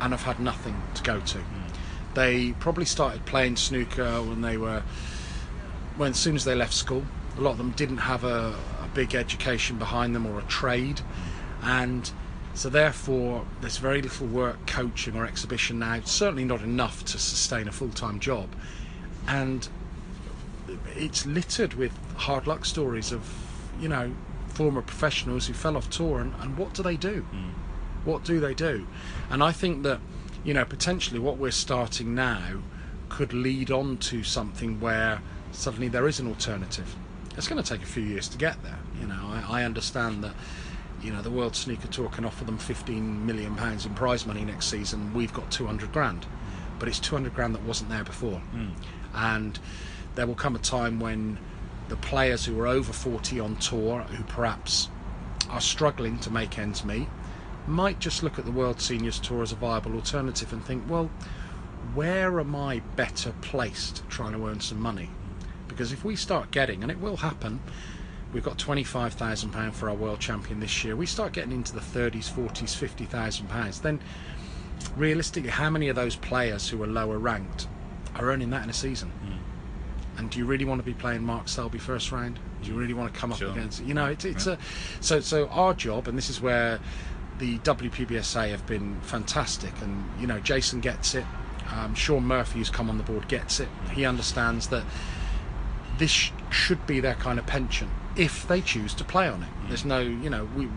and 0.00 0.12
have 0.12 0.22
had 0.22 0.40
nothing 0.40 0.80
to 0.94 1.02
go 1.02 1.20
to. 1.20 1.38
Hmm. 1.38 2.14
They 2.14 2.52
probably 2.52 2.84
started 2.84 3.26
playing 3.26 3.56
snooker 3.56 4.22
when 4.22 4.40
they 4.40 4.56
were 4.56 4.82
when 5.96 6.10
as 6.10 6.18
soon 6.18 6.36
as 6.36 6.44
they 6.44 6.54
left 6.54 6.74
school. 6.74 7.04
A 7.36 7.40
lot 7.40 7.52
of 7.52 7.58
them 7.58 7.72
didn't 7.72 7.98
have 7.98 8.24
a, 8.24 8.54
a 8.82 8.88
big 8.94 9.14
education 9.14 9.78
behind 9.78 10.14
them 10.14 10.26
or 10.26 10.38
a 10.38 10.42
trade, 10.42 11.00
hmm. 11.00 11.68
and 11.68 12.10
so 12.54 12.70
therefore 12.70 13.44
there's 13.60 13.76
very 13.76 14.00
little 14.00 14.26
work 14.26 14.66
coaching 14.66 15.16
or 15.16 15.26
exhibition 15.26 15.78
now. 15.78 16.00
Certainly 16.04 16.44
not 16.44 16.62
enough 16.62 17.04
to 17.06 17.18
sustain 17.18 17.68
a 17.68 17.72
full-time 17.72 18.20
job, 18.20 18.48
and 19.28 19.68
it's 20.94 21.26
littered 21.26 21.74
with 21.74 21.92
hard 22.16 22.46
luck 22.46 22.64
stories 22.64 23.12
of 23.12 23.22
you 23.80 23.88
know 23.88 24.12
former 24.48 24.80
professionals 24.80 25.46
who 25.46 25.52
fell 25.52 25.76
off 25.76 25.90
tour 25.90 26.20
and, 26.20 26.32
and 26.40 26.56
what 26.56 26.72
do 26.72 26.82
they 26.82 26.96
do 26.96 27.20
hmm. 27.22 27.50
What 28.06 28.24
do 28.24 28.40
they 28.40 28.54
do? 28.54 28.86
And 29.30 29.42
i 29.42 29.52
think 29.52 29.82
that 29.82 30.00
you 30.44 30.54
know 30.54 30.64
potentially 30.64 31.20
what 31.20 31.36
we're 31.36 31.50
starting 31.50 32.14
now 32.14 32.62
could 33.08 33.32
lead 33.32 33.70
on 33.70 33.98
to 33.98 34.22
something 34.22 34.80
where 34.80 35.20
suddenly 35.52 35.88
there 35.88 36.08
is 36.08 36.18
an 36.18 36.26
alternative. 36.26 36.96
It's 37.36 37.48
going 37.48 37.62
to 37.62 37.68
take 37.68 37.82
a 37.82 37.90
few 37.90 38.02
years 38.02 38.28
to 38.28 38.38
get 38.38 38.62
there 38.62 38.78
you 39.00 39.06
know. 39.06 39.20
I, 39.26 39.60
I 39.60 39.64
understand 39.64 40.24
that 40.24 40.34
you 41.02 41.12
know 41.12 41.22
the 41.22 41.30
world 41.30 41.54
Snooker 41.54 41.88
tour 41.88 42.08
can 42.08 42.24
offer 42.24 42.44
them 42.44 42.58
15 42.58 43.26
million 43.26 43.54
pounds 43.54 43.86
in 43.86 43.94
prize 43.94 44.26
money 44.26 44.44
next 44.44 44.66
season. 44.66 45.12
We've 45.14 45.32
got 45.32 45.50
200 45.50 45.92
grand. 45.92 46.26
But 46.78 46.88
it's 46.88 47.00
200 47.00 47.34
grand 47.34 47.54
that 47.54 47.62
wasn't 47.62 47.90
there 47.90 48.04
before. 48.04 48.38
Hmm. 48.38 48.68
And 49.14 49.58
there 50.14 50.26
will 50.26 50.34
come 50.34 50.54
a 50.56 50.58
time 50.58 51.00
when 51.00 51.38
the 51.88 51.96
players 51.96 52.44
who 52.44 52.58
are 52.60 52.66
over 52.66 52.92
40 52.92 53.40
on 53.40 53.56
tour 53.56 54.02
who 54.02 54.22
perhaps 54.24 54.88
are 55.48 55.60
struggling 55.60 56.18
to 56.18 56.30
make 56.30 56.58
ends 56.58 56.84
meet 56.84 57.08
might 57.66 57.98
just 57.98 58.22
look 58.22 58.38
at 58.38 58.44
the 58.44 58.50
World 58.50 58.80
Seniors 58.80 59.18
Tour 59.18 59.42
as 59.42 59.52
a 59.52 59.56
viable 59.56 59.94
alternative 59.94 60.52
and 60.52 60.64
think, 60.64 60.88
well, 60.88 61.10
where 61.94 62.38
am 62.40 62.54
I 62.54 62.80
better 62.96 63.32
placed 63.40 64.08
trying 64.08 64.32
to 64.32 64.46
earn 64.46 64.60
some 64.60 64.80
money? 64.80 65.10
Because 65.68 65.92
if 65.92 66.04
we 66.04 66.16
start 66.16 66.50
getting, 66.50 66.82
and 66.82 66.90
it 66.90 67.00
will 67.00 67.16
happen, 67.16 67.60
we've 68.32 68.44
got 68.44 68.58
£25,000 68.58 69.72
for 69.72 69.88
our 69.88 69.94
world 69.94 70.20
champion 70.20 70.60
this 70.60 70.84
year, 70.84 70.96
we 70.96 71.06
start 71.06 71.32
getting 71.32 71.52
into 71.52 71.72
the 71.72 71.80
30s, 71.80 72.30
40s, 72.30 73.06
£50,000, 73.06 73.82
then 73.82 74.00
realistically, 74.96 75.50
how 75.50 75.70
many 75.70 75.88
of 75.88 75.96
those 75.96 76.16
players 76.16 76.68
who 76.68 76.82
are 76.82 76.86
lower 76.86 77.18
ranked 77.18 77.66
are 78.14 78.30
earning 78.30 78.50
that 78.50 78.64
in 78.64 78.70
a 78.70 78.74
season? 78.74 79.10
Hmm. 79.10 80.18
And 80.18 80.30
do 80.30 80.38
you 80.38 80.46
really 80.46 80.64
want 80.64 80.80
to 80.80 80.84
be 80.84 80.94
playing 80.94 81.22
Mark 81.22 81.46
Selby 81.46 81.78
first 81.78 82.10
round? 82.10 82.38
Do 82.62 82.70
you 82.70 82.76
really 82.78 82.94
want 82.94 83.12
to 83.12 83.20
come 83.20 83.32
up 83.32 83.38
Sure. 83.38 83.50
against? 83.50 83.84
You 83.84 83.92
know, 83.92 84.06
it's 84.06 84.24
it's 84.24 84.46
a 84.46 84.56
so 85.00 85.20
so 85.20 85.46
our 85.48 85.74
job, 85.74 86.08
and 86.08 86.16
this 86.16 86.30
is 86.30 86.40
where 86.40 86.80
the 87.38 87.58
WPBSA 87.58 88.50
have 88.50 88.66
been 88.66 89.00
fantastic, 89.02 89.72
and 89.82 90.04
you 90.20 90.26
know 90.26 90.40
Jason 90.40 90.80
gets 90.80 91.14
it. 91.14 91.24
Um, 91.74 91.94
Shaun 91.94 92.24
Murphy, 92.24 92.58
who's 92.58 92.70
come 92.70 92.88
on 92.88 92.96
the 92.96 93.02
board, 93.04 93.28
gets 93.28 93.58
it. 93.60 93.68
He 93.92 94.04
understands 94.04 94.68
that 94.68 94.84
this 95.98 96.10
sh- 96.10 96.30
should 96.50 96.86
be 96.86 97.00
their 97.00 97.14
kind 97.14 97.38
of 97.38 97.46
pension 97.46 97.90
if 98.16 98.46
they 98.46 98.60
choose 98.60 98.94
to 98.94 99.04
play 99.04 99.28
on 99.28 99.42
it. 99.42 99.48
There's 99.68 99.84
no, 99.84 99.98
you 100.00 100.30
know, 100.30 100.48
we 100.56 100.68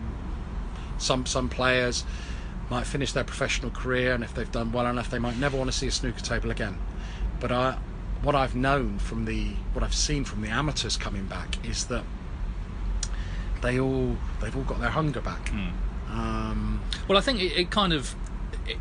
some 0.98 1.26
some 1.26 1.48
players 1.48 2.04
might 2.70 2.86
finish 2.86 3.12
their 3.12 3.24
professional 3.24 3.70
career, 3.70 4.14
and 4.14 4.22
if 4.22 4.34
they've 4.34 4.50
done 4.50 4.72
well 4.72 4.86
enough, 4.86 5.10
they 5.10 5.18
might 5.18 5.36
never 5.36 5.56
want 5.56 5.70
to 5.70 5.76
see 5.76 5.88
a 5.88 5.90
snooker 5.90 6.20
table 6.20 6.50
again. 6.50 6.78
But 7.40 7.50
I, 7.50 7.78
what 8.22 8.34
I've 8.34 8.54
known 8.54 8.98
from 8.98 9.24
the, 9.24 9.48
what 9.72 9.82
I've 9.82 9.94
seen 9.94 10.24
from 10.24 10.42
the 10.42 10.48
amateurs 10.48 10.96
coming 10.96 11.26
back 11.26 11.64
is 11.66 11.86
that 11.86 12.04
they 13.62 13.80
all, 13.80 14.16
they've 14.40 14.54
all 14.56 14.62
got 14.62 14.78
their 14.80 14.90
hunger 14.90 15.20
back. 15.20 15.50
Um, 16.10 16.80
Well, 17.08 17.18
I 17.18 17.20
think 17.20 17.40
it, 17.40 17.56
it 17.56 17.70
kind 17.70 17.92
of 17.92 18.14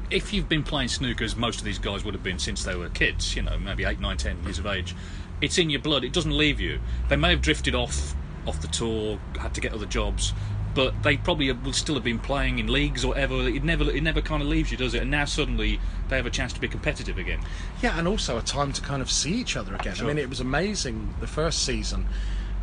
if 0.10 0.34
you've 0.34 0.50
been 0.50 0.64
playing 0.64 0.90
snooker, 0.90 1.24
as 1.24 1.36
most 1.36 1.60
of 1.60 1.66
these 1.66 1.80
guys 1.80 2.04
would 2.04 2.14
have 2.14 2.24
been 2.24 2.40
since 2.40 2.64
they 2.64 2.76
were 2.76 2.90
kids, 2.90 3.36
you 3.36 3.42
know, 3.42 3.58
maybe 3.58 3.84
eight, 3.84 4.00
nine, 4.00 4.18
ten 4.18 4.42
years 4.44 4.60
of 4.60 4.66
age, 4.66 4.96
it's 5.42 5.58
in 5.58 5.70
your 5.70 5.80
blood. 5.80 6.04
It 6.04 6.14
doesn't 6.14 6.36
leave 6.36 6.60
you. 6.60 6.80
They 7.08 7.16
may 7.16 7.32
have 7.32 7.42
drifted 7.42 7.76
off 7.76 8.16
off 8.48 8.62
the 8.62 8.68
tour, 8.68 9.20
had 9.40 9.54
to 9.54 9.62
get 9.62 9.74
other 9.74 9.86
jobs, 9.86 10.34
but 10.74 11.04
they 11.04 11.18
probably 11.18 11.52
will 11.52 11.74
still 11.74 11.96
have 11.96 12.04
been 12.04 12.20
playing 12.20 12.60
in 12.60 12.68
leagues 12.68 13.04
or 13.04 13.10
whatever. 13.10 13.48
It 13.48 13.64
never, 13.64 13.90
it 13.92 14.02
never 14.02 14.22
kind 14.22 14.42
of 14.42 14.48
leaves 14.48 14.72
you, 14.72 14.78
does 14.78 14.94
it? 14.94 15.02
And 15.02 15.12
now 15.12 15.26
suddenly 15.26 15.80
they 16.08 16.16
have 16.16 16.26
a 16.26 16.32
chance 16.32 16.54
to 16.54 16.60
be 16.60 16.68
competitive 16.68 17.18
again. 17.18 17.42
Yeah, 17.82 17.98
and 18.00 18.08
also 18.08 18.38
a 18.38 18.42
time 18.42 18.72
to 18.74 18.82
kind 18.82 19.02
of 19.02 19.12
see 19.12 19.34
each 19.34 19.58
other 19.58 19.76
again. 19.76 19.96
Sure. 19.96 20.06
I 20.06 20.08
mean, 20.08 20.18
it 20.18 20.30
was 20.30 20.40
amazing 20.40 21.14
the 21.20 21.28
first 21.28 21.66
season. 21.66 22.08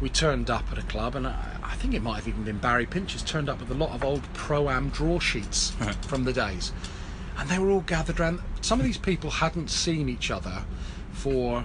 We 0.01 0.09
turned 0.09 0.51
up 0.51 0.65
at 0.71 0.79
a 0.79 0.83
club, 0.83 1.15
and 1.17 1.27
I, 1.27 1.59
I 1.63 1.75
think 1.77 1.95
it 1.95 2.03
might 2.03 2.17
have 2.17 2.29
even 2.29 2.45
been 2.45 2.59
Barry 2.59 2.87
Pinches 2.87 3.23
turned 3.23 3.49
up 3.49 3.61
with 3.61 3.71
a 3.71 3.75
lot 3.75 3.91
of 3.91 4.05
old 4.05 4.23
pro 4.35 4.69
am 4.69 4.91
draw 4.91 5.19
sheets 5.19 5.73
from 6.07 6.25
the 6.25 6.33
days, 6.33 6.73
and 7.39 7.49
they 7.49 7.59
were 7.59 7.71
all 7.71 7.81
gathered 7.81 8.21
around. 8.21 8.41
Some 8.61 8.79
of 8.81 8.85
these 8.87 8.99
people 8.99 9.31
hadn't 9.31 9.71
seen 9.71 10.09
each 10.09 10.31
other 10.31 10.65
for 11.13 11.65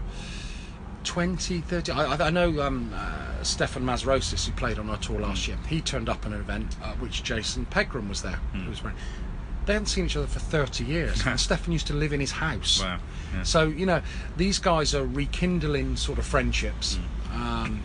20, 1.04 1.62
30. 1.62 1.92
I, 1.92 2.28
I- 2.28 2.30
know 2.30 2.62
um, 2.62 2.92
uh, 2.96 3.44
Stefan 3.44 3.84
Mazrocis, 3.84 4.46
who 4.46 4.52
played 4.54 4.80
on 4.80 4.90
our 4.90 4.98
tour 4.98 5.20
last 5.20 5.48
year, 5.48 5.58
he 5.68 5.82
turned 5.82 6.08
up 6.10 6.26
at 6.26 6.32
an 6.32 6.40
event 6.40 6.76
at 6.84 7.00
which 7.00 7.24
Jason 7.24 7.66
Pegram 7.66 8.08
was 8.08 8.22
there. 8.22 8.40
Who 8.54 8.70
was 8.70 8.82
they 9.66 9.74
hadn't 9.74 9.88
seen 9.88 10.06
each 10.06 10.18
other 10.18 10.26
for 10.28 10.40
30 10.40 10.86
years, 10.86 11.26
and 11.26 11.40
Stefan 11.40 11.72
used 11.72 11.88
to 11.88 11.94
live 11.94 12.14
in 12.14 12.20
his 12.20 12.32
house. 12.32 12.82
Wow, 12.82 13.00
yeah. 13.34 13.44
So, 13.44 13.66
you 13.66 13.86
know, 13.86 14.02
these 14.36 14.58
guys 14.58 14.96
are 14.96 15.06
rekindling 15.06 15.98
sort 15.98 16.18
of 16.18 16.26
friendships. 16.26 16.98
Hmm. 17.28 17.42
Um, 17.42 17.82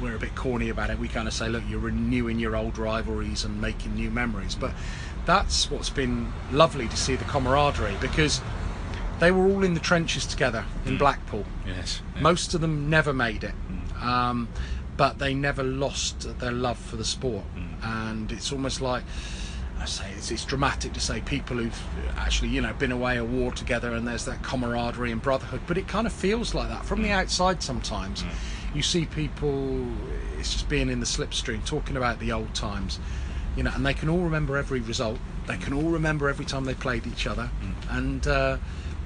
we're 0.00 0.16
a 0.16 0.18
bit 0.18 0.34
corny 0.34 0.68
about 0.68 0.90
it. 0.90 0.98
We 0.98 1.08
kind 1.08 1.28
of 1.28 1.34
say, 1.34 1.48
look, 1.48 1.62
you're 1.68 1.80
renewing 1.80 2.38
your 2.38 2.56
old 2.56 2.78
rivalries 2.78 3.44
and 3.44 3.60
making 3.60 3.94
new 3.94 4.10
memories. 4.10 4.54
But 4.54 4.72
that's 5.26 5.70
what's 5.70 5.90
been 5.90 6.32
lovely 6.52 6.88
to 6.88 6.96
see 6.96 7.16
the 7.16 7.24
camaraderie 7.24 7.96
because 8.00 8.40
they 9.20 9.30
were 9.30 9.46
all 9.46 9.64
in 9.64 9.74
the 9.74 9.80
trenches 9.80 10.26
together 10.26 10.64
in 10.84 10.92
hmm. 10.92 10.98
Blackpool. 10.98 11.44
Yes. 11.66 12.02
yeah. 12.14 12.22
Most 12.22 12.54
of 12.54 12.60
them 12.60 12.90
never 12.90 13.12
made 13.12 13.44
it, 13.44 13.52
hmm. 13.52 14.08
um, 14.08 14.48
but 14.96 15.18
they 15.18 15.34
never 15.34 15.62
lost 15.62 16.38
their 16.40 16.52
love 16.52 16.78
for 16.78 16.96
the 16.96 17.04
sport. 17.04 17.44
Hmm. 17.44 17.84
And 17.84 18.32
it's 18.32 18.52
almost 18.52 18.80
like 18.80 19.04
I 19.78 19.86
say 19.86 20.10
it's, 20.16 20.30
it's 20.30 20.44
dramatic 20.44 20.92
to 20.94 21.00
say 21.00 21.20
people 21.20 21.58
who've 21.58 21.82
actually 22.16 22.48
you 22.48 22.60
know 22.60 22.72
been 22.74 22.92
away 22.92 23.18
a 23.18 23.24
war 23.24 23.52
together 23.52 23.92
and 23.92 24.06
there's 24.06 24.24
that 24.24 24.42
camaraderie 24.42 25.12
and 25.12 25.22
brotherhood, 25.22 25.60
but 25.66 25.78
it 25.78 25.88
kind 25.88 26.06
of 26.06 26.12
feels 26.12 26.54
like 26.54 26.68
that 26.68 26.84
from 26.84 27.02
the 27.02 27.10
outside 27.10 27.62
sometimes. 27.62 28.24
You 28.74 28.82
see 28.82 29.06
people, 29.06 29.86
it's 30.38 30.52
just 30.52 30.68
being 30.68 30.90
in 30.90 31.00
the 31.00 31.06
slipstream, 31.06 31.64
talking 31.64 31.96
about 31.96 32.18
the 32.18 32.32
old 32.32 32.54
times, 32.54 32.98
you 33.56 33.62
know, 33.62 33.70
and 33.74 33.86
they 33.86 33.94
can 33.94 34.08
all 34.08 34.18
remember 34.18 34.56
every 34.56 34.80
result. 34.80 35.18
They 35.46 35.56
can 35.56 35.72
all 35.72 35.90
remember 35.90 36.28
every 36.28 36.44
time 36.44 36.64
they 36.64 36.74
played 36.74 37.06
each 37.06 37.26
other, 37.26 37.50
and 37.90 38.26
uh, 38.26 38.58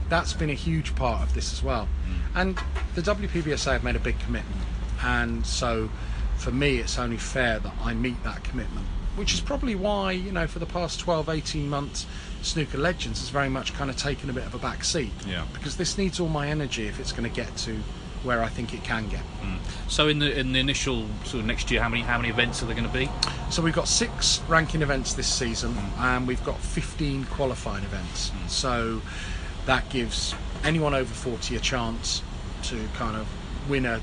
that's 0.09 0.33
been 0.33 0.51
a 0.51 0.55
huge 0.55 0.95
part 0.95 1.23
of 1.23 1.35
this 1.35 1.53
as 1.53 1.63
well. 1.63 1.89
And 2.35 2.59
the 2.95 3.03
WPBSA 3.03 3.73
have 3.73 3.85
made 3.85 3.97
a 3.97 4.01
big 4.01 4.19
commitment, 4.21 4.63
and 5.03 5.45
so 5.45 5.91
for 6.39 6.51
me, 6.53 6.79
it's 6.79 6.99
only 6.99 7.17
fair 7.17 7.59
that 7.59 7.75
I 7.83 7.95
meet 7.95 8.23
that 8.25 8.45
commitment. 8.45 8.87
Which 9.17 9.35
is 9.35 9.41
probably 9.41 9.75
why, 9.75 10.13
you 10.13 10.31
know, 10.31 10.47
for 10.47 10.61
the 10.61 10.67
past 10.67 11.01
12, 11.01 11.29
18 11.29 11.69
months, 11.69 12.07
Snooker 12.43 12.79
Legends 12.79 13.19
has 13.19 13.31
very 13.31 13.49
much 13.49 13.75
kind 13.75 13.91
of 13.91 13.97
taken 13.97 14.31
a 14.31 14.33
bit 14.33 14.47
of 14.47 14.55
a 14.55 14.59
back 14.59 14.85
seat. 14.85 15.11
Yeah. 15.27 15.45
Because 15.53 15.77
this 15.77 15.99
needs 15.99 16.21
all 16.21 16.29
my 16.29 16.49
energy 16.49 16.87
if 16.87 17.01
it's 17.01 17.11
going 17.11 17.29
to 17.29 17.35
get 17.35 17.55
to 17.59 17.81
where 18.25 18.43
I 18.43 18.49
think 18.49 18.75
it 18.75 18.85
can 18.85 19.09
get. 19.09 19.23
Mm. 19.43 19.59
So 19.89 20.09
in 20.09 20.19
the 20.19 20.39
in 20.39 20.53
the 20.53 20.61
initial 20.61 21.07
sort 21.25 21.41
of 21.41 21.47
next 21.47 21.71
year, 21.71 21.83
how 21.83 21.89
many 21.89 22.03
how 22.03 22.17
many 22.19 22.29
events 22.29 22.63
are 22.63 22.67
there 22.67 22.75
going 22.75 22.87
to 22.89 22.93
be? 22.93 23.09
So 23.51 23.63
we've 23.63 23.75
got 23.75 23.89
six 23.89 24.41
ranking 24.49 24.83
events 24.83 25.15
this 25.15 25.33
season, 25.33 25.75
mm. 25.75 25.99
and 26.01 26.27
we've 26.27 26.45
got 26.45 26.59
15 26.59 27.25
qualifying 27.27 27.85
events. 27.85 28.31
Mm. 28.31 28.49
So 28.49 29.03
that 29.67 29.89
gives 29.91 30.35
anyone 30.65 30.95
over 30.95 31.13
40 31.13 31.57
a 31.57 31.61
chance 31.61 32.23
to 32.65 32.89
kind 32.95 33.17
of 33.17 33.29
win 33.69 33.87
a 33.87 34.01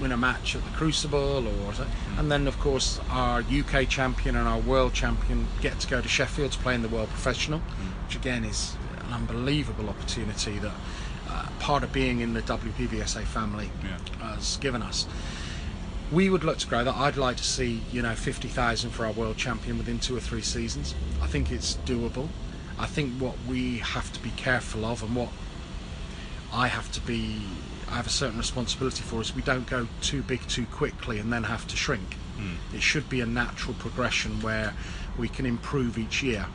win 0.00 0.12
a 0.12 0.16
match 0.16 0.56
at 0.56 0.64
the 0.64 0.70
Crucible, 0.70 1.46
or 1.46 1.74
and 2.18 2.30
then 2.30 2.46
of 2.46 2.58
course 2.58 3.00
our 3.10 3.40
UK 3.40 3.88
champion 3.88 4.36
and 4.36 4.48
our 4.48 4.58
world 4.58 4.92
champion 4.92 5.46
get 5.60 5.78
to 5.80 5.88
go 5.88 6.00
to 6.00 6.08
Sheffield 6.08 6.52
to 6.52 6.58
play 6.58 6.74
in 6.74 6.82
the 6.82 6.88
World 6.88 7.08
Professional, 7.10 7.60
which 8.06 8.16
again 8.16 8.44
is 8.44 8.76
an 9.06 9.12
unbelievable 9.12 9.88
opportunity 9.88 10.58
that 10.58 10.72
uh, 11.34 11.46
part 11.58 11.82
of 11.82 11.92
being 11.92 12.20
in 12.20 12.32
the 12.34 12.42
WPBSA 12.42 13.24
family 13.24 13.70
Yeah. 13.82 13.98
has 14.34 14.56
given 14.58 14.82
us 14.82 15.06
we 16.12 16.28
would 16.30 16.44
look 16.44 16.58
to 16.58 16.66
grow 16.68 16.84
that. 16.84 16.94
I'd 16.94 17.16
like 17.16 17.38
to 17.38 17.44
see, 17.44 17.80
you 17.90 18.02
know, 18.02 18.14
50,000 18.14 18.90
for 18.90 19.06
our 19.06 19.10
world 19.12 19.36
champion 19.36 19.78
within 19.78 19.98
two 19.98 20.14
or 20.16 20.20
three 20.20 20.42
seasons. 20.42 20.94
I 21.20 21.26
think 21.26 21.50
it's 21.50 21.76
doable. 21.86 22.28
I 22.78 22.86
think 22.86 23.14
what 23.14 23.34
we 23.48 23.78
have 23.78 24.12
to 24.12 24.20
be 24.20 24.30
careful 24.36 24.84
of 24.84 25.02
and 25.02 25.16
what 25.16 25.30
I 26.52 26.68
have 26.68 26.92
to 26.92 27.00
be, 27.00 27.40
I 27.88 27.94
have 27.96 28.06
a 28.06 28.10
certain 28.10 28.38
responsibility 28.38 29.02
for 29.02 29.22
is 29.22 29.34
we 29.34 29.42
don't 29.42 29.68
go 29.68 29.88
too 30.02 30.22
big 30.22 30.46
too 30.46 30.66
quickly 30.66 31.18
and 31.18 31.32
then 31.32 31.44
have 31.44 31.66
to 31.68 31.76
shrink. 31.76 32.16
It 32.74 32.82
should 32.82 33.08
be 33.08 33.20
a 33.22 33.26
natural 33.26 33.74
progression 33.74 34.40
where 34.42 34.74
we 35.16 35.28
can 35.28 35.46
improve 35.46 35.96
each 35.96 36.22
year. 36.22 36.46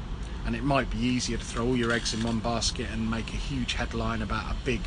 And 0.45 0.55
it 0.55 0.63
might 0.63 0.89
be 0.89 0.97
easier 0.99 1.37
to 1.37 1.43
throw 1.43 1.67
all 1.67 1.75
your 1.75 1.91
eggs 1.91 2.13
in 2.13 2.23
one 2.23 2.39
basket 2.39 2.87
and 2.91 3.09
make 3.09 3.29
a 3.33 3.37
huge 3.37 3.73
headline 3.73 4.21
about 4.21 4.51
a 4.51 4.55
big 4.65 4.81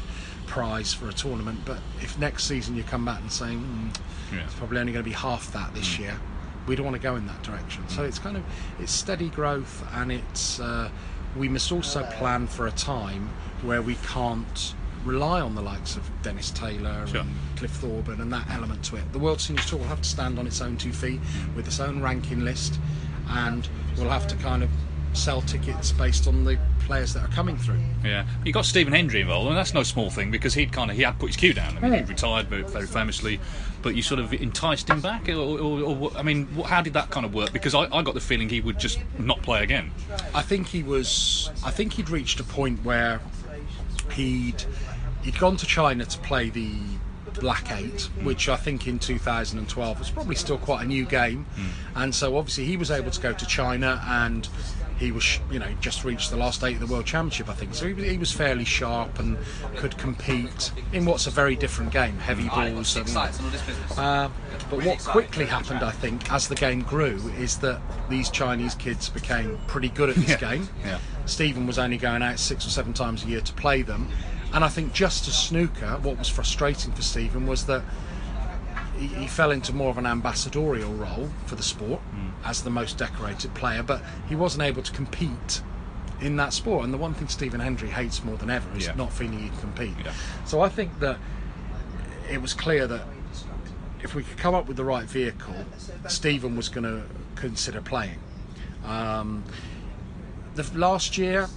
prize 0.46 0.92
for 0.92 1.08
a 1.08 1.12
tournament. 1.12 1.60
But 1.64 1.78
if 2.00 2.18
next 2.18 2.44
season 2.44 2.76
you 2.76 2.82
come 2.82 3.04
back 3.04 3.20
and 3.20 3.30
say, 3.30 3.46
mm, 3.46 3.94
Yeah. 4.32 4.40
it's 4.44 4.54
probably 4.54 4.78
only 4.78 4.92
going 4.92 5.04
to 5.04 5.08
be 5.08 5.14
half 5.14 5.52
that 5.52 5.74
this 5.74 5.98
year, 5.98 6.18
we 6.66 6.74
don't 6.76 6.84
want 6.86 6.96
to 6.96 7.02
go 7.02 7.16
in 7.16 7.26
that 7.26 7.42
direction. 7.42 7.88
So 7.88 8.02
it's 8.04 8.18
kind 8.18 8.36
of 8.36 8.42
it's 8.80 8.92
steady 8.92 9.28
growth, 9.30 9.84
and 9.94 10.10
it's 10.12 10.58
uh, 10.60 10.90
we 11.36 11.48
must 11.48 11.70
also 11.72 12.02
plan 12.18 12.46
for 12.46 12.66
a 12.66 12.72
time 12.72 13.30
where 13.62 13.82
we 13.82 13.94
can't 14.06 14.74
rely 15.04 15.40
on 15.40 15.54
the 15.56 15.62
likes 15.62 15.96
of 15.96 16.08
Dennis 16.22 16.50
Taylor 16.52 17.04
Sure. 17.08 17.20
and 17.22 17.34
Cliff 17.56 17.72
Thorburn 17.72 18.20
and 18.20 18.32
that 18.32 18.48
element 18.50 18.84
to 18.84 18.96
it. 18.96 19.12
The 19.12 19.18
World 19.18 19.40
Seniors 19.40 19.66
Tour 19.68 19.80
will 19.80 19.86
have 19.86 20.02
to 20.02 20.08
stand 20.08 20.38
on 20.38 20.46
its 20.46 20.60
own 20.60 20.76
two 20.76 20.92
feet 20.92 21.20
with 21.56 21.66
its 21.66 21.80
own 21.80 22.00
ranking 22.00 22.44
list, 22.44 22.78
and 23.30 23.68
we'll 23.96 24.10
have 24.10 24.28
to 24.28 24.36
kind 24.36 24.62
of 24.62 24.70
sell 25.12 25.42
tickets 25.42 25.92
based 25.92 26.26
on 26.26 26.44
the 26.44 26.58
players 26.80 27.14
that 27.14 27.24
are 27.24 27.32
coming 27.32 27.56
through. 27.56 27.80
Yeah, 28.04 28.26
you 28.44 28.52
got 28.52 28.64
Stephen 28.64 28.92
Hendry 28.92 29.20
involved, 29.20 29.48
and 29.48 29.56
that's 29.56 29.74
no 29.74 29.82
small 29.82 30.10
thing 30.10 30.30
because 30.30 30.54
he'd 30.54 30.72
kind 30.72 30.90
of 30.90 30.96
he 30.96 31.02
had 31.02 31.18
put 31.18 31.28
his 31.28 31.36
cue 31.36 31.52
down. 31.52 31.76
I 31.76 31.80
mean, 31.80 31.92
he 31.92 32.02
retired 32.02 32.48
very 32.48 32.86
famously, 32.86 33.40
but 33.82 33.94
you 33.94 34.02
sort 34.02 34.20
of 34.20 34.32
enticed 34.32 34.88
him 34.88 35.00
back, 35.00 35.28
or, 35.28 35.34
or, 35.34 35.80
or 35.82 36.16
I 36.16 36.22
mean, 36.22 36.46
how 36.64 36.82
did 36.82 36.94
that 36.94 37.10
kind 37.10 37.26
of 37.26 37.34
work? 37.34 37.52
Because 37.52 37.74
I, 37.74 37.84
I 37.92 38.02
got 38.02 38.14
the 38.14 38.20
feeling 38.20 38.48
he 38.48 38.60
would 38.60 38.78
just 38.78 38.98
not 39.18 39.42
play 39.42 39.62
again. 39.62 39.90
I 40.34 40.42
think 40.42 40.68
he 40.68 40.82
was. 40.82 41.50
I 41.64 41.70
think 41.70 41.94
he'd 41.94 42.10
reached 42.10 42.40
a 42.40 42.44
point 42.44 42.84
where 42.84 43.20
he'd 44.12 44.64
he'd 45.22 45.38
gone 45.38 45.56
to 45.58 45.66
China 45.66 46.04
to 46.04 46.18
play 46.18 46.50
the 46.50 46.72
Black 47.40 47.70
Eight, 47.72 48.08
which 48.22 48.48
I 48.48 48.56
think 48.56 48.86
in 48.86 48.98
2012 48.98 49.98
was 49.98 50.10
probably 50.10 50.34
still 50.34 50.58
quite 50.58 50.84
a 50.84 50.86
new 50.86 51.04
game, 51.04 51.44
hmm. 51.54 51.98
and 51.98 52.14
so 52.14 52.36
obviously 52.36 52.64
he 52.64 52.76
was 52.76 52.90
able 52.90 53.10
to 53.10 53.20
go 53.20 53.32
to 53.32 53.46
China 53.46 54.02
and. 54.06 54.48
He 55.02 55.10
was, 55.10 55.40
you 55.50 55.58
know, 55.58 55.66
just 55.80 56.04
reached 56.04 56.30
the 56.30 56.36
last 56.36 56.62
eight 56.62 56.74
of 56.74 56.80
the 56.80 56.86
World 56.86 57.06
Championship, 57.06 57.48
I 57.48 57.54
think. 57.54 57.74
So 57.74 57.88
he, 57.88 57.92
was- 57.92 58.04
he 58.04 58.18
was 58.18 58.30
fairly 58.30 58.64
sharp 58.64 59.18
and 59.18 59.36
could 59.76 59.98
compete 59.98 60.70
in 60.92 61.04
what's 61.06 61.26
a 61.26 61.30
very 61.30 61.56
different 61.56 61.90
game, 61.92 62.16
heavy 62.18 62.44
balls. 62.74 62.94
And, 62.96 63.08
uh, 63.98 64.28
but 64.70 64.84
what 64.84 64.98
quickly 65.00 65.44
happened, 65.46 65.82
I 65.82 65.90
think, 65.90 66.30
as 66.32 66.46
the 66.46 66.54
game 66.54 66.82
grew, 66.82 67.20
is 67.36 67.58
that 67.58 67.80
these 68.08 68.30
Chinese 68.30 68.76
kids 68.76 69.08
became 69.08 69.58
pretty 69.66 69.88
good 69.88 70.10
at 70.10 70.14
this 70.16 70.36
game. 70.36 70.68
yeah. 70.84 70.98
Stephen 71.26 71.66
was 71.66 71.78
only 71.80 71.96
going 71.98 72.22
out 72.22 72.38
six 72.38 72.64
or 72.64 72.70
seven 72.70 72.92
times 72.92 73.24
a 73.24 73.26
year 73.26 73.40
to 73.40 73.52
play 73.54 73.82
them. 73.82 74.08
And 74.54 74.64
I 74.64 74.68
think 74.68 74.92
just 74.92 75.26
as 75.26 75.36
snooker, 75.36 75.98
what 76.02 76.16
was 76.18 76.28
frustrating 76.28 76.92
for 76.92 77.02
Stephen 77.02 77.46
was 77.46 77.66
that 77.66 77.82
he, 78.98 79.06
he 79.08 79.26
fell 79.26 79.50
into 79.50 79.72
more 79.72 79.90
of 79.90 79.98
an 79.98 80.06
ambassadorial 80.06 80.92
role 80.92 81.28
for 81.46 81.54
the 81.56 81.62
sport 81.62 82.00
as 82.44 82.62
the 82.62 82.70
most 82.70 82.98
decorated 82.98 83.54
player, 83.54 83.82
but 83.82 84.02
he 84.28 84.34
wasn't 84.36 84.62
able 84.62 84.82
to 84.82 84.92
compete 84.92 85.62
in 86.20 86.36
that 86.36 86.52
sport. 86.52 86.84
And 86.84 86.92
the 86.92 86.98
one 86.98 87.14
thing 87.14 87.28
Stephen 87.28 87.60
Hendry 87.60 87.88
hates 87.90 88.22
more 88.24 88.36
than 88.36 88.50
ever 88.50 88.68
is 88.76 88.86
Yeah. 88.86 88.94
not 88.94 89.12
feeling 89.12 89.38
he 89.40 89.48
can 89.48 89.58
compete. 89.58 89.94
Yeah. 90.04 90.12
So 90.44 90.60
I 90.60 90.68
think 90.68 90.98
that 91.00 91.18
it 92.30 92.40
was 92.40 92.54
clear 92.54 92.86
that 92.86 93.02
if 94.02 94.14
we 94.14 94.22
could 94.22 94.38
come 94.38 94.54
up 94.54 94.66
with 94.66 94.76
the 94.76 94.84
right 94.84 95.04
vehicle, 95.08 95.54
Stephen 96.08 96.56
was 96.56 96.68
going 96.68 96.84
to 96.84 97.02
consider 97.36 97.80
playing. 97.80 98.18
Um, 98.84 99.44
the 100.54 100.68
last 100.74 101.16
year, 101.16 101.48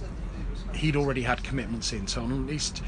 he'd 0.74 0.96
already 0.96 1.22
had 1.22 1.42
commitments 1.42 1.92
in, 1.92 2.06
so 2.06 2.22
on 2.22 2.32
at 2.32 2.46
least 2.46 2.82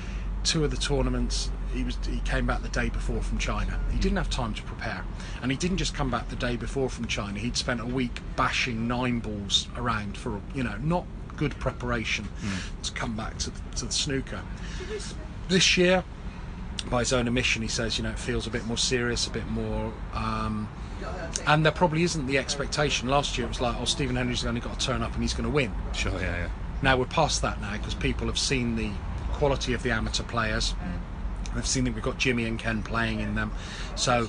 two 0.44 0.64
of 0.64 0.70
the 0.70 0.76
tournaments, 0.76 1.50
he 1.72 1.84
was 1.84 1.98
he 2.08 2.20
came 2.20 2.46
back 2.46 2.62
the 2.62 2.68
day 2.68 2.88
before 2.88 3.22
from 3.22 3.38
China. 3.38 3.78
He 3.92 3.98
didn't 3.98 4.16
have 4.16 4.30
time 4.30 4.54
to 4.54 4.62
prepare, 4.62 5.04
and 5.42 5.50
he 5.50 5.56
didn't 5.56 5.78
just 5.78 5.94
come 5.94 6.10
back 6.10 6.28
the 6.28 6.36
day 6.36 6.56
before 6.56 6.88
from 6.88 7.06
China. 7.06 7.38
He'd 7.38 7.56
spent 7.56 7.80
a 7.80 7.86
week 7.86 8.20
bashing 8.36 8.88
nine 8.88 9.20
balls 9.20 9.68
around 9.76 10.16
for 10.16 10.40
you 10.54 10.62
know 10.62 10.76
not 10.78 11.04
good 11.36 11.58
preparation 11.60 12.28
to 12.82 12.92
come 12.92 13.16
back 13.16 13.38
to 13.38 13.50
the, 13.50 13.60
to 13.76 13.86
the 13.86 13.92
snooker. 13.92 14.42
This 15.48 15.76
year, 15.78 16.04
by 16.90 17.00
his 17.00 17.12
own 17.12 17.26
admission, 17.28 17.62
he 17.62 17.68
says, 17.68 17.96
you 17.96 18.04
know, 18.04 18.10
it 18.10 18.18
feels 18.18 18.46
a 18.46 18.50
bit 18.50 18.66
more 18.66 18.76
serious, 18.76 19.26
a 19.26 19.30
bit 19.30 19.46
more. 19.48 19.92
Um, 20.12 20.68
and 21.46 21.64
there 21.64 21.72
probably 21.72 22.02
isn't 22.02 22.26
the 22.26 22.38
expectation. 22.38 23.08
Last 23.08 23.38
year 23.38 23.46
it 23.46 23.50
was 23.50 23.60
like, 23.60 23.76
oh, 23.78 23.84
Stephen 23.84 24.16
Hendry's 24.16 24.44
only 24.44 24.60
got 24.60 24.78
to 24.78 24.86
turn 24.86 25.02
up 25.02 25.14
and 25.14 25.22
he's 25.22 25.32
going 25.32 25.44
to 25.44 25.50
win. 25.50 25.72
Sure, 25.94 26.12
yeah, 26.12 26.36
yeah. 26.36 26.48
Now 26.82 26.96
we're 26.96 27.06
past 27.06 27.40
that 27.42 27.60
now 27.60 27.72
because 27.72 27.94
people 27.94 28.26
have 28.26 28.38
seen 28.38 28.76
the 28.76 28.90
quality 29.32 29.72
of 29.72 29.82
the 29.82 29.90
amateur 29.90 30.24
players. 30.24 30.74
They've 31.58 31.66
seen 31.66 31.84
that 31.84 31.94
we've 31.94 32.04
got 32.04 32.18
Jimmy 32.18 32.44
and 32.44 32.56
Ken 32.56 32.84
playing 32.84 33.18
in 33.18 33.34
them. 33.34 33.50
So, 33.96 34.28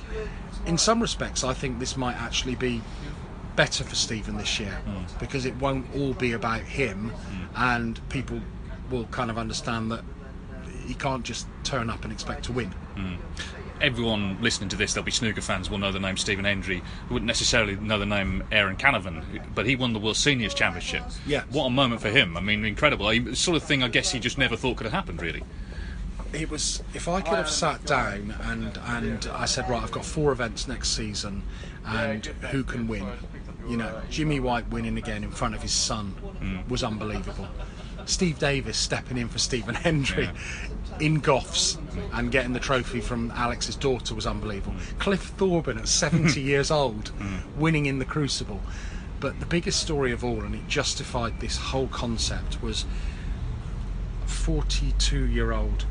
in 0.66 0.76
some 0.76 1.00
respects, 1.00 1.44
I 1.44 1.54
think 1.54 1.78
this 1.78 1.96
might 1.96 2.16
actually 2.16 2.56
be 2.56 2.82
better 3.54 3.84
for 3.84 3.94
Stephen 3.94 4.36
this 4.36 4.58
year 4.58 4.72
hmm. 4.72 5.04
because 5.20 5.44
it 5.44 5.54
won't 5.56 5.86
all 5.94 6.12
be 6.14 6.32
about 6.32 6.62
him, 6.62 7.10
hmm. 7.10 7.56
and 7.56 8.08
people 8.08 8.40
will 8.90 9.04
kind 9.06 9.30
of 9.30 9.38
understand 9.38 9.92
that 9.92 10.02
he 10.86 10.94
can't 10.94 11.24
just 11.24 11.46
turn 11.62 11.88
up 11.88 12.02
and 12.02 12.12
expect 12.12 12.44
to 12.46 12.52
win. 12.52 12.68
Hmm. 12.96 13.14
Everyone 13.80 14.42
listening 14.42 14.68
to 14.70 14.76
this, 14.76 14.92
there'll 14.92 15.04
be 15.04 15.12
snooker 15.12 15.40
fans, 15.40 15.70
will 15.70 15.78
know 15.78 15.92
the 15.92 16.00
name 16.00 16.16
Stephen 16.16 16.44
Hendry, 16.44 16.82
who 17.06 17.14
wouldn't 17.14 17.28
necessarily 17.28 17.76
know 17.76 17.98
the 17.98 18.06
name 18.06 18.42
Aaron 18.50 18.76
Canavan, 18.76 19.24
but 19.54 19.66
he 19.66 19.76
won 19.76 19.92
the 19.92 20.00
World 20.00 20.16
Seniors 20.16 20.52
Championship. 20.52 21.04
Yeah. 21.26 21.44
What 21.50 21.66
a 21.66 21.70
moment 21.70 22.02
for 22.02 22.10
him. 22.10 22.36
I 22.36 22.40
mean, 22.40 22.64
incredible. 22.64 23.06
I, 23.06 23.32
sort 23.34 23.56
of 23.56 23.62
thing 23.62 23.84
I 23.84 23.88
guess 23.88 24.10
he 24.10 24.18
just 24.18 24.36
never 24.36 24.56
thought 24.56 24.76
could 24.76 24.84
have 24.84 24.92
happened, 24.92 25.22
really. 25.22 25.44
It 26.32 26.50
was 26.50 26.82
if 26.94 27.08
I 27.08 27.20
could 27.20 27.36
have 27.36 27.50
sat 27.50 27.84
down 27.84 28.34
and 28.42 28.78
and 28.86 29.26
I 29.32 29.44
said 29.46 29.68
right 29.68 29.82
I've 29.82 29.92
got 29.92 30.04
four 30.04 30.32
events 30.32 30.68
next 30.68 30.90
season 30.90 31.42
and 31.84 32.26
who 32.26 32.62
can 32.62 32.86
win? 32.86 33.06
You 33.68 33.76
know 33.76 34.00
Jimmy 34.10 34.40
White 34.40 34.68
winning 34.70 34.98
again 34.98 35.24
in 35.24 35.30
front 35.30 35.54
of 35.54 35.62
his 35.62 35.72
son 35.72 36.08
hmm. 36.08 36.68
was 36.68 36.82
unbelievable. 36.84 37.48
Steve 38.06 38.38
Davis 38.38 38.76
stepping 38.76 39.18
in 39.18 39.28
for 39.28 39.38
Stephen 39.38 39.74
Hendry 39.86 40.30
in 40.98 41.20
Goffs 41.20 41.78
and 42.12 42.30
getting 42.30 42.52
the 42.52 42.60
trophy 42.60 43.00
from 43.00 43.30
Alex's 43.32 43.76
daughter 43.76 44.14
was 44.14 44.26
unbelievable. 44.26 44.76
Hmm. 44.76 44.98
Cliff 44.98 45.22
Thorburn 45.22 45.78
at 45.78 45.88
70 45.88 46.40
years 46.40 46.70
old 46.70 47.08
hmm. 47.08 47.60
winning 47.60 47.86
in 47.86 47.98
the 47.98 48.04
Crucible. 48.04 48.60
But 49.20 49.38
the 49.38 49.46
biggest 49.46 49.80
story 49.80 50.12
of 50.12 50.24
all 50.24 50.40
and 50.40 50.54
it 50.54 50.66
justified 50.66 51.40
this 51.40 51.58
whole 51.58 51.88
concept 51.88 52.62
was 52.62 52.86
42 54.26 55.26
year 55.26 55.52
old 55.52 55.84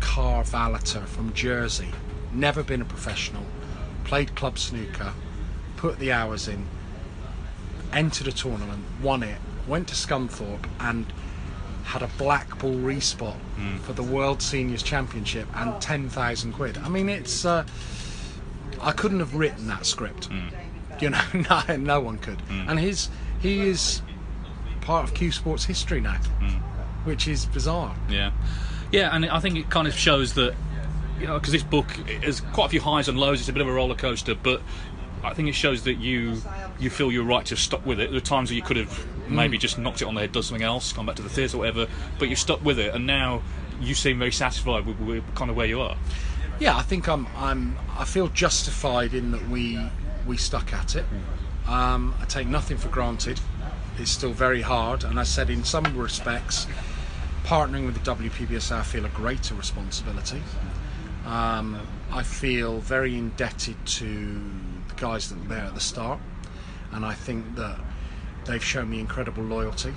car 0.00 0.44
valeter 0.44 1.04
from 1.06 1.32
Jersey, 1.32 1.88
never 2.32 2.62
been 2.62 2.80
a 2.80 2.84
professional, 2.84 3.44
played 4.04 4.34
club 4.34 4.58
snooker, 4.58 5.12
put 5.76 5.98
the 5.98 6.12
hours 6.12 6.48
in, 6.48 6.66
entered 7.92 8.28
a 8.28 8.32
tournament, 8.32 8.84
won 9.02 9.22
it, 9.22 9.38
went 9.66 9.88
to 9.88 9.94
Scunthorpe 9.94 10.66
and 10.80 11.06
had 11.84 12.02
a 12.02 12.10
black 12.18 12.58
ball 12.58 12.74
respot 12.74 13.34
hmm. 13.56 13.78
for 13.78 13.94
the 13.94 14.02
World 14.02 14.42
Seniors 14.42 14.82
Championship 14.82 15.48
and 15.54 15.80
10,000 15.80 16.52
quid. 16.52 16.78
I 16.78 16.88
mean, 16.88 17.08
it's. 17.08 17.44
Uh, 17.44 17.64
I 18.80 18.92
couldn't 18.92 19.20
have 19.20 19.34
written 19.34 19.66
that 19.68 19.86
script. 19.86 20.26
Hmm. 20.26 20.48
You 21.00 21.10
know, 21.10 21.20
no, 21.68 21.76
no 21.76 22.00
one 22.00 22.18
could. 22.18 22.40
Hmm. 22.42 22.68
And 22.68 22.78
his 22.78 23.08
he 23.40 23.60
is 23.68 24.02
part 24.80 25.04
of 25.04 25.14
cue 25.14 25.32
sports 25.32 25.64
history 25.64 26.00
now, 26.00 26.18
which 27.04 27.28
is 27.28 27.46
bizarre. 27.46 27.94
Yeah, 28.08 28.32
yeah, 28.92 29.14
and 29.14 29.26
I 29.26 29.40
think 29.40 29.56
it 29.56 29.70
kind 29.70 29.86
of 29.86 29.94
shows 29.94 30.34
that 30.34 30.54
you 31.20 31.26
know 31.26 31.38
because 31.38 31.52
this 31.52 31.62
book 31.62 31.90
has 32.22 32.40
quite 32.40 32.66
a 32.66 32.68
few 32.70 32.80
highs 32.80 33.08
and 33.08 33.18
lows. 33.18 33.40
It's 33.40 33.48
a 33.48 33.52
bit 33.52 33.62
of 33.62 33.68
a 33.68 33.72
roller 33.72 33.94
coaster, 33.94 34.34
but 34.34 34.62
I 35.22 35.34
think 35.34 35.48
it 35.48 35.54
shows 35.54 35.84
that 35.84 35.94
you 35.94 36.40
you 36.78 36.90
feel 36.90 37.10
you're 37.10 37.24
right 37.24 37.44
to 37.46 37.56
stop 37.56 37.84
with 37.84 38.00
it. 38.00 38.10
There 38.10 38.18
are 38.18 38.20
times 38.20 38.48
that 38.50 38.54
you 38.54 38.62
could 38.62 38.76
have 38.76 39.06
maybe 39.28 39.58
just 39.58 39.78
knocked 39.78 40.00
it 40.00 40.06
on 40.06 40.14
the 40.14 40.20
head, 40.20 40.32
done 40.32 40.42
something 40.42 40.64
else, 40.64 40.92
gone 40.92 41.06
back 41.06 41.16
to 41.16 41.22
the 41.22 41.28
theatre, 41.28 41.56
or 41.56 41.60
whatever, 41.60 41.86
but 42.18 42.28
you 42.28 42.36
stuck 42.36 42.64
with 42.64 42.78
it, 42.78 42.94
and 42.94 43.06
now 43.06 43.42
you 43.80 43.94
seem 43.94 44.18
very 44.18 44.32
satisfied 44.32 44.86
with, 44.86 44.98
with 45.00 45.34
kind 45.34 45.50
of 45.50 45.56
where 45.56 45.66
you 45.66 45.80
are. 45.80 45.96
Yeah, 46.58 46.76
I 46.76 46.82
think 46.82 47.08
I'm. 47.08 47.26
I'm. 47.36 47.76
I 47.96 48.04
feel 48.04 48.28
justified 48.28 49.14
in 49.14 49.30
that 49.32 49.48
we 49.48 49.78
we 50.26 50.36
stuck 50.36 50.72
at 50.72 50.96
it. 50.96 51.04
Um, 51.66 52.14
I 52.20 52.24
take 52.24 52.48
nothing 52.48 52.78
for 52.78 52.88
granted. 52.88 53.40
It's 53.98 54.10
still 54.10 54.32
very 54.32 54.62
hard, 54.62 55.04
and 55.04 55.20
I 55.20 55.24
said 55.24 55.50
in 55.50 55.64
some 55.64 55.96
respects, 55.96 56.66
partnering 57.48 57.86
with 57.86 57.94
the 57.94 58.14
WPBSA, 58.14 58.72
I 58.72 58.82
feel 58.82 59.06
a 59.06 59.08
greater 59.08 59.54
responsibility. 59.54 60.42
Um, 61.24 61.80
I 62.12 62.22
feel 62.22 62.78
very 62.80 63.16
indebted 63.16 63.86
to 63.86 64.40
the 64.88 64.94
guys 64.96 65.30
that 65.30 65.38
were 65.40 65.54
there 65.54 65.64
at 65.64 65.74
the 65.74 65.80
start, 65.80 66.20
and 66.92 67.06
I 67.06 67.14
think 67.14 67.54
that 67.54 67.80
they've 68.44 68.62
shown 68.62 68.90
me 68.90 69.00
incredible 69.00 69.42
loyalty. 69.42 69.94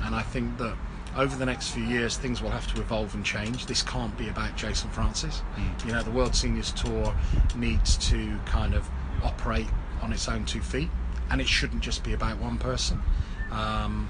And 0.00 0.14
I 0.14 0.22
think 0.22 0.56
that 0.56 0.78
over 1.14 1.36
the 1.36 1.44
next 1.44 1.72
few 1.72 1.84
years, 1.84 2.16
things 2.16 2.40
will 2.40 2.48
have 2.48 2.72
to 2.74 2.80
evolve 2.80 3.14
and 3.14 3.22
change. 3.22 3.66
This 3.66 3.82
can't 3.82 4.16
be 4.16 4.30
about 4.30 4.56
Jason 4.56 4.88
Francis. 4.88 5.42
You 5.84 5.92
know, 5.92 6.02
the 6.02 6.10
World 6.10 6.34
Seniors 6.34 6.72
Tour 6.72 7.14
needs 7.54 7.98
to 8.08 8.38
kind 8.46 8.72
of 8.72 8.88
operate 9.22 9.68
on 10.00 10.10
its 10.10 10.26
own 10.26 10.46
two 10.46 10.62
feet, 10.62 10.88
and 11.30 11.42
it 11.42 11.48
shouldn't 11.48 11.82
just 11.82 12.02
be 12.02 12.14
about 12.14 12.38
one 12.38 12.56
person. 12.56 13.02
Um, 13.50 14.08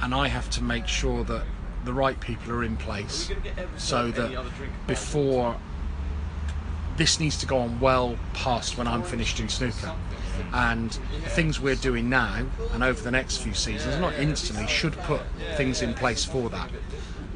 and 0.00 0.14
I 0.14 0.28
have 0.28 0.48
to 0.50 0.62
make 0.62 0.88
sure 0.88 1.22
that 1.24 1.44
the 1.84 1.92
right 1.92 2.18
people 2.20 2.52
are 2.52 2.64
in 2.64 2.76
place 2.76 3.30
so 3.76 4.10
that 4.10 4.44
before 4.86 5.56
this 6.96 7.18
needs 7.18 7.36
to 7.38 7.46
go 7.46 7.58
on 7.58 7.80
well 7.80 8.16
past 8.34 8.78
when 8.78 8.86
I'm 8.86 9.02
finished 9.02 9.40
in 9.40 9.48
snooker. 9.48 9.92
And 10.52 10.92
things 10.92 11.60
we're 11.60 11.74
doing 11.74 12.08
now 12.08 12.46
and 12.72 12.82
over 12.82 13.00
the 13.02 13.10
next 13.10 13.38
few 13.38 13.54
seasons, 13.54 14.00
not 14.00 14.14
instantly, 14.14 14.66
should 14.66 14.94
put 14.98 15.20
things 15.56 15.82
in 15.82 15.94
place 15.94 16.24
for 16.24 16.48
that. 16.50 16.70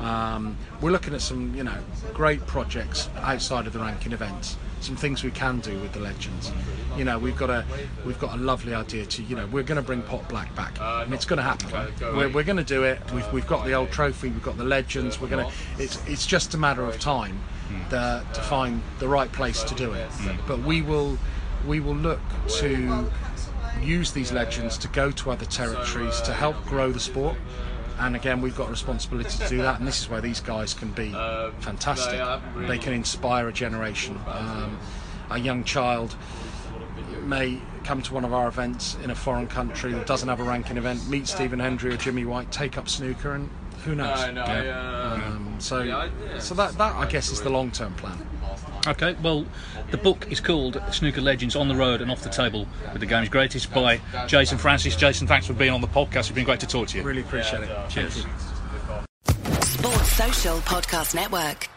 Um, 0.00 0.56
we're 0.80 0.92
looking 0.92 1.14
at 1.14 1.20
some, 1.20 1.54
you 1.54 1.64
know, 1.64 1.78
great 2.14 2.46
projects 2.46 3.08
outside 3.16 3.66
of 3.66 3.72
the 3.72 3.80
ranking 3.80 4.12
events. 4.12 4.56
Some 4.80 4.96
things 4.96 5.24
we 5.24 5.30
can 5.30 5.60
do 5.60 5.78
with 5.80 5.92
the 5.92 6.00
legends. 6.00 6.52
You 6.96 7.04
know, 7.04 7.18
we've 7.18 7.36
got 7.36 7.50
a 7.50 7.64
we've 8.04 8.18
got 8.18 8.34
a 8.34 8.40
lovely 8.40 8.74
idea 8.74 9.06
to, 9.06 9.22
you 9.22 9.36
know, 9.36 9.46
we're 9.46 9.62
going 9.62 9.76
to 9.76 9.82
bring 9.82 10.02
Pot 10.02 10.28
Black 10.28 10.54
back, 10.54 10.80
and 10.80 11.12
it's 11.12 11.24
going 11.24 11.38
to 11.38 11.42
happen. 11.42 11.92
We're, 12.16 12.28
we're 12.28 12.44
going 12.44 12.56
to 12.56 12.64
do 12.64 12.84
it. 12.84 12.98
We've, 13.12 13.32
we've 13.32 13.46
got 13.46 13.64
the 13.66 13.74
old 13.74 13.90
trophy. 13.90 14.28
We've 14.28 14.42
got 14.42 14.56
the 14.56 14.64
legends. 14.64 15.20
We're 15.20 15.28
going 15.28 15.46
to. 15.46 15.52
It's 15.78 16.04
it's 16.06 16.26
just 16.26 16.54
a 16.54 16.58
matter 16.58 16.84
of 16.84 16.98
time 16.98 17.40
the, 17.90 18.24
to 18.32 18.40
find 18.40 18.82
the 18.98 19.08
right 19.08 19.30
place 19.32 19.62
to 19.64 19.74
do 19.74 19.92
it. 19.92 20.08
But 20.46 20.60
we 20.60 20.82
will 20.82 21.18
we 21.66 21.80
will 21.80 21.96
look 21.96 22.20
to 22.58 23.10
use 23.82 24.12
these 24.12 24.32
legends 24.32 24.76
to 24.78 24.88
go 24.88 25.10
to 25.12 25.30
other 25.30 25.46
territories 25.46 26.20
to 26.22 26.32
help 26.32 26.56
grow 26.64 26.90
the 26.92 27.00
sport. 27.00 27.36
And 28.00 28.14
again, 28.16 28.40
we've 28.40 28.56
got 28.56 28.68
a 28.68 28.70
responsibility 28.70 29.30
to 29.38 29.48
do 29.48 29.58
that, 29.58 29.78
and 29.78 29.88
this 29.88 30.00
is 30.00 30.08
where 30.08 30.20
these 30.20 30.40
guys 30.40 30.72
can 30.74 30.90
be 30.92 31.10
fantastic. 31.60 32.20
They 32.66 32.78
can 32.78 32.92
inspire 32.92 33.48
a 33.48 33.52
generation. 33.52 34.18
Um, 34.26 34.78
a 35.30 35.38
young 35.38 35.64
child 35.64 36.16
may 37.24 37.60
come 37.84 38.00
to 38.02 38.14
one 38.14 38.24
of 38.24 38.32
our 38.32 38.48
events 38.48 38.96
in 39.02 39.10
a 39.10 39.14
foreign 39.14 39.46
country 39.46 39.92
that 39.92 40.06
doesn't 40.06 40.28
have 40.28 40.40
a 40.40 40.44
ranking 40.44 40.76
event, 40.76 41.06
meet 41.08 41.26
Stephen 41.26 41.58
Hendry 41.58 41.92
or 41.92 41.96
Jimmy 41.96 42.24
White, 42.24 42.50
take 42.52 42.78
up 42.78 42.88
snooker, 42.88 43.34
and 43.34 43.50
who 43.84 43.94
knows? 43.94 44.18
Um, 45.24 45.56
so, 45.58 46.10
so 46.38 46.54
that 46.54 46.72
that 46.78 46.94
I 46.96 47.06
guess 47.06 47.30
is 47.30 47.40
the 47.42 47.50
long-term 47.50 47.94
plan. 47.94 48.18
Okay, 48.88 49.14
well, 49.22 49.44
the 49.90 49.98
book 49.98 50.26
is 50.30 50.40
called 50.40 50.82
Snooker 50.90 51.20
Legends 51.20 51.54
on 51.54 51.68
the 51.68 51.76
Road 51.76 52.00
and 52.00 52.10
Off 52.10 52.22
the 52.22 52.30
Table 52.30 52.66
with 52.92 53.00
the 53.00 53.06
Game's 53.06 53.28
Greatest 53.28 53.72
by 53.72 54.00
Jason 54.26 54.56
Francis. 54.56 54.96
Jason, 54.96 55.26
thanks 55.26 55.46
for 55.46 55.52
being 55.52 55.72
on 55.72 55.82
the 55.82 55.86
podcast. 55.86 56.20
It's 56.20 56.30
been 56.30 56.44
great 56.44 56.60
to 56.60 56.66
talk 56.66 56.88
to 56.88 56.98
you. 56.98 57.04
Really 57.04 57.20
appreciate 57.20 57.64
it. 57.64 57.70
Cheers. 57.90 58.24
Sports 59.60 60.12
Social 60.12 60.56
Podcast 60.60 61.14
Network. 61.14 61.68